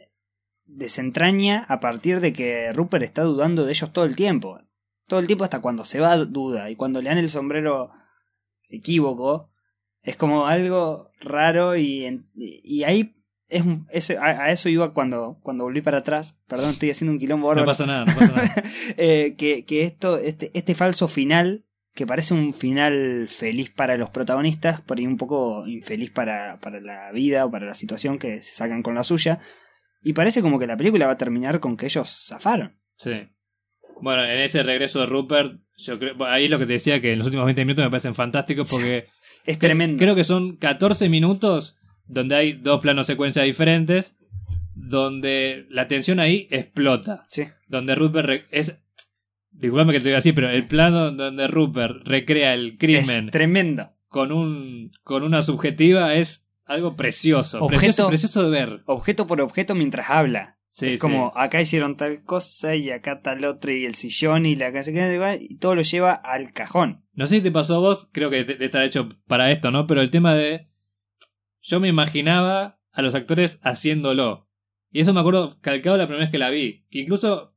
desentraña 0.66 1.66
a 1.70 1.80
partir 1.80 2.20
de 2.20 2.34
que 2.34 2.72
Rupert 2.74 3.04
está 3.04 3.24
dudando 3.24 3.66
de 3.66 3.72
ellos 3.72 3.94
todo 3.94 4.06
el 4.06 4.16
tiempo. 4.16 4.60
Todo 5.08 5.20
el 5.20 5.28
tiempo 5.28 5.44
hasta 5.44 5.62
cuando 5.62 5.84
se 5.86 6.00
va 6.00 6.16
duda 6.18 6.70
y 6.70 6.76
cuando 6.76 7.02
le 7.02 7.10
dan 7.10 7.18
el 7.18 7.30
sombrero 7.30 7.92
equívoco 8.70 9.52
es 10.02 10.16
como 10.16 10.48
algo 10.48 11.12
raro 11.20 11.76
y, 11.76 12.24
y 12.36 12.84
ahí 12.84 13.14
es, 13.50 13.64
ese- 13.90 14.18
a, 14.18 14.44
a 14.44 14.52
eso 14.52 14.70
iba 14.70 14.94
cuando, 14.94 15.40
cuando 15.42 15.64
volví 15.66 15.82
para 15.82 16.00
atrás. 16.00 16.38
Perdón, 16.48 16.72
estoy 16.72 16.92
haciendo 16.92 17.12
un 17.14 17.20
quilombo 17.20 17.54
No 17.56 17.66
pasa 17.66 17.86
nada, 17.86 18.06
no 18.06 18.14
pasa 18.14 18.34
nada. 18.34 18.64
Eh, 18.98 19.36
que, 19.38 19.66
que 19.66 19.84
esto, 19.84 20.18
este, 20.18 20.52
este 20.54 20.76
falso 20.76 21.08
final, 21.08 21.66
que 21.94 22.06
parece 22.06 22.34
un 22.34 22.54
final 22.54 23.28
feliz 23.30 23.70
para 23.70 23.98
los 23.98 24.10
protagonistas, 24.10 24.82
por 24.82 24.98
ahí 24.98 25.08
un 25.08 25.18
poco 25.18 25.66
infeliz 25.68 26.12
para, 26.12 26.60
para 26.60 26.80
la 26.80 27.12
vida 27.12 27.46
o 27.46 27.52
para 27.52 27.66
la 27.66 27.74
situación 27.74 28.20
que 28.20 28.42
se 28.42 28.56
sacan 28.56 28.84
con 28.84 28.96
la 28.96 29.04
suya. 29.04 29.40
Y 30.02 30.14
parece 30.14 30.42
como 30.42 30.60
que 30.60 30.68
la 30.68 30.78
película 30.78 31.08
va 31.08 31.14
a 31.14 31.18
terminar 31.18 31.60
con 31.60 31.76
que 31.76 31.88
ellos 31.88 32.26
zafaron. 32.30 32.80
Sí. 32.98 33.30
Bueno, 34.02 34.24
en 34.24 34.40
ese 34.40 34.64
regreso 34.64 35.00
de 35.00 35.06
Rupert, 35.08 35.60
yo 35.78 35.98
creo, 36.00 36.16
ahí 36.26 36.46
es 36.46 36.52
lo 36.52 36.60
que 36.60 36.66
te 36.66 36.74
decía 36.74 37.02
que 37.02 37.14
en 37.14 37.20
los 37.20 37.28
últimos 37.28 37.46
20 37.46 37.66
minutos 37.66 37.84
me 37.86 37.90
parecen 37.92 38.16
fantásticos 38.16 38.70
porque 38.70 39.08
Es 39.46 39.60
tremendo. 39.60 39.98
creo 40.00 40.16
que 40.16 40.24
son 40.24 40.58
14 40.58 41.08
minutos 41.10 41.78
donde 42.06 42.36
hay 42.36 42.54
dos 42.54 42.82
planos 42.82 43.06
secuencia 43.08 43.44
diferentes, 43.44 44.16
donde 44.74 45.66
la 45.70 45.88
tensión 45.88 46.20
ahí 46.20 46.48
explota, 46.52 47.26
Sí, 47.30 47.44
donde 47.68 47.96
Rupert 47.96 48.46
es 48.52 48.78
disculpame 49.52 49.94
que 49.94 50.00
te 50.00 50.06
diga 50.06 50.20
así, 50.20 50.34
pero 50.34 50.50
el 50.50 50.68
plano 50.68 51.12
donde 51.12 51.48
Rupert 51.48 52.06
recrea 52.06 52.54
el 52.54 52.78
crimen 52.78 53.26
es 53.26 53.32
tremendo. 53.32 53.90
con 54.08 54.32
un 54.32 54.92
con 55.04 55.24
una 55.24 55.42
subjetiva 55.42 56.14
es 56.16 56.46
algo 56.66 56.96
precioso, 56.96 57.60
Objeto- 57.62 57.68
precioso, 57.80 58.08
precioso 58.10 58.44
de 58.44 58.50
ver. 58.50 58.82
Objeto 58.86 59.26
por 59.26 59.42
objeto 59.42 59.74
mientras 59.74 60.10
habla. 60.10 60.57
Sí, 60.70 60.94
es 60.94 61.00
como 61.00 61.30
sí. 61.30 61.40
acá 61.40 61.62
hicieron 61.62 61.98
tal 61.98 62.24
cosa 62.24 62.76
y 62.76 62.92
acá 62.92 63.22
tal 63.22 63.44
otra 63.46 63.74
y 63.74 63.86
el 63.86 63.96
sillón 63.96 64.46
y 64.46 64.56
la 64.56 64.72
casa 64.72 64.92
que 64.92 65.40
y 65.42 65.58
todo 65.58 65.74
lo 65.76 65.82
lleva 65.82 66.14
al 66.14 66.54
cajón. 66.54 67.04
No 67.14 67.26
sé 67.26 67.38
si 67.38 67.42
te 67.42 67.52
pasó 67.52 67.76
a 67.78 67.80
vos, 67.80 68.10
creo 68.12 68.30
que 68.30 68.44
de, 68.44 68.56
de 68.56 68.66
estar 68.66 68.84
hecho 68.84 69.10
para 69.28 69.52
esto, 69.52 69.72
¿no? 69.72 69.88
Pero 69.88 70.02
el 70.02 70.12
tema 70.12 70.36
de. 70.36 70.68
Yo 71.62 71.80
me 71.80 71.88
imaginaba 71.88 72.80
a 72.92 73.02
los 73.02 73.16
actores 73.16 73.60
haciéndolo. 73.64 74.48
Y 74.92 75.02
eso 75.02 75.14
me 75.14 75.20
acuerdo 75.20 75.60
calcado 75.62 75.98
la 75.98 76.06
primera 76.06 76.26
vez 76.26 76.32
que 76.32 76.38
la 76.38 76.50
vi. 76.50 76.86
Incluso 76.92 77.54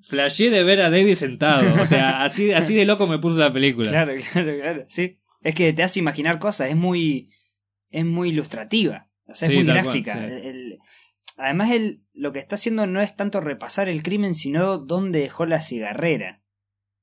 flashé 0.00 0.50
de 0.50 0.64
ver 0.64 0.80
a 0.80 0.90
David 0.90 1.14
sentado. 1.14 1.82
O 1.82 1.86
sea, 1.86 2.22
así, 2.24 2.52
así 2.52 2.74
de 2.74 2.84
loco 2.84 3.06
me 3.06 3.18
puso 3.18 3.38
la 3.38 3.52
película. 3.52 3.90
Claro, 3.90 4.12
claro, 4.32 4.56
claro. 4.58 4.84
Sí. 4.88 5.18
Es 5.42 5.54
que 5.54 5.72
te 5.72 5.82
hace 5.82 6.00
imaginar 6.00 6.38
cosas, 6.38 6.70
es 6.70 6.76
muy. 6.76 7.30
es 7.90 8.04
muy 8.04 8.30
ilustrativa. 8.30 9.08
O 9.26 9.34
sea, 9.34 9.48
es 9.48 9.52
Sí, 9.54 9.62
muy 9.62 9.66
gráfica. 9.72 10.12
cual, 10.14 10.30
sí. 10.30 10.34
El- 10.34 10.46
el- 10.56 10.78
además, 11.36 11.70
él 11.70 12.04
lo 12.12 12.32
que 12.32 12.38
está 12.38 12.56
haciendo 12.56 12.86
no 12.86 13.00
es 13.00 13.14
tanto 13.16 13.40
repasar 13.40 13.88
el 13.88 14.02
crimen, 14.02 14.34
sino 14.34 14.78
dónde 14.78 15.20
dejó 15.20 15.46
la 15.46 15.60
cigarrera. 15.60 16.42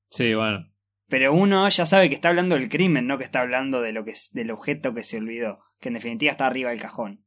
Sí, 0.08 0.34
bueno. 0.34 0.70
Pero 1.08 1.34
uno 1.34 1.68
ya 1.68 1.84
sabe 1.84 2.08
que 2.08 2.14
está 2.14 2.30
hablando 2.30 2.54
del 2.54 2.68
crimen, 2.70 3.06
no 3.06 3.18
que 3.18 3.24
está 3.24 3.40
hablando 3.40 3.82
de 3.82 3.92
lo 3.92 4.04
que 4.04 4.14
del 4.32 4.50
objeto 4.50 4.94
que 4.94 5.02
se 5.02 5.18
olvidó, 5.18 5.60
que 5.78 5.88
en 5.88 5.94
definitiva 5.94 6.32
está 6.32 6.46
arriba 6.46 6.70
del 6.70 6.80
cajón. 6.80 7.24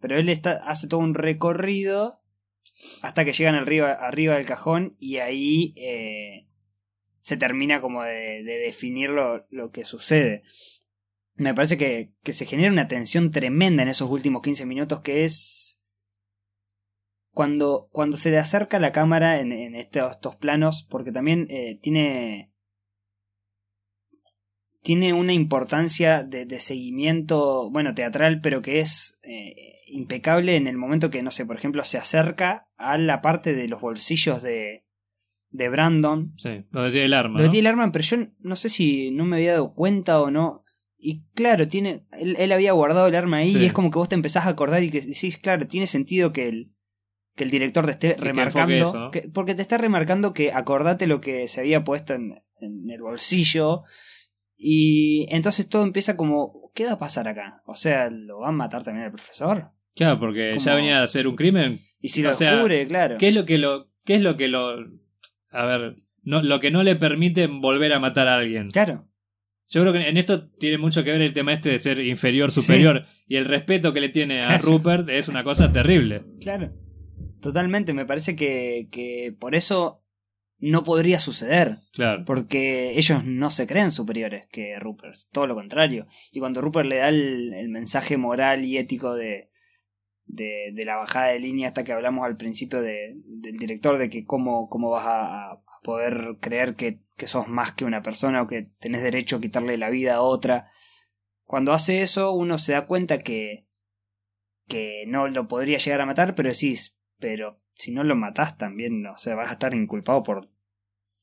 Pero 0.00 0.18
él 0.18 0.28
está, 0.28 0.54
hace 0.66 0.88
todo 0.88 1.00
un 1.00 1.14
recorrido 1.14 2.20
hasta 3.02 3.24
que 3.24 3.32
llegan 3.32 3.54
arriba, 3.54 3.92
arriba 3.92 4.34
del 4.34 4.46
cajón 4.46 4.96
y 4.98 5.18
ahí 5.18 5.74
eh, 5.76 6.48
se 7.20 7.36
termina 7.36 7.80
como 7.80 8.02
de, 8.02 8.42
de 8.42 8.58
definir 8.58 9.10
lo, 9.10 9.46
lo, 9.50 9.70
que 9.70 9.84
sucede. 9.84 10.42
Me 11.34 11.54
parece 11.54 11.78
que, 11.78 12.12
que 12.22 12.32
se 12.32 12.46
genera 12.46 12.72
una 12.72 12.88
tensión 12.88 13.30
tremenda 13.30 13.82
en 13.82 13.90
esos 13.90 14.10
últimos 14.10 14.42
15 14.42 14.66
minutos 14.66 15.00
que 15.02 15.24
es 15.24 15.69
cuando, 17.32 17.88
cuando 17.92 18.16
se 18.16 18.30
le 18.30 18.38
acerca 18.38 18.78
la 18.78 18.92
cámara 18.92 19.40
en, 19.40 19.52
en 19.52 19.74
estos, 19.74 20.12
estos, 20.12 20.36
planos, 20.36 20.86
porque 20.90 21.12
también 21.12 21.46
eh, 21.50 21.78
tiene 21.80 22.50
tiene 24.82 25.12
una 25.12 25.32
importancia 25.34 26.22
de, 26.22 26.46
de, 26.46 26.58
seguimiento, 26.58 27.70
bueno, 27.70 27.94
teatral, 27.94 28.40
pero 28.40 28.62
que 28.62 28.80
es 28.80 29.18
eh, 29.22 29.54
impecable 29.88 30.56
en 30.56 30.66
el 30.66 30.78
momento 30.78 31.10
que, 31.10 31.22
no 31.22 31.30
sé, 31.30 31.44
por 31.44 31.56
ejemplo, 31.56 31.84
se 31.84 31.98
acerca 31.98 32.66
a 32.76 32.96
la 32.96 33.20
parte 33.20 33.54
de 33.54 33.68
los 33.68 33.82
bolsillos 33.82 34.42
de, 34.42 34.86
de 35.50 35.68
Brandon. 35.68 36.32
Sí, 36.38 36.64
donde 36.70 36.92
tiene 36.92 37.06
el 37.06 37.14
arma. 37.14 37.40
Donde 37.40 37.50
tiene 37.50 37.68
el 37.68 37.74
arma, 37.74 37.92
pero 37.92 38.04
yo 38.04 38.16
no 38.38 38.56
sé 38.56 38.70
si 38.70 39.10
no 39.10 39.26
me 39.26 39.36
había 39.36 39.52
dado 39.52 39.74
cuenta 39.74 40.20
o 40.20 40.30
no. 40.30 40.64
Y 40.96 41.24
claro, 41.34 41.68
tiene 41.68 42.06
él, 42.12 42.36
él 42.38 42.52
había 42.52 42.72
guardado 42.72 43.06
el 43.06 43.14
arma 43.14 43.38
ahí 43.38 43.52
Sí. 43.52 43.58
y 43.58 43.66
es 43.66 43.72
como 43.72 43.90
que 43.90 43.98
vos 43.98 44.08
te 44.08 44.14
empezás 44.14 44.46
a 44.46 44.50
acordar 44.50 44.82
y 44.82 44.90
que 44.90 45.00
decís, 45.00 45.38
claro, 45.38 45.66
tiene 45.66 45.86
sentido 45.86 46.32
que 46.32 46.48
el, 46.48 46.72
que 47.36 47.44
el 47.44 47.50
director 47.50 47.84
te 47.86 47.92
esté 47.92 48.16
remarcando. 48.18 48.74
eso, 48.74 48.98
¿no? 48.98 49.10
que- 49.10 49.28
porque 49.32 49.54
te 49.54 49.62
está 49.62 49.78
remarcando 49.78 50.32
que 50.32 50.52
acordate 50.52 51.06
lo 51.06 51.20
que 51.20 51.48
se 51.48 51.60
había 51.60 51.84
puesto 51.84 52.14
en, 52.14 52.42
en 52.60 52.90
el 52.90 53.00
bolsillo. 53.00 53.82
Y 54.56 55.26
entonces 55.30 55.68
todo 55.68 55.82
empieza 55.84 56.16
como, 56.16 56.70
¿qué 56.74 56.84
va 56.84 56.92
a 56.92 56.98
pasar 56.98 57.28
acá? 57.28 57.62
O 57.66 57.74
sea, 57.74 58.10
¿lo 58.10 58.40
va 58.40 58.48
a 58.48 58.52
matar 58.52 58.82
también 58.82 59.06
el 59.06 59.12
profesor? 59.12 59.70
Claro, 59.94 60.20
porque 60.20 60.56
ya 60.58 60.74
venía 60.74 61.00
a 61.00 61.04
hacer 61.04 61.26
un 61.26 61.36
crimen. 61.36 61.80
Y 62.00 62.08
si 62.08 62.24
O 62.24 62.28
lo 62.28 62.34
sea, 62.34 62.52
descubre, 62.52 62.86
claro. 62.86 63.16
¿Qué 63.18 63.28
es 63.28 63.34
lo 63.34 63.44
que 63.46 63.58
lo, 63.58 63.88
qué 64.04 64.16
es 64.16 64.20
lo 64.22 64.36
que 64.36 64.48
lo, 64.48 64.76
a 65.50 65.64
ver, 65.64 65.96
no, 66.22 66.42
lo 66.42 66.60
que 66.60 66.70
no 66.70 66.82
le 66.82 66.96
permite 66.96 67.46
volver 67.46 67.92
a 67.94 67.98
matar 68.00 68.28
a 68.28 68.36
alguien? 68.36 68.70
Claro. 68.70 69.06
Yo 69.68 69.80
creo 69.82 69.92
que 69.92 70.08
en 70.08 70.16
esto 70.16 70.48
tiene 70.50 70.78
mucho 70.78 71.04
que 71.04 71.12
ver 71.12 71.22
el 71.22 71.32
tema 71.32 71.52
este 71.52 71.70
de 71.70 71.78
ser 71.78 71.98
inferior, 72.00 72.50
superior. 72.50 73.06
Y 73.26 73.36
el 73.36 73.44
respeto 73.46 73.92
que 73.94 74.00
le 74.00 74.08
tiene 74.08 74.42
a 74.42 74.48
Claro. 74.48 74.62
Rupert 74.64 75.08
es 75.08 75.28
una 75.28 75.44
cosa 75.44 75.72
terrible. 75.72 76.22
Claro. 76.40 76.72
Totalmente, 77.40 77.92
me 77.92 78.06
parece 78.06 78.36
que, 78.36 78.88
que 78.90 79.34
por 79.38 79.54
eso 79.54 80.04
no 80.58 80.84
podría 80.84 81.18
suceder. 81.20 81.78
Claro. 81.92 82.24
Porque 82.26 82.98
ellos 82.98 83.24
no 83.24 83.50
se 83.50 83.66
creen 83.66 83.90
superiores 83.90 84.46
que 84.48 84.78
Rupert, 84.78 85.16
todo 85.32 85.46
lo 85.46 85.54
contrario. 85.54 86.06
Y 86.30 86.40
cuando 86.40 86.60
Rupert 86.60 86.88
le 86.88 86.98
da 86.98 87.08
el, 87.08 87.54
el 87.54 87.68
mensaje 87.70 88.16
moral 88.16 88.64
y 88.64 88.76
ético 88.76 89.14
de, 89.14 89.50
de, 90.26 90.70
de 90.74 90.84
la 90.84 90.96
bajada 90.96 91.28
de 91.28 91.40
línea 91.40 91.68
hasta 91.68 91.82
que 91.82 91.92
hablamos 91.92 92.26
al 92.26 92.36
principio 92.36 92.82
de, 92.82 93.14
del 93.24 93.56
director, 93.58 93.98
de 93.98 94.10
que 94.10 94.24
cómo, 94.24 94.68
cómo 94.68 94.90
vas 94.90 95.06
a, 95.06 95.52
a 95.52 95.62
poder 95.82 96.36
creer 96.40 96.76
que, 96.76 97.00
que 97.16 97.26
sos 97.26 97.48
más 97.48 97.72
que 97.72 97.86
una 97.86 98.02
persona 98.02 98.42
o 98.42 98.46
que 98.46 98.68
tenés 98.80 99.02
derecho 99.02 99.36
a 99.36 99.40
quitarle 99.40 99.78
la 99.78 99.90
vida 99.90 100.16
a 100.16 100.22
otra. 100.22 100.70
Cuando 101.44 101.72
hace 101.72 102.02
eso 102.02 102.32
uno 102.32 102.58
se 102.58 102.72
da 102.72 102.86
cuenta 102.86 103.20
que, 103.20 103.66
que 104.68 105.04
no 105.06 105.26
lo 105.26 105.48
podría 105.48 105.78
llegar 105.78 106.02
a 106.02 106.06
matar, 106.06 106.34
pero 106.34 106.50
decís, 106.50 106.99
pero 107.20 107.60
si 107.74 107.92
no 107.92 108.02
lo 108.04 108.16
matás 108.16 108.58
también, 108.58 109.06
o 109.06 109.16
sea, 109.18 109.34
vas 109.34 109.50
a 109.50 109.52
estar 109.52 109.74
inculpado 109.74 110.22
por, 110.22 110.48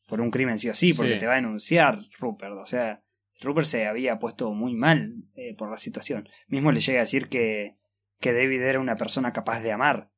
por 0.07 0.21
un 0.21 0.31
crimen 0.31 0.57
sí 0.59 0.69
o 0.69 0.73
sí, 0.73 0.93
porque 0.93 1.13
Sí. 1.13 1.19
te 1.19 1.27
va 1.27 1.33
a 1.33 1.37
denunciar 1.37 1.99
Rupert. 2.19 2.53
O 2.53 2.65
sea, 2.65 3.03
Rupert 3.41 3.67
se 3.67 3.85
había 3.87 4.17
puesto 4.19 4.51
muy 4.53 4.73
mal 4.75 5.15
eh, 5.35 5.55
por 5.55 5.69
la 5.69 5.77
situación. 5.77 6.27
Mismo 6.47 6.71
le 6.71 6.79
llega 6.79 6.99
a 6.99 7.03
decir 7.03 7.27
que, 7.27 7.75
que 8.19 8.33
David 8.33 8.61
era 8.61 8.79
una 8.79 8.95
persona 8.95 9.33
capaz 9.33 9.61
de 9.61 9.71
amar. 9.71 10.09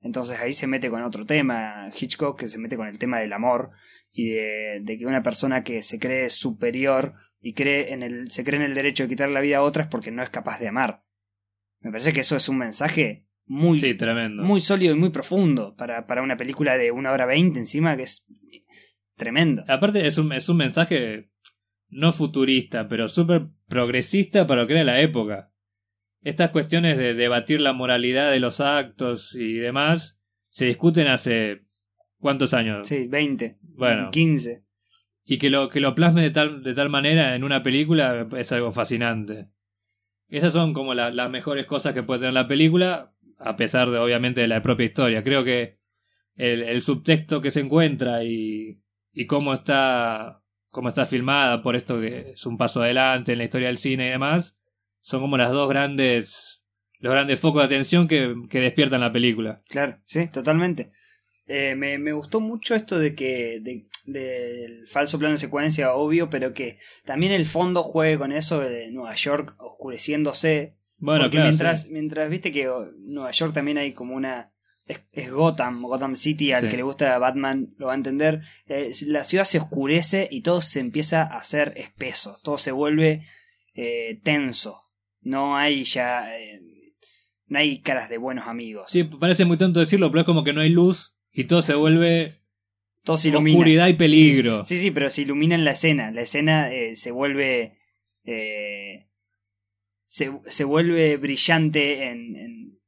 Entonces 0.00 0.38
ahí 0.40 0.52
se 0.52 0.66
mete 0.66 0.90
con 0.90 1.02
otro 1.02 1.24
tema, 1.26 1.90
Hitchcock, 1.98 2.38
que 2.38 2.46
se 2.46 2.58
mete 2.58 2.76
con 2.76 2.86
el 2.88 2.98
tema 2.98 3.18
del 3.18 3.32
amor 3.32 3.70
y 4.12 4.30
de, 4.30 4.78
de 4.82 4.98
que 4.98 5.06
una 5.06 5.22
persona 5.22 5.64
que 5.64 5.82
se 5.82 5.98
cree 5.98 6.30
superior 6.30 7.14
y 7.40 7.54
cree 7.54 7.92
en 7.92 8.02
el, 8.02 8.30
se 8.30 8.44
cree 8.44 8.58
en 8.60 8.66
el 8.66 8.74
derecho 8.74 9.04
de 9.04 9.08
quitar 9.08 9.28
la 9.30 9.40
vida 9.40 9.58
a 9.58 9.62
otras 9.62 9.88
porque 9.88 10.10
no 10.10 10.22
es 10.22 10.30
capaz 10.30 10.58
de 10.60 10.68
amar. 10.68 11.02
Me 11.80 11.90
parece 11.90 12.12
que 12.12 12.20
eso 12.20 12.36
es 12.36 12.48
un 12.48 12.58
mensaje 12.58 13.24
muy, 13.48 13.80
Sí, 13.80 13.94
tremendo. 13.94 14.42
muy 14.42 14.60
sólido 14.60 14.94
y 14.94 14.98
muy 14.98 15.10
profundo 15.10 15.74
para, 15.76 16.06
para 16.06 16.22
una 16.22 16.36
película 16.36 16.76
de 16.76 16.90
una 16.92 17.10
hora 17.12 17.26
veinte 17.26 17.58
encima 17.58 17.96
que 17.96 18.04
es 18.04 18.24
tremendo. 19.16 19.64
Aparte 19.68 20.06
es 20.06 20.18
un, 20.18 20.32
es 20.32 20.48
un 20.48 20.58
mensaje 20.58 21.30
no 21.88 22.12
futurista, 22.12 22.86
pero 22.88 23.08
súper 23.08 23.48
progresista 23.66 24.46
para 24.46 24.62
lo 24.62 24.66
que 24.66 24.74
era 24.74 24.84
la 24.84 25.00
época. 25.00 25.50
Estas 26.22 26.50
cuestiones 26.50 26.98
de 26.98 27.14
debatir 27.14 27.60
la 27.60 27.72
moralidad 27.72 28.30
de 28.30 28.40
los 28.40 28.60
actos 28.60 29.34
y 29.34 29.54
demás 29.54 30.18
se 30.50 30.66
discuten 30.66 31.06
hace 31.08 31.62
¿cuántos 32.18 32.52
años? 32.54 32.86
Sí, 32.88 33.06
20, 33.08 33.58
Bueno. 33.62 34.10
15. 34.10 34.64
Y 35.24 35.38
que 35.38 35.50
lo, 35.50 35.68
que 35.68 35.80
lo 35.80 35.94
plasme 35.94 36.22
de 36.22 36.30
tal, 36.30 36.62
de 36.62 36.74
tal 36.74 36.88
manera 36.88 37.34
en 37.36 37.44
una 37.44 37.62
película 37.62 38.26
es 38.36 38.50
algo 38.52 38.72
fascinante. 38.72 39.48
Esas 40.28 40.52
son 40.52 40.74
como 40.74 40.94
la- 40.94 41.10
las 41.10 41.30
mejores 41.30 41.66
cosas 41.66 41.94
que 41.94 42.02
puede 42.02 42.20
tener 42.20 42.34
la 42.34 42.48
película, 42.48 43.12
a 43.38 43.56
pesar 43.56 43.90
de 43.90 43.98
obviamente 43.98 44.40
de 44.40 44.48
la 44.48 44.62
propia 44.62 44.86
historia. 44.86 45.22
Creo 45.22 45.44
que 45.44 45.78
el, 46.36 46.80
subtexto 46.80 47.40
que 47.40 47.50
se 47.50 47.60
encuentra 47.60 48.22
y, 48.24 48.80
cómo 49.26 49.54
está 49.54 50.42
cómo 50.70 50.90
está 50.90 51.06
filmada 51.06 51.62
por 51.62 51.74
esto 51.74 52.00
que 52.00 52.32
es 52.32 52.46
un 52.46 52.58
paso 52.58 52.82
adelante 52.82 53.32
en 53.32 53.38
la 53.38 53.44
historia 53.44 53.68
del 53.68 53.78
cine 53.78 54.06
y 54.06 54.10
demás, 54.10 54.54
son 55.00 55.20
como 55.20 55.36
las 55.36 55.50
dos 55.50 55.68
grandes 55.68 56.62
los 57.00 57.12
grandes 57.12 57.40
focos 57.40 57.62
de 57.62 57.66
atención 57.66 58.06
que, 58.08 58.34
despiertan 58.50 59.00
la 59.00 59.12
película. 59.12 59.62
Claro, 59.68 59.98
sí, 60.04 60.28
totalmente. 60.28 60.90
Eh, 61.46 61.74
me, 61.74 62.12
gustó 62.12 62.40
mucho 62.40 62.74
esto 62.74 62.98
de 62.98 63.14
que 63.14 63.60
de- 63.62 63.88
del 64.08 64.88
falso 64.88 65.18
plano 65.18 65.32
de 65.32 65.38
secuencia, 65.38 65.92
obvio, 65.94 66.30
pero 66.30 66.54
que 66.54 66.78
también 67.04 67.32
el 67.32 67.46
fondo 67.46 67.82
juegue 67.82 68.18
con 68.18 68.32
eso 68.32 68.60
de 68.60 68.90
Nueva 68.90 69.14
York 69.14 69.54
oscureciéndose. 69.58 70.77
Bueno, 70.98 71.22
porque 71.24 71.36
claro, 71.36 71.48
mientras, 71.50 71.82
sí. 71.84 71.88
mientras 71.90 72.28
viste 72.30 72.50
que 72.52 72.68
Nueva 72.98 73.30
York 73.30 73.54
también 73.54 73.78
hay 73.78 73.92
como 73.92 74.14
una. 74.14 74.52
Es, 74.86 75.02
es 75.12 75.30
Gotham, 75.30 75.82
Gotham 75.82 76.16
City, 76.16 76.52
al 76.52 76.64
Sí. 76.64 76.70
que 76.70 76.76
le 76.78 76.82
gusta 76.82 77.18
Batman 77.18 77.74
lo 77.76 77.86
va 77.86 77.92
a 77.92 77.96
entender. 77.96 78.40
Eh, 78.66 78.90
la 79.06 79.22
ciudad 79.24 79.44
se 79.44 79.58
oscurece 79.58 80.28
y 80.30 80.40
todo 80.40 80.60
se 80.62 80.80
empieza 80.80 81.22
a 81.22 81.38
hacer 81.38 81.74
espeso, 81.76 82.38
todo 82.42 82.56
se 82.58 82.72
vuelve 82.72 83.22
eh, 83.74 84.18
tenso. 84.22 84.82
No 85.20 85.56
hay 85.56 85.84
ya. 85.84 86.36
eh, 86.38 86.62
no 87.46 87.58
hay 87.58 87.80
caras 87.80 88.08
de 88.08 88.18
buenos 88.18 88.46
amigos. 88.46 88.90
Sí, 88.90 89.04
parece 89.04 89.44
muy 89.44 89.56
tonto 89.58 89.80
decirlo, 89.80 90.10
pero 90.10 90.20
es 90.20 90.26
como 90.26 90.42
que 90.44 90.52
no 90.52 90.60
hay 90.62 90.70
luz 90.70 91.16
y 91.32 91.44
todo 91.44 91.62
se 91.62 91.74
vuelve 91.74 92.40
todo 93.04 93.16
se 93.16 93.28
ilumina. 93.28 93.56
oscuridad 93.56 93.88
y 93.88 93.94
peligro. 93.94 94.64
Sí, 94.64 94.76
sí, 94.78 94.90
pero 94.90 95.08
se 95.10 95.22
ilumina 95.22 95.54
en 95.54 95.64
la 95.64 95.70
escena. 95.72 96.10
La 96.10 96.22
escena 96.22 96.72
eh, 96.72 96.96
se 96.96 97.10
vuelve. 97.10 97.78
eh, 98.24 99.07
se, 100.10 100.32
se 100.46 100.64
vuelve 100.64 101.16
brillante 101.18 102.08
en, 102.10 102.34
en, 102.36 102.78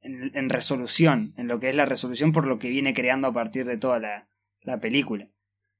en- 0.00 0.30
en 0.34 0.48
resolución, 0.48 1.34
en 1.36 1.46
lo 1.48 1.60
que 1.60 1.68
es 1.68 1.76
la 1.76 1.84
resolución 1.86 2.32
por 2.32 2.46
lo 2.46 2.58
que 2.58 2.70
viene 2.70 2.94
creando 2.94 3.28
a 3.28 3.32
partir 3.34 3.66
de 3.66 3.76
toda 3.76 3.98
la, 3.98 4.28
la 4.62 4.80
película. 4.80 5.28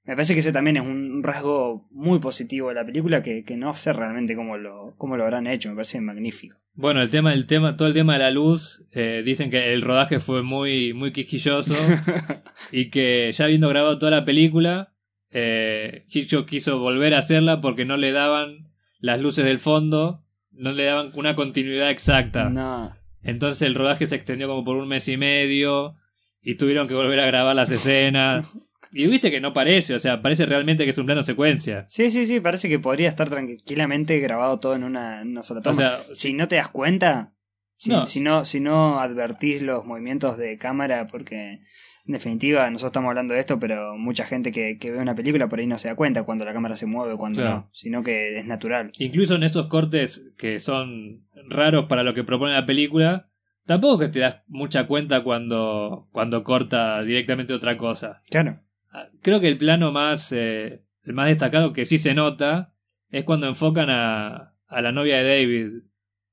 Me 0.05 0.15
parece 0.15 0.35
que 0.35 0.41
ese 0.41 0.53
también 0.53 0.77
es 0.77 0.83
un 0.83 1.23
rasgo 1.23 1.89
muy 1.91 2.19
positivo 2.19 2.69
de 2.69 2.75
la 2.75 2.85
película 2.85 3.23
que, 3.23 3.43
que 3.45 3.57
no 3.57 3.75
sé 3.75 3.95
realmente 3.95 4.37
cómo 4.37 4.59
lo, 4.59 4.95
cómo 4.99 5.17
lo 5.17 5.25
habrán 5.25 5.47
hecho, 5.47 5.71
me 5.71 5.77
parece 5.77 5.99
magnífico. 6.03 6.59
Bueno, 6.75 7.01
el 7.01 7.11
tema, 7.11 7.33
el 7.33 7.47
tema, 7.47 7.77
todo 7.79 7.89
el 7.89 7.95
tema 7.95 8.13
de 8.15 8.19
la 8.19 8.31
luz, 8.31 8.85
eh, 8.93 9.23
dicen 9.25 9.51
que 9.51 9.73
el 9.73 9.81
rodaje 9.81 10.21
fue 10.21 10.43
muy, 10.43 10.93
muy 10.93 11.13
quisquilloso 11.13 11.75
y 12.73 12.91
que 12.91 13.31
ya 13.33 13.45
habiendo 13.47 13.69
grabado 13.71 13.99
toda 13.99 14.11
la 14.11 14.25
película, 14.27 14.93
eh, 15.31 16.05
Hitchcock 16.11 16.47
quiso 16.49 16.79
volver 16.81 17.15
a 17.15 17.19
hacerla 17.19 17.61
porque 17.63 17.85
no 17.85 17.97
le 17.97 18.13
daban 18.13 18.71
las 18.99 19.21
luces 19.21 19.45
del 19.45 19.59
fondo, 19.59 20.24
no 20.57 20.73
le 20.73 20.85
daban 20.85 21.11
una 21.15 21.35
continuidad 21.35 21.91
exacta. 21.91 22.49
no. 22.49 22.95
Entonces 23.23 23.63
el 23.63 23.75
rodaje 23.75 24.05
se 24.05 24.17
extendió 24.17 24.47
como 24.49 24.65
por 24.65 24.77
un 24.77 24.87
mes 24.87 25.09
y 25.09 25.17
medio 25.17 25.97
y 26.43 26.57
tuvieron 26.57 26.87
que 26.87 26.93
volver 26.95 27.19
a 27.21 27.27
grabar 27.27 27.57
las 27.57 27.71
escenas. 27.71 28.47
Y 28.97 29.09
viste 29.09 29.33
que 29.33 29.41
no 29.41 29.53
parece, 29.53 29.93
o 29.97 29.99
sea, 29.99 30.23
parece 30.23 30.47
realmente 30.47 30.85
que 30.85 30.91
es 30.91 30.99
un 30.99 31.07
plano 31.07 31.25
secuencia. 31.25 31.85
Sí, 31.89 32.11
sí, 32.11 32.27
sí, 32.27 32.39
parece 32.39 32.69
que 32.69 32.79
podría 32.79 33.09
estar 33.09 33.29
tranquilamente 33.29 34.21
grabado 34.21 34.61
todo 34.61 34.77
en 34.77 34.85
una, 34.85 35.21
en 35.21 35.31
una 35.31 35.43
sola 35.43 35.63
toma. 35.63 35.75
O 35.75 35.77
sea, 35.79 36.15
si 36.15 36.33
no 36.33 36.47
te 36.47 36.55
das 36.55 36.69
cuenta, 36.69 37.33
si 37.77 37.91
No. 37.91 38.07
si 38.07 38.21
no, 38.21 38.45
si 38.45 38.61
no 38.61 39.01
advertís 39.01 39.63
los 39.63 39.85
movimientos 39.85 40.39
de 40.39 40.59
cámara, 40.59 41.09
porque 41.09 41.59
en 42.07 42.13
definitiva 42.13 42.69
nosotros 42.71 42.91
estamos 42.91 43.09
hablando 43.09 43.35
de 43.35 43.41
esto, 43.41 43.59
pero 43.59 43.97
mucha 43.97 44.25
gente 44.27 44.53
que, 44.53 44.79
que 44.79 44.91
ve 44.91 44.99
una 44.99 45.15
película 45.15 45.49
por 45.49 45.59
ahí 45.59 45.67
no 45.67 45.79
se 45.79 45.89
da 45.89 45.95
cuenta 45.95 46.25
cuando 46.25 46.45
la 46.45 46.53
cámara 46.53 46.77
se 46.77 46.87
mueve 46.87 47.15
o 47.15 47.19
cuando 47.19 47.41
Claro. 47.41 47.57
no, 47.57 47.71
sino 47.73 48.03
que 48.03 48.39
es 48.39 48.47
natural. 48.47 48.93
incluso 48.99 49.35
en 49.37 49.43
esos 49.43 49.67
cortes 49.69 50.23
que 50.37 50.59
son 50.61 51.25
raros 51.49 51.87
para 51.87 52.03
lo 52.03 52.15
que 52.15 52.25
propone 52.25 52.53
la 52.53 52.67
película, 52.67 53.29
tampoco 53.67 53.99
que 54.01 54.09
te 54.09 54.21
das 54.21 54.43
mucha 54.47 54.87
cuenta 54.87 55.23
cuando, 55.25 56.09
cuando 56.13 56.45
corta 56.45 57.03
directamente 57.03 57.53
otra 57.55 57.77
cosa. 57.77 58.23
Claro. 58.31 58.61
Ah, 58.93 59.07
Creo 59.23 59.41
que 59.41 59.49
el 59.49 59.57
plano 59.59 59.91
más, 59.91 60.31
eh, 60.33 60.83
el 61.05 61.13
más 61.15 61.29
destacado 61.29 61.73
que 61.73 61.85
sí 61.87 61.97
se 61.99 62.15
nota 62.15 62.75
es 63.11 63.25
cuando 63.25 63.47
enfocan 63.49 63.89
a, 63.91 64.55
a 64.67 64.83
la 64.83 64.93
novia 64.93 65.17
de 65.23 65.29
David. 65.29 65.71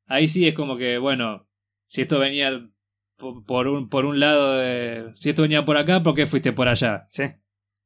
Ahí 0.08 0.28
sí 0.28 0.48
es 0.48 0.54
como 0.54 0.76
que, 0.78 0.98
bueno, 0.98 1.48
si 1.88 2.02
esto 2.02 2.20
venía 2.20 2.68
por 3.46 3.68
un, 3.68 3.90
por 3.90 4.06
un 4.06 4.20
lado 4.20 4.58
de... 4.58 5.12
Si 5.16 5.30
esto 5.30 5.44
venía 5.44 5.66
por 5.66 5.78
acá, 5.78 6.04
¿por 6.04 6.16
qué 6.16 6.28
fuiste 6.28 6.52
por 6.52 6.68
allá? 6.68 7.06
Sí. 7.10 7.24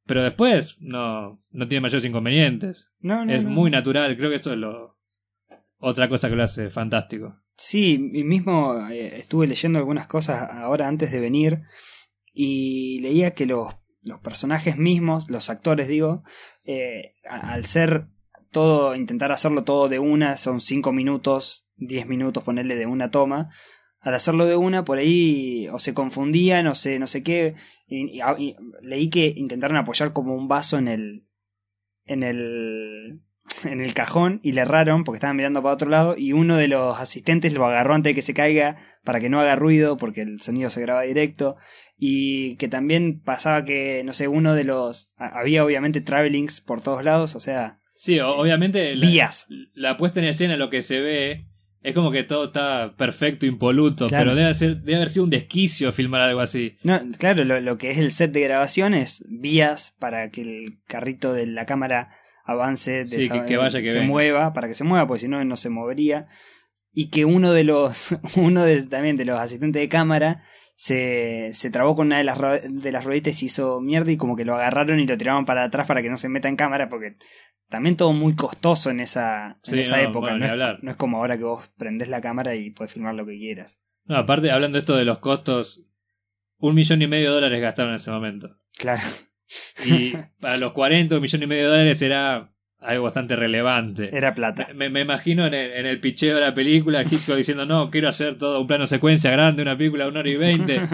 Pero 0.06 0.22
después 0.22 0.76
no, 0.80 1.42
no 1.50 1.68
tiene 1.68 1.82
mayores 1.82 2.04
inconvenientes. 2.04 2.88
No, 3.00 3.24
no, 3.24 3.32
es 3.32 3.44
no. 3.44 3.50
muy 3.50 3.70
natural, 3.70 4.16
creo 4.16 4.30
que 4.30 4.36
eso 4.36 4.52
es 4.52 4.58
lo... 4.58 4.96
Otra 5.78 6.08
cosa 6.08 6.28
que 6.28 6.36
lo 6.36 6.42
hace 6.42 6.70
fantástico. 6.70 7.36
Sí, 7.56 7.98
mismo 7.98 8.88
eh, 8.88 9.18
estuve 9.18 9.46
leyendo 9.46 9.78
algunas 9.78 10.06
cosas 10.06 10.48
ahora 10.50 10.88
antes 10.88 11.10
de 11.10 11.20
venir 11.20 11.62
y 12.32 13.00
leía 13.00 13.32
que 13.32 13.46
los, 13.46 13.74
los 14.02 14.20
personajes 14.20 14.76
mismos, 14.76 15.30
los 15.30 15.50
actores 15.50 15.88
digo, 15.88 16.22
eh, 16.64 17.14
al 17.28 17.64
ser 17.64 18.08
todo, 18.52 18.94
intentar 18.94 19.32
hacerlo 19.32 19.64
todo 19.64 19.88
de 19.88 19.98
una, 19.98 20.36
son 20.36 20.60
cinco 20.60 20.92
minutos, 20.92 21.66
diez 21.76 22.06
minutos 22.06 22.42
ponerle 22.42 22.76
de 22.76 22.86
una 22.86 23.10
toma, 23.10 23.50
al 24.06 24.14
hacerlo 24.14 24.46
de 24.46 24.56
una 24.56 24.84
por 24.84 24.98
ahí 24.98 25.68
o 25.72 25.78
se 25.78 25.92
confundían 25.94 26.66
o 26.66 26.74
se 26.74 26.98
no 26.98 27.06
sé 27.06 27.22
qué, 27.22 27.54
y, 27.86 28.18
y- 28.18 28.22
y 28.38 28.56
leí 28.82 29.10
que 29.10 29.32
intentaron 29.36 29.76
apoyar 29.76 30.12
como 30.12 30.34
un 30.34 30.48
vaso 30.48 30.78
en 30.78 30.88
el 30.88 31.24
en 32.06 32.22
el 32.22 33.20
en 33.64 33.80
el 33.80 33.94
cajón 33.94 34.40
y 34.42 34.52
le 34.52 34.62
erraron 34.62 35.04
porque 35.04 35.16
estaban 35.16 35.36
mirando 35.36 35.62
para 35.62 35.74
otro 35.74 35.88
lado 35.88 36.14
y 36.18 36.32
uno 36.32 36.56
de 36.56 36.68
los 36.68 36.98
asistentes 36.98 37.52
lo 37.54 37.64
agarró 37.64 37.94
antes 37.94 38.10
de 38.10 38.14
que 38.14 38.22
se 38.22 38.34
caiga 38.34 38.76
para 39.04 39.20
que 39.20 39.28
no 39.28 39.40
haga 39.40 39.54
ruido 39.56 39.96
porque 39.96 40.22
el 40.22 40.40
sonido 40.40 40.68
se 40.70 40.80
graba 40.80 41.02
directo 41.02 41.56
y 41.96 42.56
que 42.56 42.68
también 42.68 43.20
pasaba 43.20 43.64
que 43.64 44.02
no 44.04 44.12
sé 44.12 44.26
uno 44.28 44.54
de 44.54 44.64
los 44.64 45.12
había 45.16 45.64
obviamente 45.64 46.00
travelings 46.00 46.60
por 46.60 46.82
todos 46.82 47.04
lados 47.04 47.34
o 47.36 47.40
sea 47.40 47.78
Sí, 47.98 48.18
obviamente 48.20 48.94
la, 48.94 49.06
vías. 49.08 49.46
la 49.72 49.96
puesta 49.96 50.20
en 50.20 50.26
escena, 50.26 50.56
lo 50.58 50.68
que 50.68 50.82
se 50.82 51.00
ve, 51.00 51.46
es 51.88 51.94
como 51.94 52.10
que 52.10 52.24
todo 52.24 52.46
está 52.46 52.94
perfecto, 52.96 53.46
impoluto, 53.46 54.08
Claro. 54.08 54.24
pero 54.24 54.34
debe, 54.36 54.52
ser, 54.54 54.78
debe 54.78 54.96
haber 54.96 55.08
sido 55.08 55.24
un 55.24 55.30
desquicio 55.30 55.92
filmar 55.92 56.20
algo 56.22 56.40
así. 56.40 56.76
no 56.82 57.00
claro 57.18 57.44
lo, 57.44 57.60
lo 57.60 57.78
que 57.78 57.90
es 57.90 57.98
el 57.98 58.10
set 58.10 58.32
de 58.32 58.40
grabación 58.40 58.92
es 58.94 59.24
vías 59.28 59.94
para 59.98 60.30
que 60.30 60.42
el 60.42 60.78
carrito 60.86 61.32
de 61.32 61.46
la 61.46 61.64
cámara 61.64 62.10
avance 62.44 63.06
Sí, 63.08 63.28
que- 63.28 63.44
que 63.46 63.56
vaya, 63.56 63.80
que 63.82 63.92
se 63.92 63.98
venga. 63.98 64.10
mueva 64.10 64.52
para 64.52 64.68
que 64.68 64.74
se 64.74 64.84
mueva 64.84 65.06
porque 65.06 65.20
si 65.20 65.28
no 65.28 65.44
no 65.44 65.56
se 65.56 65.68
movería 65.70 66.26
y 66.92 67.10
que 67.10 67.24
uno 67.24 67.52
de 67.52 67.64
los 67.64 68.16
uno 68.36 68.64
de, 68.64 68.82
también 68.82 69.16
de 69.16 69.24
los 69.24 69.38
asistentes 69.38 69.80
de 69.80 69.88
cámara 69.88 70.42
se, 70.76 71.48
se 71.54 71.70
trabó 71.70 71.96
con 71.96 72.08
una 72.08 72.18
de 72.18 72.24
las, 72.24 72.38
de 72.68 72.92
las 72.92 73.04
rueditas 73.04 73.42
y 73.42 73.46
hizo 73.46 73.80
mierda 73.80 74.12
y 74.12 74.18
como 74.18 74.36
que 74.36 74.44
lo 74.44 74.54
agarraron 74.54 75.00
y 75.00 75.06
lo 75.06 75.16
tiraban 75.16 75.46
para 75.46 75.64
atrás 75.64 75.86
para 75.86 76.02
que 76.02 76.10
no 76.10 76.18
se 76.18 76.28
meta 76.28 76.48
en 76.48 76.56
cámara 76.56 76.90
porque 76.90 77.16
también 77.68 77.96
todo 77.96 78.12
muy 78.12 78.36
costoso 78.36 78.90
en 78.90 79.00
esa, 79.00 79.58
en 79.64 79.78
esa 79.78 79.96
no, 79.96 80.10
época. 80.10 80.30
bueno, 80.30 80.54
no, 80.54 80.72
es, 80.72 80.82
no 80.82 80.90
es 80.90 80.96
como 80.96 81.16
ahora 81.16 81.38
que 81.38 81.44
vos 81.44 81.68
prendés 81.78 82.08
la 82.08 82.20
cámara 82.20 82.54
y 82.54 82.70
puedes 82.70 82.92
filmar 82.92 83.14
lo 83.14 83.24
que 83.24 83.38
quieras. 83.38 83.80
No, 84.04 84.16
aparte, 84.16 84.50
hablando 84.50 84.76
de 84.76 84.80
esto 84.80 84.96
de 84.96 85.06
los 85.06 85.18
costos, 85.18 85.82
un 86.58 86.74
millón 86.74 87.00
y 87.00 87.06
medio 87.06 87.30
de 87.30 87.34
dólares 87.36 87.60
gastaron 87.60 87.92
en 87.92 87.96
ese 87.96 88.10
momento. 88.10 88.56
Claro. 88.78 89.02
Y 89.84 90.12
para 90.40 90.58
los 90.58 90.72
40, 90.72 91.16
un 91.16 91.22
millón 91.22 91.42
y 91.42 91.46
medio 91.46 91.64
de 91.64 91.70
dólares 91.70 92.02
era 92.02 92.52
algo 92.80 93.04
bastante 93.04 93.36
relevante. 93.36 94.16
Era 94.16 94.34
plata. 94.34 94.68
Me, 94.74 94.88
me 94.90 95.00
imagino 95.00 95.46
en 95.46 95.54
el, 95.54 95.72
en 95.72 95.86
el 95.86 96.00
picheo 96.00 96.34
de 96.34 96.40
la 96.42 96.54
película, 96.54 97.02
Hitchcock 97.02 97.36
diciendo, 97.36 97.66
no, 97.66 97.90
quiero 97.90 98.08
hacer 98.08 98.36
todo 98.38 98.60
un 98.60 98.66
plano 98.66 98.86
secuencia 98.86 99.30
grande, 99.30 99.62
una 99.62 99.76
película 99.76 100.04
de 100.04 100.10
una 100.10 100.20
hora 100.20 100.28
y 100.30 100.36
veinte. 100.36 100.80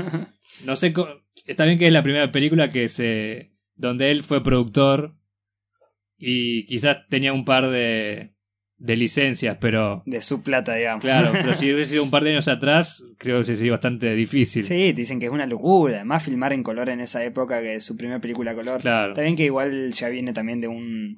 No 0.67 0.77
sé, 0.77 0.93
cómo- 0.93 1.09
está 1.47 1.65
bien 1.65 1.79
que 1.79 1.87
es 1.87 1.93
la 1.93 2.03
primera 2.03 2.31
película 2.31 2.69
que 2.71 2.89
se 2.89 3.53
donde 3.75 4.11
él 4.11 4.23
fue 4.23 4.43
productor 4.45 5.15
y 6.19 6.67
quizás 6.67 6.99
tenía 7.09 7.33
un 7.33 7.45
par 7.45 7.69
de, 7.71 8.35
de 8.77 8.97
licencias, 8.97 9.57
pero 9.61 10.03
de 10.07 10.21
su 10.21 10.43
plata, 10.43 10.75
digamos. 10.75 11.03
claro, 11.03 11.31
pero 11.41 11.55
si 11.55 11.73
hubiese 11.73 11.93
sido 11.93 12.05
un 12.05 12.11
par 12.11 12.23
de 12.23 12.31
años 12.33 12.49
atrás, 12.49 13.03
creo 13.19 13.39
que 13.41 13.45
sería 13.57 13.73
bastante 13.73 14.15
difícil. 14.15 14.65
Sí, 14.65 14.75
te 14.75 14.93
dicen 14.93 15.19
que 15.19 15.27
es 15.27 15.33
una 15.33 15.47
locura. 15.47 15.97
Además, 15.97 16.23
filmar 16.25 16.53
en 16.53 16.63
color 16.63 16.91
en 16.91 17.01
esa 17.01 17.25
época, 17.25 17.61
que 17.61 17.77
es 17.77 17.85
su 17.85 17.97
primera 17.97 18.21
película 18.21 18.53
a 18.53 18.55
color. 18.55 18.81
Claro. 18.83 19.13
Está 19.13 19.23
bien 19.23 19.35
que 19.37 19.45
igual 19.47 19.93
ya 19.93 20.09
viene 20.11 20.33
también 20.33 20.61
de 20.61 20.69
un. 20.69 21.17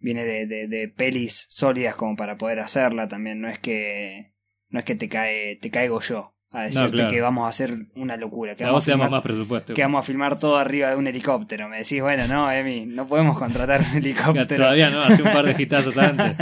Viene 0.00 0.24
de, 0.24 0.46
de, 0.46 0.66
de 0.66 0.88
pelis 0.88 1.46
sólidas 1.50 1.94
como 1.94 2.16
para 2.16 2.36
poder 2.36 2.60
hacerla 2.60 3.06
también. 3.06 3.40
No 3.40 3.48
es 3.48 3.58
que. 3.58 4.32
No 4.68 4.78
es 4.78 4.84
que 4.84 4.94
te 4.94 5.08
cae. 5.08 5.56
Te 5.56 5.70
caigo 5.70 6.00
yo. 6.00 6.34
A 6.52 6.62
decirte 6.62 6.90
claro. 6.96 7.10
que 7.10 7.20
vamos 7.20 7.44
a 7.46 7.48
hacer 7.48 7.74
una 7.94 8.16
locura. 8.16 8.56
Que 8.56 8.64
vamos 8.64 8.88
a 8.88 8.92
filmar- 8.92 9.08
más 9.10 9.22
presupuesto. 9.22 9.72
que 9.74 9.82
vamos 9.82 10.00
a 10.04 10.06
filmar 10.06 10.38
todo 10.40 10.56
arriba 10.56 10.90
de 10.90 10.96
un 10.96 11.06
helicóptero. 11.06 11.68
Me 11.68 11.78
decís, 11.78 12.00
bueno, 12.02 12.26
no, 12.26 12.50
Emi, 12.50 12.86
no 12.86 13.06
podemos 13.06 13.38
contratar 13.38 13.80
un 13.82 13.86
helicóptero. 13.98 14.56
Todavía 14.56 14.90
no, 14.90 15.00
hace 15.00 15.22
un 15.22 15.30
par 15.32 15.44
de 15.44 15.62
hitazos 15.62 15.96
antes. 15.98 16.34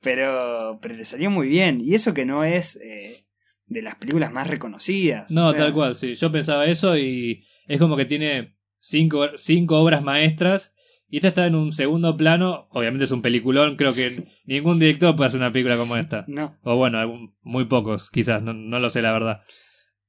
Pero, 0.00 0.78
pero 0.80 0.94
le 0.94 1.04
salió 1.04 1.30
muy 1.30 1.48
bien. 1.48 1.80
Y 1.80 1.94
eso 1.94 2.14
que 2.14 2.24
no 2.24 2.42
es 2.44 2.76
eh, 2.82 3.24
de 3.66 3.82
las 3.82 3.96
películas 3.96 4.32
más 4.32 4.48
reconocidas. 4.48 5.30
No, 5.30 5.48
O 5.48 5.50
sea, 5.52 5.60
tal 5.60 5.72
cual, 5.74 5.94
sí. 5.96 6.14
Yo 6.14 6.32
pensaba 6.32 6.66
eso 6.66 6.96
y 6.96 7.44
es 7.66 7.78
como 7.78 7.96
que 7.96 8.06
tiene 8.06 8.56
cinco, 8.78 9.28
cinco 9.36 9.78
obras 9.80 10.02
maestras 10.02 10.74
y 11.08 11.16
esta 11.16 11.28
está 11.28 11.46
en 11.46 11.54
un 11.54 11.72
segundo 11.72 12.16
plano. 12.16 12.68
Obviamente 12.70 13.04
es 13.04 13.10
un 13.12 13.22
peliculón, 13.22 13.76
creo 13.76 13.92
que 13.92 14.26
ningún 14.44 14.78
director 14.78 15.14
puede 15.16 15.28
hacer 15.28 15.40
una 15.40 15.52
película 15.52 15.76
como 15.76 15.96
esta. 15.96 16.24
No, 16.28 16.56
O 16.62 16.76
bueno, 16.76 16.98
muy 17.42 17.64
pocos, 17.66 18.10
quizás, 18.10 18.42
no, 18.42 18.52
no 18.52 18.78
lo 18.78 18.90
sé 18.90 19.02
la 19.02 19.12
verdad. 19.12 19.40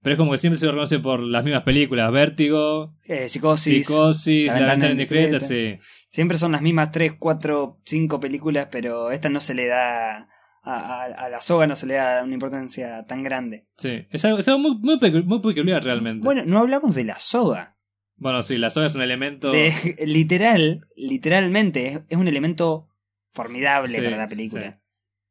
Pero 0.02 0.14
es 0.14 0.18
como 0.18 0.32
que 0.32 0.38
siempre 0.38 0.58
se 0.58 0.66
lo 0.66 0.72
reconoce 0.72 1.00
por 1.00 1.20
las 1.20 1.44
mismas 1.44 1.64
películas. 1.64 2.10
Vértigo, 2.12 2.96
eh, 3.06 3.28
psicosis. 3.28 3.86
Psicosis, 3.86 4.48
La 4.48 4.54
La 4.54 4.60
ventana 4.60 4.72
ventana 4.88 4.92
indiscreta, 4.92 5.40
sí. 5.42 5.76
Siempre 6.08 6.38
son 6.38 6.54
las 6.54 6.62
mismas 6.62 6.92
3, 6.92 7.14
4, 7.20 7.80
5 7.84 8.20
películas, 8.22 8.70
pero 8.72 9.12
esta 9.12 9.28
no 9.30 9.40
se 9.42 9.54
le 9.54 9.68
da. 9.68 10.30
A, 10.62 10.76
a- 10.76 11.04
a 11.06 11.30
la 11.30 11.40
soga 11.42 11.68
no 11.68 11.76
se 11.76 11.86
le 11.88 11.96
da 11.96 12.22
una 12.24 12.34
importancia 12.34 13.04
tan 13.08 13.24
grande. 13.24 13.66
sí. 13.78 14.06
Es 14.12 14.24
algo, 14.26 14.40
es 14.40 14.48
algo 14.50 14.60
muy, 14.60 14.78
muy, 14.78 15.24
muy 15.24 15.42
peculiar 15.42 15.84
realmente. 15.84 16.24
Bueno, 16.24 16.44
no 16.46 16.60
hablamos 16.60 16.96
de 16.96 17.06
la 17.06 17.18
soga. 17.18 17.78
Bueno, 18.20 18.44
sí, 18.44 18.58
la 18.58 18.70
soga 18.70 18.88
es 18.88 18.96
un 18.96 19.02
elemento... 19.02 19.52
De, 19.52 19.74
literal, 20.06 20.86
literalmente, 20.96 21.88
es, 21.88 22.00
es 22.10 22.18
un 22.18 22.28
elemento 22.28 22.88
formidable 23.30 23.96
Sí, 23.96 24.02
para 24.02 24.18
la 24.18 24.28
película. 24.30 24.72
sí. 24.72 24.78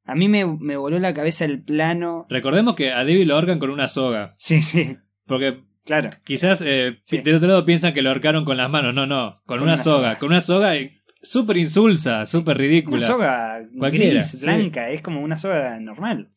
A 0.05 0.15
mí 0.15 0.27
me, 0.29 0.47
me 0.47 0.77
voló 0.79 0.99
la 0.99 1.13
cabeza 1.13 1.45
el 1.45 1.63
plano. 1.63 2.27
Recordemos 2.31 2.75
que 2.77 2.91
a 2.93 2.99
David 3.05 3.27
lo 3.27 3.35
ahorcan 3.35 3.59
con 3.59 3.69
una 3.71 3.89
soga. 3.89 4.35
Sí, 4.39 4.63
sí, 4.63 4.97
Porque 5.27 5.65
claro. 5.85 6.11
Quizás 6.25 6.63
eh, 6.65 6.99
Sí. 7.05 7.19
del 7.19 7.35
otro 7.35 7.49
lado 7.49 7.67
piensan 7.67 7.93
que 7.93 8.01
lo 8.01 8.09
ahorcaron 8.09 8.47
con 8.47 8.57
las 8.57 8.71
manos. 8.71 8.95
No, 8.95 9.07
no, 9.07 9.43
con, 9.45 9.59
Con 9.59 9.65
una, 9.67 9.75
una 9.75 9.83
soga. 9.83 9.97
soga. 9.99 10.17
Con 10.19 10.29
una 10.31 10.41
soga 10.41 10.73
súper 11.23 11.59
insulsa, 11.59 12.25
súper 12.25 12.57
ridícula. 12.57 12.97
Una 12.99 13.07
soga 13.07 13.61
Cualquiera, 13.77 14.21
gris, 14.21 14.41
blanca, 14.41 14.89
es 14.89 15.03
como 15.03 15.21
una 15.21 15.37
soga 15.39 15.79
normal. 15.79 16.31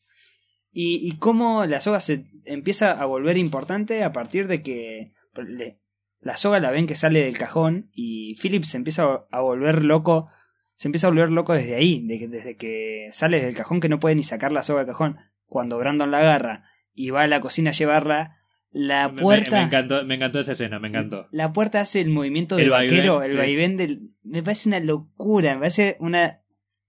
Y, 0.73 1.07
y 1.07 1.17
cómo 1.17 1.65
la 1.65 1.79
soga 1.79 1.99
se 2.01 2.23
empieza 2.45 2.91
a 2.91 3.05
volver 3.05 3.37
importante 3.37 4.03
a 4.03 4.11
partir 4.11 4.47
de 4.47 4.61
que 4.61 5.13
le- 5.35 5.79
la 6.21 6.37
soga 6.37 6.59
la 6.59 6.71
ven 6.71 6.87
que 6.87 6.95
sale 6.95 7.21
del 7.23 7.37
cajón 7.37 7.89
y 7.93 8.35
Philip 8.41 8.63
se 8.63 8.77
empieza 8.77 9.25
a- 9.31 9.39
volver 9.41 9.83
loco. 9.83 10.29
Se 10.75 10.87
empieza 10.87 11.07
a 11.07 11.09
volver 11.11 11.29
loco 11.31 11.53
desde 11.53 11.75
ahí, 11.75 12.05
de 12.07 12.27
desde 12.27 12.55
que 12.57 13.09
sale 13.11 13.39
del 13.43 13.55
cajón 13.55 13.79
que 13.81 13.89
no 13.89 13.99
puede 13.99 14.15
ni 14.15 14.23
sacar 14.23 14.51
la 14.51 14.63
soga 14.63 14.79
del 14.79 14.87
cajón. 14.87 15.17
Cuando 15.45 15.77
Brandon 15.77 16.09
la 16.11 16.19
agarra 16.19 16.63
y 16.93 17.09
va 17.09 17.23
a 17.23 17.27
la 17.27 17.39
cocina 17.39 17.69
a 17.69 17.73
llevarla, 17.73 18.37
la 18.71 19.09
me- 19.09 19.21
puerta... 19.21 19.57
Me, 19.59 19.63
encantó, 19.65 20.05
me 20.05 20.15
encantó 20.15 20.39
esa 20.39 20.53
escena, 20.53 20.79
me 20.79 20.87
encantó. 20.87 21.27
La 21.31 21.51
puerta 21.53 21.81
hace 21.81 22.01
el 22.01 22.09
movimiento 22.09 22.55
del 22.55 22.65
El 22.65 22.69
vaivén, 22.71 22.97
vaquero, 22.97 23.23
el 23.23 23.31
sí. 23.31 23.37
vaivén 23.37 23.77
del... 23.77 24.11
Me 24.23 24.41
parece 24.43 24.69
una 24.69 24.79
locura, 24.79 25.53
me 25.53 25.59
parece 25.59 25.97
una, 25.99 26.41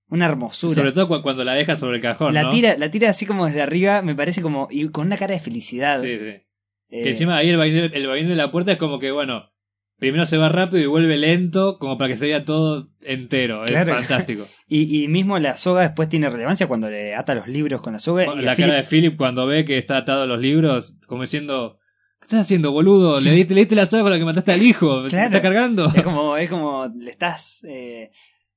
una 0.08 0.26
hermosura. 0.26 0.74
Sobre 0.74 0.92
todo 0.92 1.08
cu- 1.08 1.22
cuando 1.22 1.42
la 1.44 1.54
deja 1.54 1.74
sobre 1.76 1.96
el 1.96 2.02
cajón, 2.02 2.32
la 2.34 2.44
¿no? 2.44 2.50
tira, 2.50 2.76
la 2.78 2.90
tira 2.90 3.10
así 3.10 3.26
como 3.26 3.46
desde 3.46 3.62
arriba, 3.62 4.00
me 4.02 4.14
parece 4.14 4.40
como... 4.42 4.68
Y 4.70 4.88
con 4.90 5.06
una 5.08 5.16
cara 5.18 5.34
de 5.34 5.40
felicidad. 5.40 6.00
Sí, 6.00 6.18
sí. 6.18 6.42
Eh, 6.92 7.02
Que 7.04 7.10
encima 7.10 7.36
ahí 7.38 7.48
el 7.48 7.56
vaivén, 7.56 7.90
el 7.94 8.06
vaivén 8.06 8.28
de 8.28 8.36
la 8.36 8.50
puerta 8.50 8.70
es 8.72 8.78
como 8.78 8.98
que, 8.98 9.10
bueno, 9.10 9.50
primero 9.98 10.26
se 10.26 10.36
va 10.36 10.48
rápido 10.48 10.82
y 10.82 10.86
vuelve 10.86 11.16
lento, 11.16 11.78
como 11.78 11.96
para 11.96 12.08
que 12.10 12.16
se 12.16 12.26
vea 12.26 12.44
todo 12.44 12.90
entero. 13.00 13.62
Claro. 13.66 13.92
Es 13.92 14.06
fantástico. 14.06 14.46
y, 14.68 15.02
y 15.02 15.08
mismo 15.08 15.38
la 15.38 15.56
soga 15.56 15.82
después 15.82 16.08
tiene 16.08 16.28
relevancia 16.28 16.66
cuando 16.66 16.90
le 16.90 17.14
ata 17.14 17.34
los 17.34 17.48
libros 17.48 17.80
con 17.80 17.94
la 17.94 17.98
soga. 17.98 18.24
y 18.24 18.42
la 18.42 18.54
cara 18.54 18.68
Philip- 18.68 18.76
de 18.76 18.82
Philip 18.84 19.16
cuando 19.16 19.46
ve 19.46 19.64
que 19.64 19.78
está 19.78 19.96
atado 19.96 20.22
a 20.22 20.26
los 20.26 20.40
libros, 20.40 20.94
como 21.06 21.22
diciendo... 21.22 21.78
¿Qué 22.20 22.26
estás 22.26 22.40
haciendo, 22.42 22.70
boludo? 22.70 23.20
¿Le 23.20 23.32
diste, 23.32 23.52
le 23.54 23.62
diste 23.62 23.74
la 23.74 23.86
soga 23.86 24.02
con 24.02 24.12
la 24.12 24.18
que 24.18 24.24
mataste 24.24 24.52
al 24.52 24.62
hijo? 24.62 25.02
¿Te 25.04 25.08
Claro. 25.08 25.26
está 25.26 25.42
cargando? 25.42 25.90
Es 25.92 26.02
como, 26.02 26.36
es 26.36 26.48
como 26.48 26.86
le 26.96 27.10
estás 27.10 27.64
eh, 27.68 28.12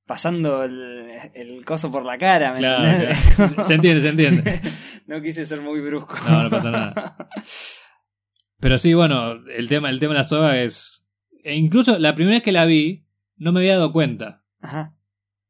pasando 0.06 0.64
el, 0.64 1.08
el 1.34 1.66
coso 1.66 1.90
por 1.92 2.06
la 2.06 2.16
cara. 2.20 2.54
¿me 2.54 2.60
claro. 2.60 3.64
Se 3.64 3.74
entiende, 3.74 4.02
se 4.02 4.10
entiende. 4.10 4.62
no 5.08 5.20
quise 5.20 5.46
ser 5.46 5.62
muy 5.62 5.80
brusco. 5.80 6.16
No, 6.30 6.44
no 6.44 6.50
pasa 6.52 6.70
nada. 6.70 7.16
Pero 8.66 8.80
sí, 8.80 8.96
bueno, 8.96 9.34
el 9.56 9.70
tema, 9.70 9.92
el 9.92 10.00
tema 10.00 10.16
de 10.16 10.22
la 10.22 10.24
soga 10.24 10.60
es. 10.60 11.04
e 11.44 11.54
incluso 11.54 12.00
la 12.00 12.16
primera 12.16 12.38
vez 12.38 12.44
que 12.44 12.52
la 12.52 12.66
vi, 12.66 13.06
no 13.38 13.52
me 13.52 13.60
había 13.60 13.78
dado 13.78 13.94
cuenta. 13.94 14.42
Ajá. 14.60 14.96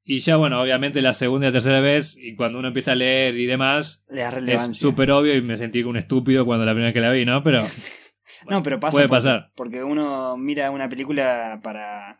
Y 0.03 0.19
ya, 0.19 0.35
bueno, 0.35 0.61
obviamente 0.61 1.01
la 1.01 1.13
segunda 1.13 1.47
y 1.47 1.49
la 1.49 1.53
tercera 1.53 1.79
vez, 1.79 2.17
y 2.17 2.35
cuando 2.35 2.59
uno 2.59 2.67
empieza 2.67 2.91
a 2.91 2.95
leer 2.95 3.37
y 3.37 3.45
demás, 3.45 4.03
Le 4.09 4.19
da 4.19 4.31
es 4.65 4.75
súper 4.75 5.11
obvio 5.11 5.33
y 5.33 5.41
me 5.41 5.55
sentí 5.55 5.81
como 5.81 5.91
un 5.91 5.95
estúpido 5.95 6.43
cuando 6.45 6.65
la 6.65 6.73
primera 6.73 6.87
vez 6.87 6.93
que 6.93 6.99
la 6.99 7.11
vi, 7.13 7.23
¿no? 7.23 7.41
Pero 7.41 7.61
No, 8.49 8.61
pero 8.61 8.81
pasa 8.81 8.97
Puede 8.97 9.07
porque, 9.07 9.15
pasar. 9.15 9.51
porque 9.55 9.81
uno 9.81 10.35
mira 10.35 10.69
una 10.71 10.89
película 10.89 11.61
para 11.63 12.19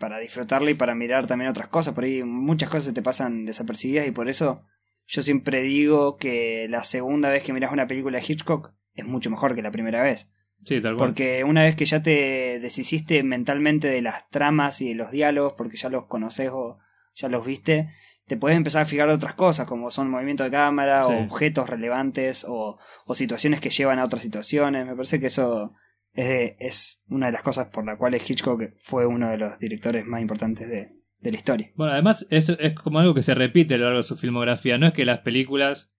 para 0.00 0.18
disfrutarla 0.18 0.68
y 0.72 0.74
para 0.74 0.96
mirar 0.96 1.28
también 1.28 1.48
otras 1.48 1.68
cosas. 1.68 1.94
Por 1.94 2.02
ahí 2.02 2.24
muchas 2.24 2.70
cosas 2.70 2.92
te 2.92 3.02
pasan 3.02 3.44
desapercibidas 3.44 4.08
y 4.08 4.10
por 4.10 4.28
eso 4.28 4.66
yo 5.06 5.22
siempre 5.22 5.62
digo 5.62 6.16
que 6.16 6.66
la 6.70 6.82
segunda 6.84 7.28
vez 7.30 7.42
que 7.42 7.52
miras 7.52 7.72
una 7.72 7.86
película 7.86 8.18
de 8.18 8.24
Hitchcock 8.26 8.72
es 8.94 9.04
mucho 9.06 9.30
mejor 9.30 9.54
que 9.54 9.62
la 9.62 9.70
primera 9.70 10.02
vez. 10.02 10.30
Sí, 10.64 10.80
tal 10.80 10.96
cual. 10.96 11.08
Porque 11.10 11.44
una 11.44 11.62
vez 11.62 11.76
que 11.76 11.84
ya 11.84 12.02
te 12.02 12.58
deshiciste 12.60 13.22
mentalmente 13.22 13.88
de 13.88 14.00
las 14.02 14.28
tramas 14.30 14.80
y 14.80 14.88
de 14.88 14.94
los 14.94 15.10
diálogos, 15.10 15.54
porque 15.58 15.76
ya 15.76 15.90
los 15.90 16.06
conoces 16.06 16.48
o 16.52 16.78
ya 17.14 17.28
los 17.28 17.44
viste, 17.44 17.90
te 18.26 18.38
puedes 18.38 18.56
empezar 18.56 18.82
a 18.82 18.86
fijar 18.86 19.08
otras 19.10 19.34
cosas, 19.34 19.66
como 19.66 19.90
son 19.90 20.08
movimientos 20.10 20.46
de 20.46 20.50
cámara, 20.52 21.04
Sí. 21.04 21.12
o 21.12 21.24
objetos 21.24 21.68
relevantes, 21.68 22.46
o, 22.48 22.78
o 23.04 23.14
situaciones 23.14 23.60
que 23.60 23.68
llevan 23.68 23.98
a 23.98 24.04
otras 24.04 24.22
situaciones. 24.22 24.86
Me 24.86 24.94
parece 24.96 25.20
que 25.20 25.26
eso 25.26 25.72
es, 26.14 26.28
de- 26.28 26.56
es 26.60 27.02
una 27.10 27.26
de 27.26 27.32
las 27.32 27.42
cosas 27.42 27.66
por 27.68 27.84
las 27.84 27.98
cuales 27.98 28.28
Hitchcock 28.28 28.62
fue 28.80 29.04
uno 29.06 29.28
de 29.28 29.36
los 29.36 29.58
directores 29.58 30.06
más 30.06 30.22
importantes 30.22 30.66
de, 30.66 30.88
de 31.24 31.32
la 31.32 31.38
historia. 31.38 31.72
Bueno, 31.74 31.94
además 31.94 32.26
es, 32.30 32.50
es 32.50 32.74
como 32.74 33.00
algo 33.00 33.14
que 33.14 33.22
se 33.22 33.34
repite 33.34 33.74
a 33.74 33.78
lo 33.78 33.84
largo 33.84 33.96
de 33.96 34.02
su 34.04 34.16
filmografía. 34.16 34.76
No 34.76 34.86
es 34.86 34.92
que 34.92 35.06
las 35.06 35.20
películas 35.20 35.90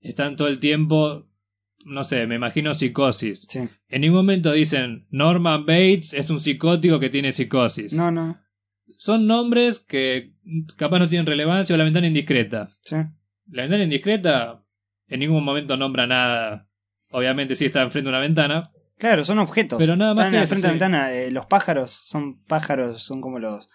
están 0.00 0.36
todo 0.36 0.46
el 0.46 0.60
tiempo, 0.60 1.26
no 1.84 2.04
sé, 2.04 2.28
me 2.28 2.36
imagino 2.36 2.72
psicosis. 2.72 3.44
Sí. 3.48 3.68
En 3.88 4.00
ningún 4.00 4.18
momento 4.18 4.52
dicen 4.52 5.06
Norman 5.10 5.66
Bates 5.66 6.14
es 6.14 6.30
un 6.30 6.40
psicótico 6.40 7.00
que 7.00 7.10
tiene 7.10 7.32
psicosis. 7.32 7.92
No, 7.92 8.12
no. 8.12 8.40
Son 8.98 9.26
nombres 9.26 9.80
que 9.80 10.32
capaz 10.76 11.00
no 11.00 11.08
tienen 11.08 11.26
relevancia 11.26 11.74
o 11.74 11.76
la 11.76 11.84
ventana 11.84 12.06
indiscreta. 12.06 12.70
Sí. 12.84 12.96
La 13.50 13.62
ventana 13.62 13.82
indiscreta 13.82 14.64
en 15.08 15.20
ningún 15.20 15.44
momento 15.44 15.76
nombra 15.76 16.06
nada. 16.06 16.68
Obviamente 17.10 17.56
sí 17.56 17.66
está 17.66 17.82
enfrente 17.82 18.04
de 18.04 18.10
una 18.10 18.20
ventana. 18.20 18.70
Claro, 18.96 19.24
son 19.24 19.40
objetos. 19.40 19.76
Pero 19.80 19.96
nada 19.96 20.14
más 20.14 20.26
Están 20.26 20.32
que 20.32 20.38
al 20.38 20.44
eso, 20.44 20.50
frente 20.50 20.66
de 20.68 20.68
la 20.68 20.72
ventana. 20.74 21.12
Eh, 21.12 21.32
los 21.32 21.46
pájaros 21.46 22.00
son 22.04 22.44
pájaros, 22.44 23.02
son 23.02 23.20
como 23.20 23.40
los 23.40 23.68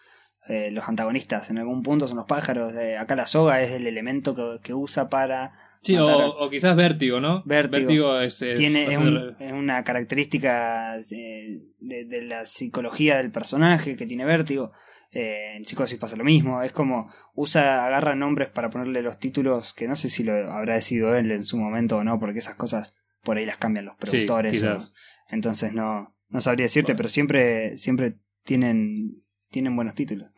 eh, 0.50 0.72
los 0.72 0.88
antagonistas. 0.88 1.50
En 1.50 1.58
algún 1.58 1.84
punto 1.84 2.08
son 2.08 2.18
los 2.18 2.26
pájaros. 2.26 2.74
Eh, 2.76 2.98
acá 2.98 3.16
la 3.16 3.26
soga 3.26 3.62
es 3.62 3.72
el 3.72 3.86
elemento 3.88 4.36
que, 4.36 4.60
que 4.64 4.74
usa 4.74 5.10
para. 5.10 5.52
Sí, 5.82 5.96
o, 5.98 6.50
quizás 6.50 6.76
vértigo, 6.76 7.20
¿no? 7.20 7.44
Vértigo. 7.46 8.20
es, 8.20 8.42
es- 8.42 8.58
tiene 8.58 8.92
es, 8.92 8.98
un- 8.98 9.36
es 9.40 9.52
una 9.54 9.84
característica 9.84 10.98
eh, 11.12 11.62
de, 11.80 12.06
de 12.06 12.22
la 12.24 12.46
psicología 12.46 13.18
del 13.18 13.32
personaje 13.32 13.96
que 13.96 14.06
tiene 14.06 14.26
vértigo. 14.26 14.72
Eh, 15.12 15.56
en 15.56 15.64
psicosis 15.66 15.98
pasa 15.98 16.16
lo 16.18 16.24
mismo. 16.26 16.62
Es 16.64 16.72
como 16.74 17.12
usa, 17.34 17.86
agarra 17.86 18.16
nombres 18.16 18.50
para 18.50 18.70
ponerle 18.70 19.02
los 19.02 19.20
títulos 19.20 19.74
que 19.74 19.88
no 19.88 19.96
sé 19.96 20.10
si 20.10 20.24
lo 20.24 20.34
habrá 20.52 20.74
decidido 20.76 21.16
él 21.16 21.32
en 21.32 21.44
su 21.46 21.58
momento 21.58 21.98
o 21.98 22.04
no, 22.04 22.20
porque 22.20 22.40
esas 22.40 22.56
cosas 22.56 22.94
por 23.24 23.38
ahí 23.38 23.46
las 23.46 23.58
cambian 23.58 23.86
los 23.86 23.96
productores. 23.98 24.62
o- 24.64 24.92
entonces 25.30 25.72
no, 25.74 26.16
no 26.30 26.42
sabría 26.42 26.66
decirte, 26.66 26.92
Bueno. 26.94 26.98
pero 26.98 27.10
siempre, 27.10 27.78
siempre 27.78 28.18
tienen, 28.44 29.24
tienen 29.50 29.76
buenos 29.76 29.96
títulos. 29.96 30.30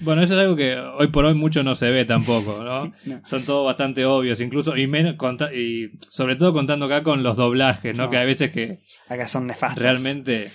Bueno, 0.00 0.22
eso 0.22 0.34
es 0.34 0.40
algo 0.40 0.54
que 0.54 0.76
hoy 0.76 1.08
por 1.08 1.24
hoy 1.24 1.34
mucho 1.34 1.62
no 1.62 1.74
se 1.74 1.90
ve 1.90 2.04
tampoco, 2.04 2.62
¿no? 2.62 2.92
No. 3.04 3.20
Son 3.24 3.44
todos 3.44 3.66
bastante 3.66 4.04
obvios, 4.04 4.40
incluso, 4.40 4.76
y, 4.76 4.86
menos 4.86 5.16
y 5.54 5.90
sobre 6.08 6.36
todo 6.36 6.52
contando 6.52 6.86
acá 6.86 7.02
con 7.02 7.22
los 7.22 7.36
doblajes, 7.36 7.96
¿no? 7.96 8.04
No. 8.04 8.10
Que 8.10 8.18
hay 8.18 8.26
veces 8.26 8.50
que 8.50 8.80
Acá 9.08 9.26
son 9.26 9.46
nefastos. 9.46 9.82
realmente... 9.82 10.48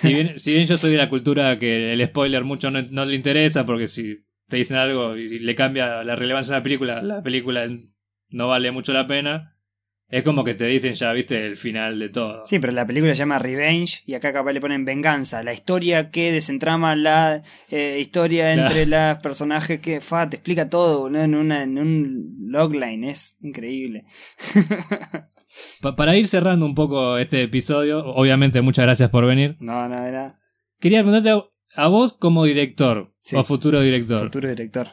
Si 0.00 0.12
bien, 0.12 0.38
si 0.38 0.52
bien 0.52 0.66
yo 0.66 0.76
soy 0.76 0.90
de 0.90 0.98
la 0.98 1.08
cultura 1.08 1.58
que 1.58 1.94
el 1.94 2.06
spoiler 2.06 2.44
mucho 2.44 2.70
no, 2.70 2.82
no 2.82 3.06
le 3.06 3.14
interesa, 3.14 3.64
porque 3.64 3.88
si 3.88 4.24
te 4.48 4.58
dicen 4.58 4.76
algo 4.76 5.16
y 5.16 5.38
le 5.38 5.54
cambia 5.54 6.04
la 6.04 6.16
relevancia 6.16 6.54
a 6.54 6.58
una 6.58 6.62
película, 6.62 7.02
la 7.02 7.22
película 7.22 7.66
no 8.28 8.48
vale 8.48 8.70
mucho 8.72 8.92
la 8.92 9.06
pena, 9.06 9.53
es 10.16 10.22
como 10.24 10.44
que 10.44 10.54
te 10.54 10.66
dicen 10.66 10.94
ya, 10.94 11.12
viste, 11.12 11.46
el 11.46 11.56
final 11.56 11.98
de 11.98 12.08
todo. 12.08 12.42
Sí, 12.44 12.58
pero 12.58 12.72
la 12.72 12.86
película 12.86 13.12
se 13.14 13.18
llama 13.18 13.38
Revenge 13.38 14.02
y 14.06 14.14
acá 14.14 14.32
capaz 14.32 14.52
le 14.52 14.60
ponen 14.60 14.84
venganza. 14.84 15.42
La 15.42 15.52
historia 15.52 16.10
que 16.10 16.32
desentrama 16.32 16.94
la 16.96 17.42
eh, 17.70 17.98
historia 18.00 18.52
Claro. 18.52 18.68
entre 18.68 18.86
los 18.86 19.18
personajes 19.18 19.80
que 19.80 20.00
fa, 20.00 20.28
te 20.28 20.36
explica 20.36 20.68
todo 20.68 21.08
¿no? 21.10 21.20
en, 21.22 21.34
una, 21.34 21.62
en 21.62 21.78
un 21.78 22.36
logline. 22.48 23.04
Es 23.04 23.36
increíble. 23.42 24.04
Pa- 25.80 25.94
para 25.94 26.16
ir 26.16 26.26
cerrando 26.26 26.66
un 26.66 26.74
poco 26.74 27.16
este 27.18 27.42
episodio, 27.42 28.04
obviamente 28.04 28.60
muchas 28.60 28.84
gracias 28.86 29.10
por 29.10 29.26
venir. 29.26 29.56
no, 29.60 29.88
no, 29.88 30.04
era 30.04 30.38
Quería 30.80 31.02
preguntarte 31.02 31.30
a, 31.30 31.82
a 31.84 31.88
vos 31.88 32.12
como 32.12 32.44
director 32.44 33.12
Sí. 33.20 33.36
o 33.36 33.44
futuro 33.44 33.80
director. 33.80 34.24
futuro 34.24 34.48
director. 34.48 34.88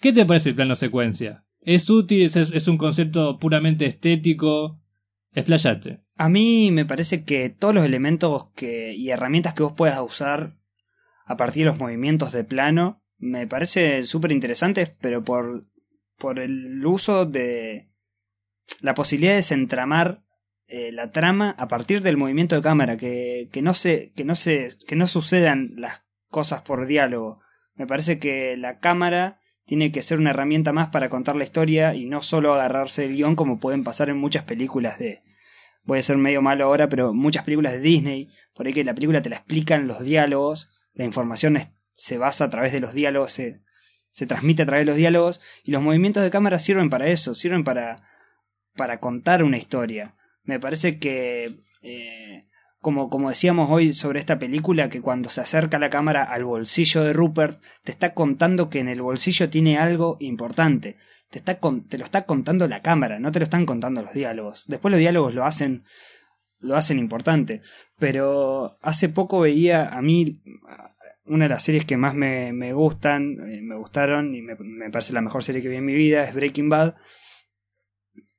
¿Qué 0.00 0.12
te 0.12 0.26
parece 0.26 0.50
el 0.50 0.54
plano 0.54 0.76
secuencia? 0.76 1.44
¿Es 1.66 1.90
útil? 1.90 2.30
¿Es, 2.32 2.68
un 2.68 2.78
concepto 2.78 3.40
puramente 3.40 3.86
estético? 3.86 4.80
Explayate. 5.32 6.00
A 6.14 6.28
mí 6.28 6.70
me 6.70 6.86
parece 6.86 7.24
que 7.24 7.50
todos 7.50 7.74
los 7.74 7.84
elementos 7.84 8.50
que, 8.54 8.94
y 8.94 9.10
herramientas 9.10 9.52
que 9.52 9.64
vos 9.64 9.72
puedas 9.72 10.00
usar 10.00 10.56
a 11.24 11.36
partir 11.36 11.64
de 11.64 11.70
los 11.70 11.80
movimientos 11.80 12.30
de 12.30 12.44
plano 12.44 13.02
me 13.18 13.48
parece 13.48 14.04
súper 14.04 14.30
interesantes, 14.30 14.94
pero 15.00 15.24
por, 15.24 15.66
por 16.16 16.38
el 16.38 16.86
uso 16.86 17.26
de 17.26 17.88
la 18.80 18.94
posibilidad 18.94 19.32
de 19.32 19.38
desentramar 19.38 20.22
eh, 20.68 20.92
la 20.92 21.10
trama 21.10 21.50
a 21.58 21.66
partir 21.66 22.00
del 22.00 22.16
movimiento 22.16 22.54
de 22.54 22.62
cámara, 22.62 22.96
que, 22.96 23.48
que 23.50 23.60
no 23.60 23.74
se, 23.74 24.12
que 24.14 24.22
no 24.22 24.36
se, 24.36 24.68
que 24.86 24.94
no 24.94 25.08
sucedan 25.08 25.72
las 25.76 26.04
cosas 26.28 26.62
por 26.62 26.86
diálogo. 26.86 27.40
Me 27.74 27.88
parece 27.88 28.20
que 28.20 28.56
la 28.56 28.78
cámara 28.78 29.40
tiene 29.66 29.92
que 29.92 30.02
ser 30.02 30.18
una 30.18 30.30
herramienta 30.30 30.72
más 30.72 30.88
para 30.88 31.10
contar 31.10 31.36
la 31.36 31.44
historia 31.44 31.94
y 31.94 32.06
no 32.06 32.22
solo 32.22 32.54
agarrarse 32.54 33.04
el 33.04 33.16
guion 33.16 33.36
como 33.36 33.58
pueden 33.58 33.84
pasar 33.84 34.08
en 34.08 34.16
muchas 34.16 34.44
películas 34.44 34.98
de, 34.98 35.22
voy 35.82 35.98
a 35.98 36.02
ser 36.02 36.16
medio 36.16 36.40
malo 36.40 36.64
ahora, 36.64 36.88
pero 36.88 37.12
muchas 37.12 37.44
películas 37.44 37.72
de 37.72 37.80
Disney, 37.80 38.30
por 38.54 38.66
ahí 38.66 38.72
que 38.72 38.84
la 38.84 38.94
película 38.94 39.22
te 39.22 39.28
la 39.28 39.36
explican 39.36 39.88
los 39.88 40.00
diálogos, 40.00 40.70
la 40.94 41.04
información 41.04 41.58
se 41.92 42.16
basa 42.16 42.44
a 42.44 42.50
través 42.50 42.72
de 42.72 42.80
los 42.80 42.94
diálogos, 42.94 43.32
se, 43.32 43.60
se 44.12 44.26
transmite 44.26 44.62
a 44.62 44.66
través 44.66 44.82
de 44.82 44.90
los 44.90 44.96
diálogos, 44.96 45.40
y 45.64 45.72
los 45.72 45.82
movimientos 45.82 46.22
de 46.22 46.30
cámara 46.30 46.58
sirven 46.58 46.88
para 46.88 47.08
eso, 47.08 47.34
sirven 47.34 47.64
para, 47.64 48.08
para 48.76 49.00
contar 49.00 49.42
una 49.42 49.58
historia. 49.58 50.14
Me 50.44 50.60
parece 50.60 50.98
que, 50.98 51.58
eh, 51.82 52.46
como, 52.86 53.10
como 53.10 53.30
decíamos 53.30 53.68
hoy 53.68 53.94
sobre 53.94 54.20
esta 54.20 54.38
película, 54.38 54.88
que 54.88 55.00
cuando 55.00 55.28
se 55.28 55.40
acerca 55.40 55.80
la 55.80 55.90
cámara 55.90 56.22
al 56.22 56.44
bolsillo 56.44 57.02
de 57.02 57.12
Rupert, 57.12 57.60
te 57.82 57.90
está 57.90 58.14
contando 58.14 58.70
que 58.70 58.78
en 58.78 58.86
el 58.86 59.02
bolsillo 59.02 59.50
tiene 59.50 59.76
algo 59.76 60.18
importante. 60.20 60.94
Te, 61.28 61.40
está 61.40 61.58
te 61.58 61.98
lo 61.98 62.04
está 62.04 62.26
contando 62.26 62.68
la 62.68 62.82
cámara, 62.82 63.18
no 63.18 63.32
te 63.32 63.40
lo 63.40 63.42
están 63.42 63.66
contando 63.66 64.02
los 64.02 64.12
diálogos. 64.12 64.66
Después 64.68 64.92
los 64.92 65.00
diálogos 65.00 65.34
lo 65.34 65.44
hacen 65.44 65.82
lo 66.60 66.76
hacen 66.76 67.00
importante. 67.00 67.60
Pero 67.98 68.78
hace 68.82 69.08
poco 69.08 69.40
veía 69.40 69.88
a 69.88 70.00
mí 70.00 70.40
una 71.24 71.46
de 71.46 71.48
las 71.48 71.64
series 71.64 71.86
que 71.86 71.96
más 71.96 72.14
me, 72.14 72.52
me 72.52 72.72
gustan, 72.72 73.32
eh, 73.50 73.62
me 73.62 73.74
gustaron 73.74 74.32
y 74.32 74.42
me, 74.42 74.54
me 74.60 74.90
parece 74.90 75.12
la 75.12 75.22
mejor 75.22 75.42
serie 75.42 75.60
que 75.60 75.68
vi 75.68 75.74
en 75.74 75.84
mi 75.84 75.94
vida, 75.94 76.22
es 76.22 76.32
Breaking 76.32 76.68
Bad. 76.68 76.94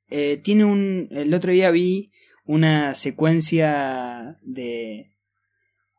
Eh, 0.10 0.38
tiene 0.38 0.64
un... 0.64 1.10
El 1.12 1.34
otro 1.34 1.52
día 1.52 1.70
vi 1.70 2.14
una 2.48 2.96
secuencia 2.96 4.38
de... 4.42 5.12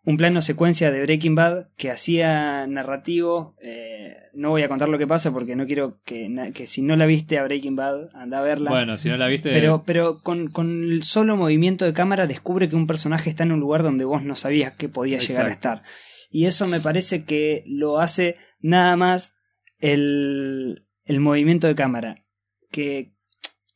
Un 0.05 0.17
plano 0.17 0.41
secuencia 0.41 0.91
de 0.91 1.03
Breaking 1.03 1.35
Bad 1.35 1.69
que 1.77 1.91
hacía 1.91 2.67
narrativo. 2.67 3.55
eh, 3.61 4.17
no 4.33 4.49
voy 4.49 4.63
a 4.63 4.69
contar 4.69 4.89
lo 4.89 4.97
que 4.97 5.07
pasa 5.07 5.33
porque 5.33 5.55
no 5.55 5.67
quiero 5.67 6.01
que, 6.05 6.31
que 6.55 6.67
si 6.67 6.81
no 6.81 6.97
la 6.97 7.05
viste 7.05 7.37
a 7.37 7.45
Breaking 7.45 7.77
Bad, 7.77 8.09
anda 8.15 8.39
a 8.39 8.43
verla. 8.43 8.71
Bueno, 8.71 8.97
si 8.97 9.11
no 9.11 9.19
la 9.19 9.27
viste... 9.27 9.51
Pero, 9.51 9.83
pero 9.85 10.21
con, 10.23 10.49
con 10.49 10.85
el 10.85 11.03
solo 11.03 11.37
movimiento 11.37 11.85
de 11.85 11.93
cámara 11.93 12.27
descubre 12.27 12.71
que 12.71 12.77
un 12.77 12.87
personaje 12.87 13.29
está 13.29 13.45
en 13.45 13.53
un 13.53 13.61
lugar 13.61 13.83
donde 13.83 14.07
vos 14.07 14.23
no 14.23 14.35
sabías 14.35 14.73
que 14.73 14.89
podía 14.89 15.19
llegar 15.19 15.47
a 15.47 15.53
estar. 15.53 15.83
Y 16.31 16.47
eso 16.47 16.67
me 16.67 16.81
parece 16.81 17.25
que 17.25 17.65
lo 17.67 18.01
hace 18.01 18.37
nada 18.61 18.97
más 18.97 19.35
el, 19.79 20.87
el 21.05 21.21
movimiento 21.21 21.67
de 21.67 21.75
cámara, 21.75 22.25
que 22.71 23.13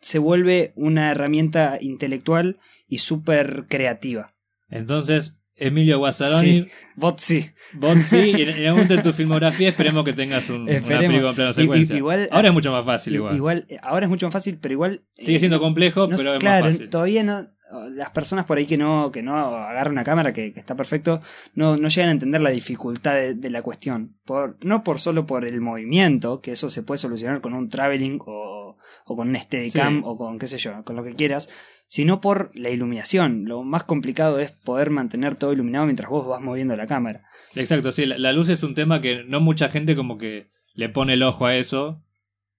se 0.03 0.19
vuelve 0.19 0.73
una 0.77 1.11
herramienta 1.11 1.79
intelectual 1.81 2.59
y 2.87 2.99
súper 2.99 3.65
creativa. 3.69 4.35
Entonces, 4.69 5.35
Emilio 5.55 5.99
Guazzaroni, 5.99 6.63
Sí. 6.63 6.69
Bot 6.97 7.19
sí. 7.19 7.51
vos 7.75 7.97
sí, 8.07 8.33
y 8.37 8.43
en, 8.43 8.49
en 8.49 8.67
algún 8.69 8.89
de 8.89 8.99
tu 9.03 9.13
filmografía 9.15 9.69
esperemos 9.69 10.05
que 10.05 10.13
tengas 10.13 10.49
un, 10.51 10.63
una 10.63 10.81
película 10.81 11.29
en 11.31 11.35
plano 11.35 11.53
secuencia. 11.53 11.97
igual- 11.97 12.29
Ahora 12.33 12.49
es 12.49 12.55
mucho 12.55 12.73
más 12.73 12.85
fácil 12.85 13.15
igual. 13.15 13.37
Igual, 13.37 13.67
ahora 13.83 14.07
es 14.07 14.11
mucho 14.11 14.27
más 14.27 14.33
fácil, 14.33 14.59
pero 14.61 14.73
igual... 14.73 15.03
Sigue 15.17 15.37
eh, 15.37 15.41
siendo 15.41 15.61
complejo, 15.61 16.07
No 16.09 16.17
pero 16.17 16.35
es 16.35 16.39
claro, 16.41 16.65
más 16.67 16.75
fácil. 16.75 16.91
todavía 16.91 17.23
no. 17.23 17.47
Las 17.95 18.11
personas 18.11 18.45
por 18.45 18.59
ahí 18.59 18.67
que 18.67 18.77
no, 18.77 19.11
que 19.11 19.23
no 19.23 19.35
agarran 19.35 19.93
una 19.95 20.05
cámara, 20.05 20.35
que, 20.35 20.53
que 20.53 20.61
está 20.61 20.75
perfecto, 20.77 21.23
no, 21.55 21.79
no 21.79 21.89
llegan 21.89 22.11
a 22.11 22.13
entender 22.13 22.43
la 22.43 22.51
dificultad 22.51 23.15
de, 23.15 23.33
de 23.35 23.49
la 23.49 23.63
cuestión. 23.63 24.15
Por, 24.27 24.59
no 24.63 24.85
por 24.85 24.99
solo 24.99 25.25
por 25.25 25.47
el 25.47 25.59
movimiento, 25.63 26.43
que 26.43 26.53
eso 26.53 26.69
se 26.69 26.83
puede 26.83 26.99
solucionar 26.99 27.41
con 27.41 27.55
un 27.55 27.71
traveling 27.71 28.19
o, 28.27 28.62
o 29.07 29.17
con 29.17 29.29
un 29.29 29.37
Steadicam 29.37 29.97
Sí. 29.99 30.03
o 30.05 30.17
con 30.17 30.39
qué 30.39 30.47
sé 30.47 30.59
yo, 30.59 30.83
con 30.85 30.97
lo 30.97 31.05
que 31.05 31.15
quieras, 31.15 31.49
sino 31.89 32.21
por 32.21 32.51
la 32.55 32.71
iluminación. 32.71 33.45
Lo 33.47 33.63
más 33.63 33.85
complicado 33.85 34.39
es 34.41 34.53
poder 34.53 34.91
mantener 34.91 35.37
todo 35.37 35.53
iluminado 35.53 35.85
mientras 35.87 36.09
vos 36.11 36.27
vas 36.27 36.41
moviendo 36.41 36.77
la 36.77 36.87
cámara. 36.87 37.23
Exacto, 37.55 37.93
sí, 37.93 38.07
la, 38.07 38.17
la 38.19 38.33
luz 38.33 38.49
es 38.49 38.63
un 38.63 38.75
tema 38.75 39.01
que 39.01 39.25
no 39.25 39.41
mucha 39.41 39.69
gente 39.69 39.95
como 39.97 40.17
que 40.19 40.51
le 40.75 40.89
pone 40.89 41.15
el 41.15 41.23
ojo 41.23 41.45
a 41.47 41.57
eso 41.57 42.03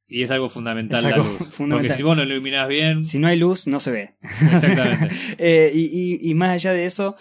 y 0.06 0.22
es 0.22 0.30
algo 0.30 0.50
fundamental 0.50 1.02
la 1.04 1.18
luz. 1.18 1.26
fundamental. 1.52 1.70
Porque 1.70 1.90
si 1.98 2.04
vos 2.04 2.16
no 2.16 2.24
lo 2.26 2.34
iluminás 2.34 2.68
bien, 2.68 3.04
Si 3.04 3.18
no 3.18 3.28
hay 3.28 3.38
luz, 3.40 3.66
no 3.66 3.80
se 3.80 3.90
ve. 3.92 4.16
exactamente. 4.22 5.10
Eh, 5.40 5.72
y, 5.74 5.90
y- 5.92 6.30
y 6.30 6.34
más 6.36 6.52
allá 6.52 6.74
de 6.74 6.86
eso, 6.86 7.16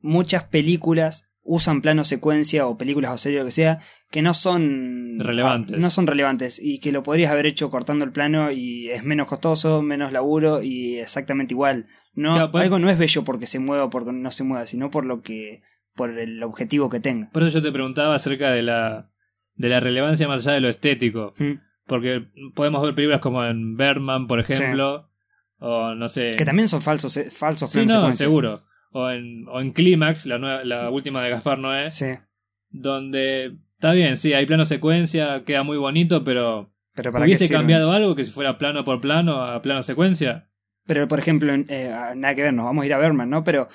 muchas 0.00 0.44
películas 0.44 1.27
usan 1.50 1.80
plano 1.80 2.04
secuencia 2.04 2.66
o 2.66 2.76
películas 2.76 3.10
o 3.12 3.18
series 3.18 3.40
o 3.40 3.42
lo 3.42 3.46
que 3.46 3.52
sea 3.52 3.78
que 4.10 4.20
no 4.22 4.34
son 4.34 5.18
Relevantes. 5.18 5.78
no 5.78 5.90
son 5.90 6.06
relevantes 6.06 6.60
y 6.62 6.78
que 6.78 6.92
lo 6.92 7.02
podrías 7.02 7.30
haber 7.32 7.46
hecho 7.46 7.70
cortando 7.70 8.04
el 8.04 8.12
plano 8.12 8.50
y 8.52 8.90
es 8.90 9.02
menos 9.02 9.26
costoso, 9.26 9.80
menos 9.82 10.12
laburo 10.12 10.62
y 10.62 10.98
exactamente 10.98 11.54
igual. 11.54 11.86
No, 12.14 12.34
Claro, 12.34 12.50
pues- 12.52 12.64
algo 12.64 12.78
no 12.78 12.90
es 12.90 12.98
bello 12.98 13.24
porque 13.24 13.46
se 13.46 13.58
mueva 13.58 13.84
o 13.84 13.90
porque 13.90 14.12
no 14.12 14.30
se 14.30 14.44
mueva, 14.44 14.66
sino 14.66 14.90
por 14.90 15.04
lo 15.06 15.22
que 15.22 15.62
por 15.94 16.16
el 16.18 16.42
objetivo 16.42 16.88
que 16.90 17.00
tenga. 17.00 17.30
Por 17.32 17.42
eso 17.42 17.58
yo 17.58 17.62
te 17.64 17.72
preguntaba 17.72 18.14
acerca 18.14 18.50
de 18.50 18.62
la, 18.62 19.10
de 19.56 19.68
la 19.68 19.80
relevancia 19.80 20.28
más 20.28 20.46
allá 20.46 20.54
de 20.54 20.60
lo 20.60 20.68
estético. 20.68 21.32
Mm. 21.38 21.54
Porque 21.86 22.26
podemos 22.54 22.82
ver 22.82 22.94
películas 22.94 23.20
como 23.20 23.42
en 23.44 23.74
Berman, 23.76 24.26
por 24.26 24.38
ejemplo, 24.40 25.08
o 25.58 25.94
no 25.94 26.08
sé. 26.08 26.32
Que 26.36 26.44
también 26.44 26.68
son 26.68 26.82
falsos, 26.82 27.16
eh, 27.16 27.30
falsos 27.30 27.70
Sí, 27.72 27.84
no, 27.86 27.94
secuencia. 27.94 28.26
seguro. 28.26 28.62
O 28.90 29.10
en, 29.10 29.46
o 29.48 29.60
en 29.60 29.72
Clímax, 29.72 30.26
la, 30.26 30.38
nueva- 30.38 30.64
la 30.64 30.90
última 30.90 31.22
de 31.22 31.30
Gaspar 31.30 31.58
Noé, 31.58 31.90
Sí, 31.90 32.06
donde 32.70 33.56
está 33.74 33.92
bien, 33.92 34.16
sí, 34.16 34.32
hay 34.34 34.46
plano 34.46 34.64
secuencia, 34.64 35.44
queda 35.44 35.62
muy 35.62 35.76
bonito, 35.76 36.24
pero 36.24 36.72
pero 36.94 37.12
para 37.12 37.24
¿hubiese 37.24 37.48
cambiado 37.48 37.92
algo 37.92 38.14
que 38.16 38.24
si 38.24 38.30
fuera 38.30 38.58
plano 38.58 38.84
por 38.84 39.00
plano 39.00 39.42
a 39.44 39.62
plano 39.62 39.82
secuencia? 39.82 40.48
Pero, 40.86 41.06
por 41.06 41.18
ejemplo, 41.18 41.52
eh, 41.54 41.92
ah, 41.94 42.14
nada 42.16 42.34
que 42.34 42.42
ver, 42.42 42.54
nos 42.54 42.64
vamos 42.64 42.82
a 42.82 42.86
ir 42.86 42.94
a 42.94 42.98
Berman, 42.98 43.28
¿no? 43.28 43.44
Pero 43.44 43.68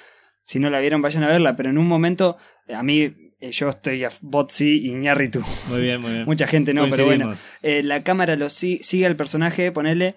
si 0.44 0.60
no 0.60 0.70
la 0.70 0.80
vieron, 0.80 1.02
vayan 1.02 1.24
a 1.24 1.28
verla. 1.28 1.56
Pero 1.56 1.70
en 1.70 1.78
un 1.78 1.88
momento, 1.88 2.38
eh, 2.68 2.74
a 2.74 2.82
mí, 2.82 3.14
eh, 3.40 3.52
yo 3.52 3.70
estoy 3.70 4.04
a 4.04 4.10
Botsi 4.22 4.88
y 4.88 4.92
Ñarritu. 4.96 5.42
Muy 5.70 5.80
bien, 5.82 6.02
muy 6.02 6.12
bien. 6.12 6.26
Mucha 6.26 6.48
gente 6.48 6.74
no, 6.74 6.90
pero 6.90 7.06
bueno. 7.06 7.36
Eh, 7.62 7.84
la 7.84 8.02
cámara 8.04 8.36
lo 8.36 8.50
si- 8.50 8.80
sigue 8.84 9.06
al 9.06 9.16
personaje, 9.16 9.72
ponele, 9.72 10.16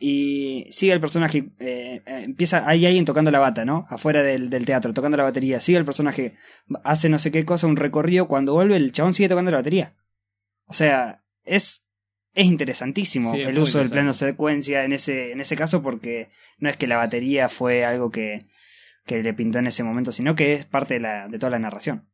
y 0.00 0.66
sigue 0.70 0.92
al 0.92 1.00
personaje. 1.00 1.50
eh, 1.58 2.02
eh, 2.06 2.22
empieza, 2.24 2.68
hay 2.68 2.86
alguien 2.86 3.04
tocando 3.04 3.30
la 3.30 3.40
bata, 3.40 3.64
¿no? 3.64 3.86
Afuera 3.90 4.22
del, 4.22 4.50
del 4.50 4.64
teatro, 4.66 4.92
tocando 4.94 5.16
la 5.16 5.24
batería. 5.24 5.60
Sigue 5.60 5.78
el 5.78 5.84
personaje, 5.84 6.34
hace 6.84 7.08
no 7.08 7.18
sé 7.18 7.30
qué 7.30 7.44
cosa, 7.44 7.66
un 7.66 7.76
recorrido. 7.76 8.28
Cuando 8.28 8.52
vuelve, 8.54 8.76
el 8.76 8.92
chabón 8.92 9.14
sigue 9.14 9.28
tocando 9.28 9.50
la 9.50 9.58
batería. 9.58 9.94
O 10.66 10.72
sea, 10.72 11.22
es. 11.44 11.84
Es 12.34 12.46
interesantísimo 12.46 13.32
Sí, 13.32 13.40
el 13.40 13.58
uso 13.58 13.78
del 13.78 13.90
plano 13.90 14.12
secuencia 14.12 14.84
en 14.84 14.92
ese, 14.92 15.32
en 15.32 15.40
ese 15.40 15.56
caso 15.56 15.82
porque 15.82 16.28
no 16.58 16.68
es 16.68 16.76
que 16.76 16.86
la 16.86 16.96
batería 16.96 17.48
fue 17.48 17.84
algo 17.84 18.10
que, 18.10 18.46
que 19.06 19.22
le 19.22 19.34
pintó 19.34 19.58
en 19.58 19.66
ese 19.66 19.82
momento, 19.82 20.12
sino 20.12 20.36
que 20.36 20.52
es 20.52 20.64
parte 20.64 20.94
de, 20.94 21.00
la, 21.00 21.26
de 21.26 21.38
toda 21.38 21.50
la 21.50 21.58
narración. 21.58 22.08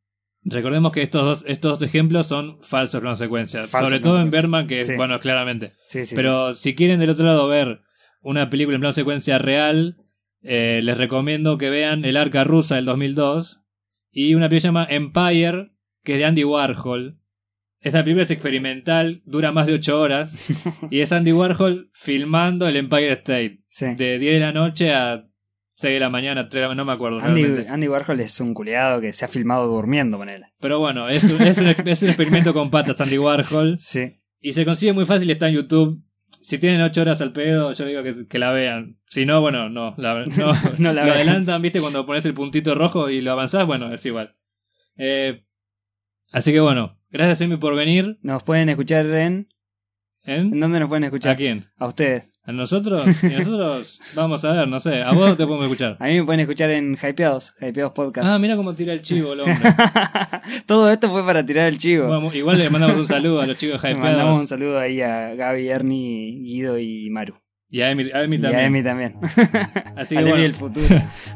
Recordemos 0.45 0.91
que 0.91 1.01
estos 1.01 1.23
dos, 1.23 1.45
estos 1.47 1.79
dos 1.79 1.89
ejemplos 1.89 2.27
son 2.27 2.61
falsos 2.61 3.01
plano 3.01 3.15
secuencia. 3.15 3.65
Falsos 3.65 3.89
Sobre 3.89 3.99
todo 3.99 4.21
en. 4.21 4.29
Berman, 4.29 4.67
que, 4.67 4.85
Sí. 4.85 4.95
bueno, 4.95 5.19
claramente. 5.19 5.73
Sí, 5.87 6.05
sí, 6.05 6.15
Pero 6.15 6.53
si 6.53 6.75
quieren 6.75 6.99
del 6.99 7.09
otro 7.09 7.25
lado 7.25 7.47
ver 7.47 7.81
una 8.21 8.49
película 8.49 8.75
en 8.75 8.81
plano 8.81 8.93
secuencia 8.93 9.39
real, 9.39 9.97
eh, 10.43 10.81
les 10.83 10.97
recomiendo 10.97 11.57
que 11.57 11.71
vean 11.71 12.05
El 12.05 12.15
Arca 12.15 12.43
Rusa 12.43 12.75
del 12.75 12.85
2002 12.85 13.61
y 14.11 14.35
una 14.35 14.47
película 14.47 14.69
llamada 14.69 14.87
Empire, 14.91 15.71
que 16.03 16.13
es 16.13 16.19
de 16.19 16.25
Andy 16.25 16.43
Warhol. 16.43 17.17
Esta 17.81 18.03
película 18.03 18.23
es 18.23 18.31
experimental, 18.31 19.21
dura 19.25 19.51
más 19.51 19.65
de 19.65 19.73
8 19.73 19.99
horas 19.99 20.35
y 20.91 20.99
es 20.99 21.11
Andy 21.11 21.33
Warhol 21.33 21.89
filmando 21.93 22.67
el 22.67 22.77
Empire 22.77 23.13
State 23.13 23.63
sí. 23.69 23.95
de 23.95 24.19
10 24.19 24.33
de 24.35 24.39
la 24.39 24.51
noche 24.51 24.93
a 24.93 25.27
6 25.75 25.93
de 25.93 25.99
la 25.99 26.09
mañana, 26.09 26.49
3 26.49 26.51
de 26.53 26.61
la 26.61 26.67
mañana, 26.69 26.81
no 26.83 26.85
me 26.85 26.93
acuerdo. 26.93 27.19
Andy, 27.21 27.41
realmente. 27.43 27.69
Andy 27.69 27.87
Warhol 27.87 28.19
es 28.21 28.39
un 28.39 28.53
culiado 28.53 29.01
que 29.01 29.13
se 29.13 29.25
ha 29.25 29.27
filmado 29.27 29.67
durmiendo 29.67 30.17
con 30.17 30.29
él. 30.29 30.43
Pero 30.59 30.79
bueno, 30.79 31.07
es 31.09 31.23
un, 31.25 31.41
es, 31.41 31.57
un, 31.57 31.67
es 31.67 32.01
un 32.01 32.09
experimento 32.09 32.53
con 32.53 32.69
patas 32.71 32.99
Andy 33.01 33.17
Warhol 33.17 33.77
Sí. 33.79 34.13
y 34.39 34.53
se 34.53 34.65
consigue 34.65 34.93
muy 34.93 35.05
fácil, 35.05 35.29
está 35.29 35.47
en 35.49 35.55
YouTube. 35.55 36.01
Si 36.41 36.59
tienen 36.59 36.81
8 36.81 37.01
horas 37.01 37.21
al 37.21 37.33
pedo, 37.33 37.71
yo 37.73 37.85
digo 37.85 38.03
que, 38.03 38.27
que 38.27 38.39
la 38.39 38.51
vean. 38.51 38.99
Si 39.09 39.25
no, 39.25 39.41
bueno, 39.41 39.69
no. 39.69 39.95
La, 39.97 40.25
no, 40.25 40.47
No 40.77 40.93
la 40.93 41.01
lo 41.01 41.05
vean. 41.07 41.09
adelantan, 41.17 41.61
viste, 41.61 41.81
cuando 41.81 42.05
pones 42.05 42.25
el 42.25 42.33
puntito 42.33 42.75
rojo 42.75 43.09
y 43.09 43.21
lo 43.21 43.31
avanzás, 43.31 43.65
bueno, 43.65 43.91
es 43.93 44.05
igual. 44.05 44.35
Eh, 44.97 45.43
así 46.31 46.51
que 46.53 46.59
bueno, 46.59 46.99
gracias 47.09 47.41
Emi 47.41 47.57
por 47.57 47.75
venir. 47.75 48.17
Nos 48.21 48.43
pueden 48.43 48.69
escuchar 48.69 49.05
en. 49.07 49.49
¿En 50.25 50.53
¿En? 50.53 50.59
dónde 50.59 50.79
nos 50.79 50.89
pueden 50.89 51.03
¿A 51.03 51.07
escuchar? 51.07 51.37
quién? 51.37 51.65
A 51.77 51.87
ustedes. 51.87 52.31
¿A 52.45 52.51
nosotros? 52.51 53.01
Y 53.23 53.27
nosotros 53.27 53.99
vamos 54.15 54.45
a 54.45 54.51
ver, 54.51 54.67
no 54.67 54.79
sé. 54.79 55.01
¿A 55.01 55.11
vos 55.13 55.31
te 55.35 55.45
podemos 55.45 55.63
escuchar? 55.65 55.97
A 55.99 56.05
mí 56.05 56.19
me 56.19 56.23
pueden 56.25 56.41
escuchar 56.41 56.69
en 56.71 56.95
Hypeados, 56.95 57.55
Hypeados 57.59 57.93
Podcast. 57.93 58.27
Ah, 58.27 58.37
mira 58.37 58.55
cómo 58.55 58.73
tira 58.75 58.93
el 58.93 59.01
chivo 59.01 59.33
el 59.33 59.39
hombre. 59.41 59.57
Todo 60.67 60.91
esto 60.91 61.09
fue 61.09 61.25
para 61.25 61.45
tirar 61.45 61.67
el 61.67 61.77
chivo. 61.77 62.07
Bueno, 62.07 62.31
igual 62.33 62.57
le 62.59 62.69
mandamos 62.69 62.97
un 62.99 63.07
saludo 63.07 63.41
a 63.41 63.47
los 63.47 63.57
chicos 63.57 63.81
Le 63.83 63.95
mandamos 63.95 64.17
un 64.39 64.43
hypeados. 64.43 64.49
saludo 64.49 64.79
ahí 64.79 65.01
a 65.01 65.33
Gaby, 65.35 65.69
Ernie, 65.69 66.39
Guido 66.43 66.77
y 66.79 67.09
Maru. 67.09 67.35
Y 67.67 67.81
a 67.81 67.89
Emi, 67.89 68.09
a 68.13 68.23
Emi 68.23 68.35
Y 68.37 68.39
también. 68.39 68.61
a 68.61 68.65
Emi 68.67 68.83
también. 68.83 69.15
Así 69.97 70.15
a 70.15 70.19
que 70.19 70.25
bueno. 70.29 70.41
del 70.43 70.53
futuro. 70.53 70.87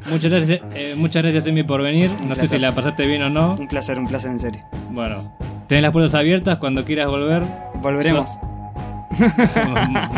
Muchas 0.10 0.32
gracias, 0.32 0.62
eh, 0.76 0.94
muchas 0.96 1.24
gracias 1.24 1.48
Emi 1.48 1.64
por 1.64 1.82
venir. 1.82 2.12
Un 2.22 2.30
No 2.30 2.36
sé 2.36 2.48
si 2.48 2.58
la 2.60 2.72
pasaste 2.72 3.06
bien 3.08 3.24
o 3.24 3.30
no. 3.32 3.56
un 3.56 3.68
placer, 3.68 3.98
un 3.98 4.08
placer 4.08 4.30
en 4.32 4.40
serio. 4.40 4.62
Bueno, 4.92 5.36
tenés 5.68 5.82
las 5.82 5.92
puertas 5.92 6.14
abiertas 6.14 6.58
cuando 6.60 6.86
quieras 6.86 7.08
volver. 7.08 7.42
Volveremos. 7.82 8.30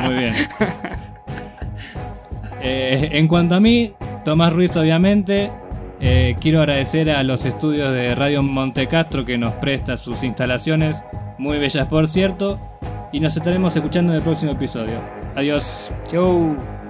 Muy 0.03 0.13
bien. 0.15 0.33
Eh, 2.63 3.09
en 3.13 3.27
cuanto 3.27 3.55
a 3.55 3.59
mí, 3.59 3.93
Tomás 4.23 4.53
Ruiz, 4.53 4.75
obviamente, 4.77 5.49
eh, 5.99 6.35
quiero 6.39 6.59
agradecer 6.59 7.09
a 7.09 7.23
los 7.23 7.45
estudios 7.45 7.91
de 7.91 8.13
Radio 8.15 8.43
Montecastro 8.43 9.25
que 9.25 9.37
nos 9.37 9.53
presta 9.55 9.97
sus 9.97 10.21
instalaciones, 10.23 11.01
muy 11.37 11.57
bellas 11.57 11.87
por 11.87 12.07
cierto, 12.07 12.59
y 13.11 13.19
nos 13.19 13.35
estaremos 13.35 13.75
escuchando 13.75 14.13
en 14.13 14.17
el 14.17 14.23
próximo 14.23 14.51
episodio. 14.51 14.99
Adiós. 15.35 15.89
Chau. 16.07 16.80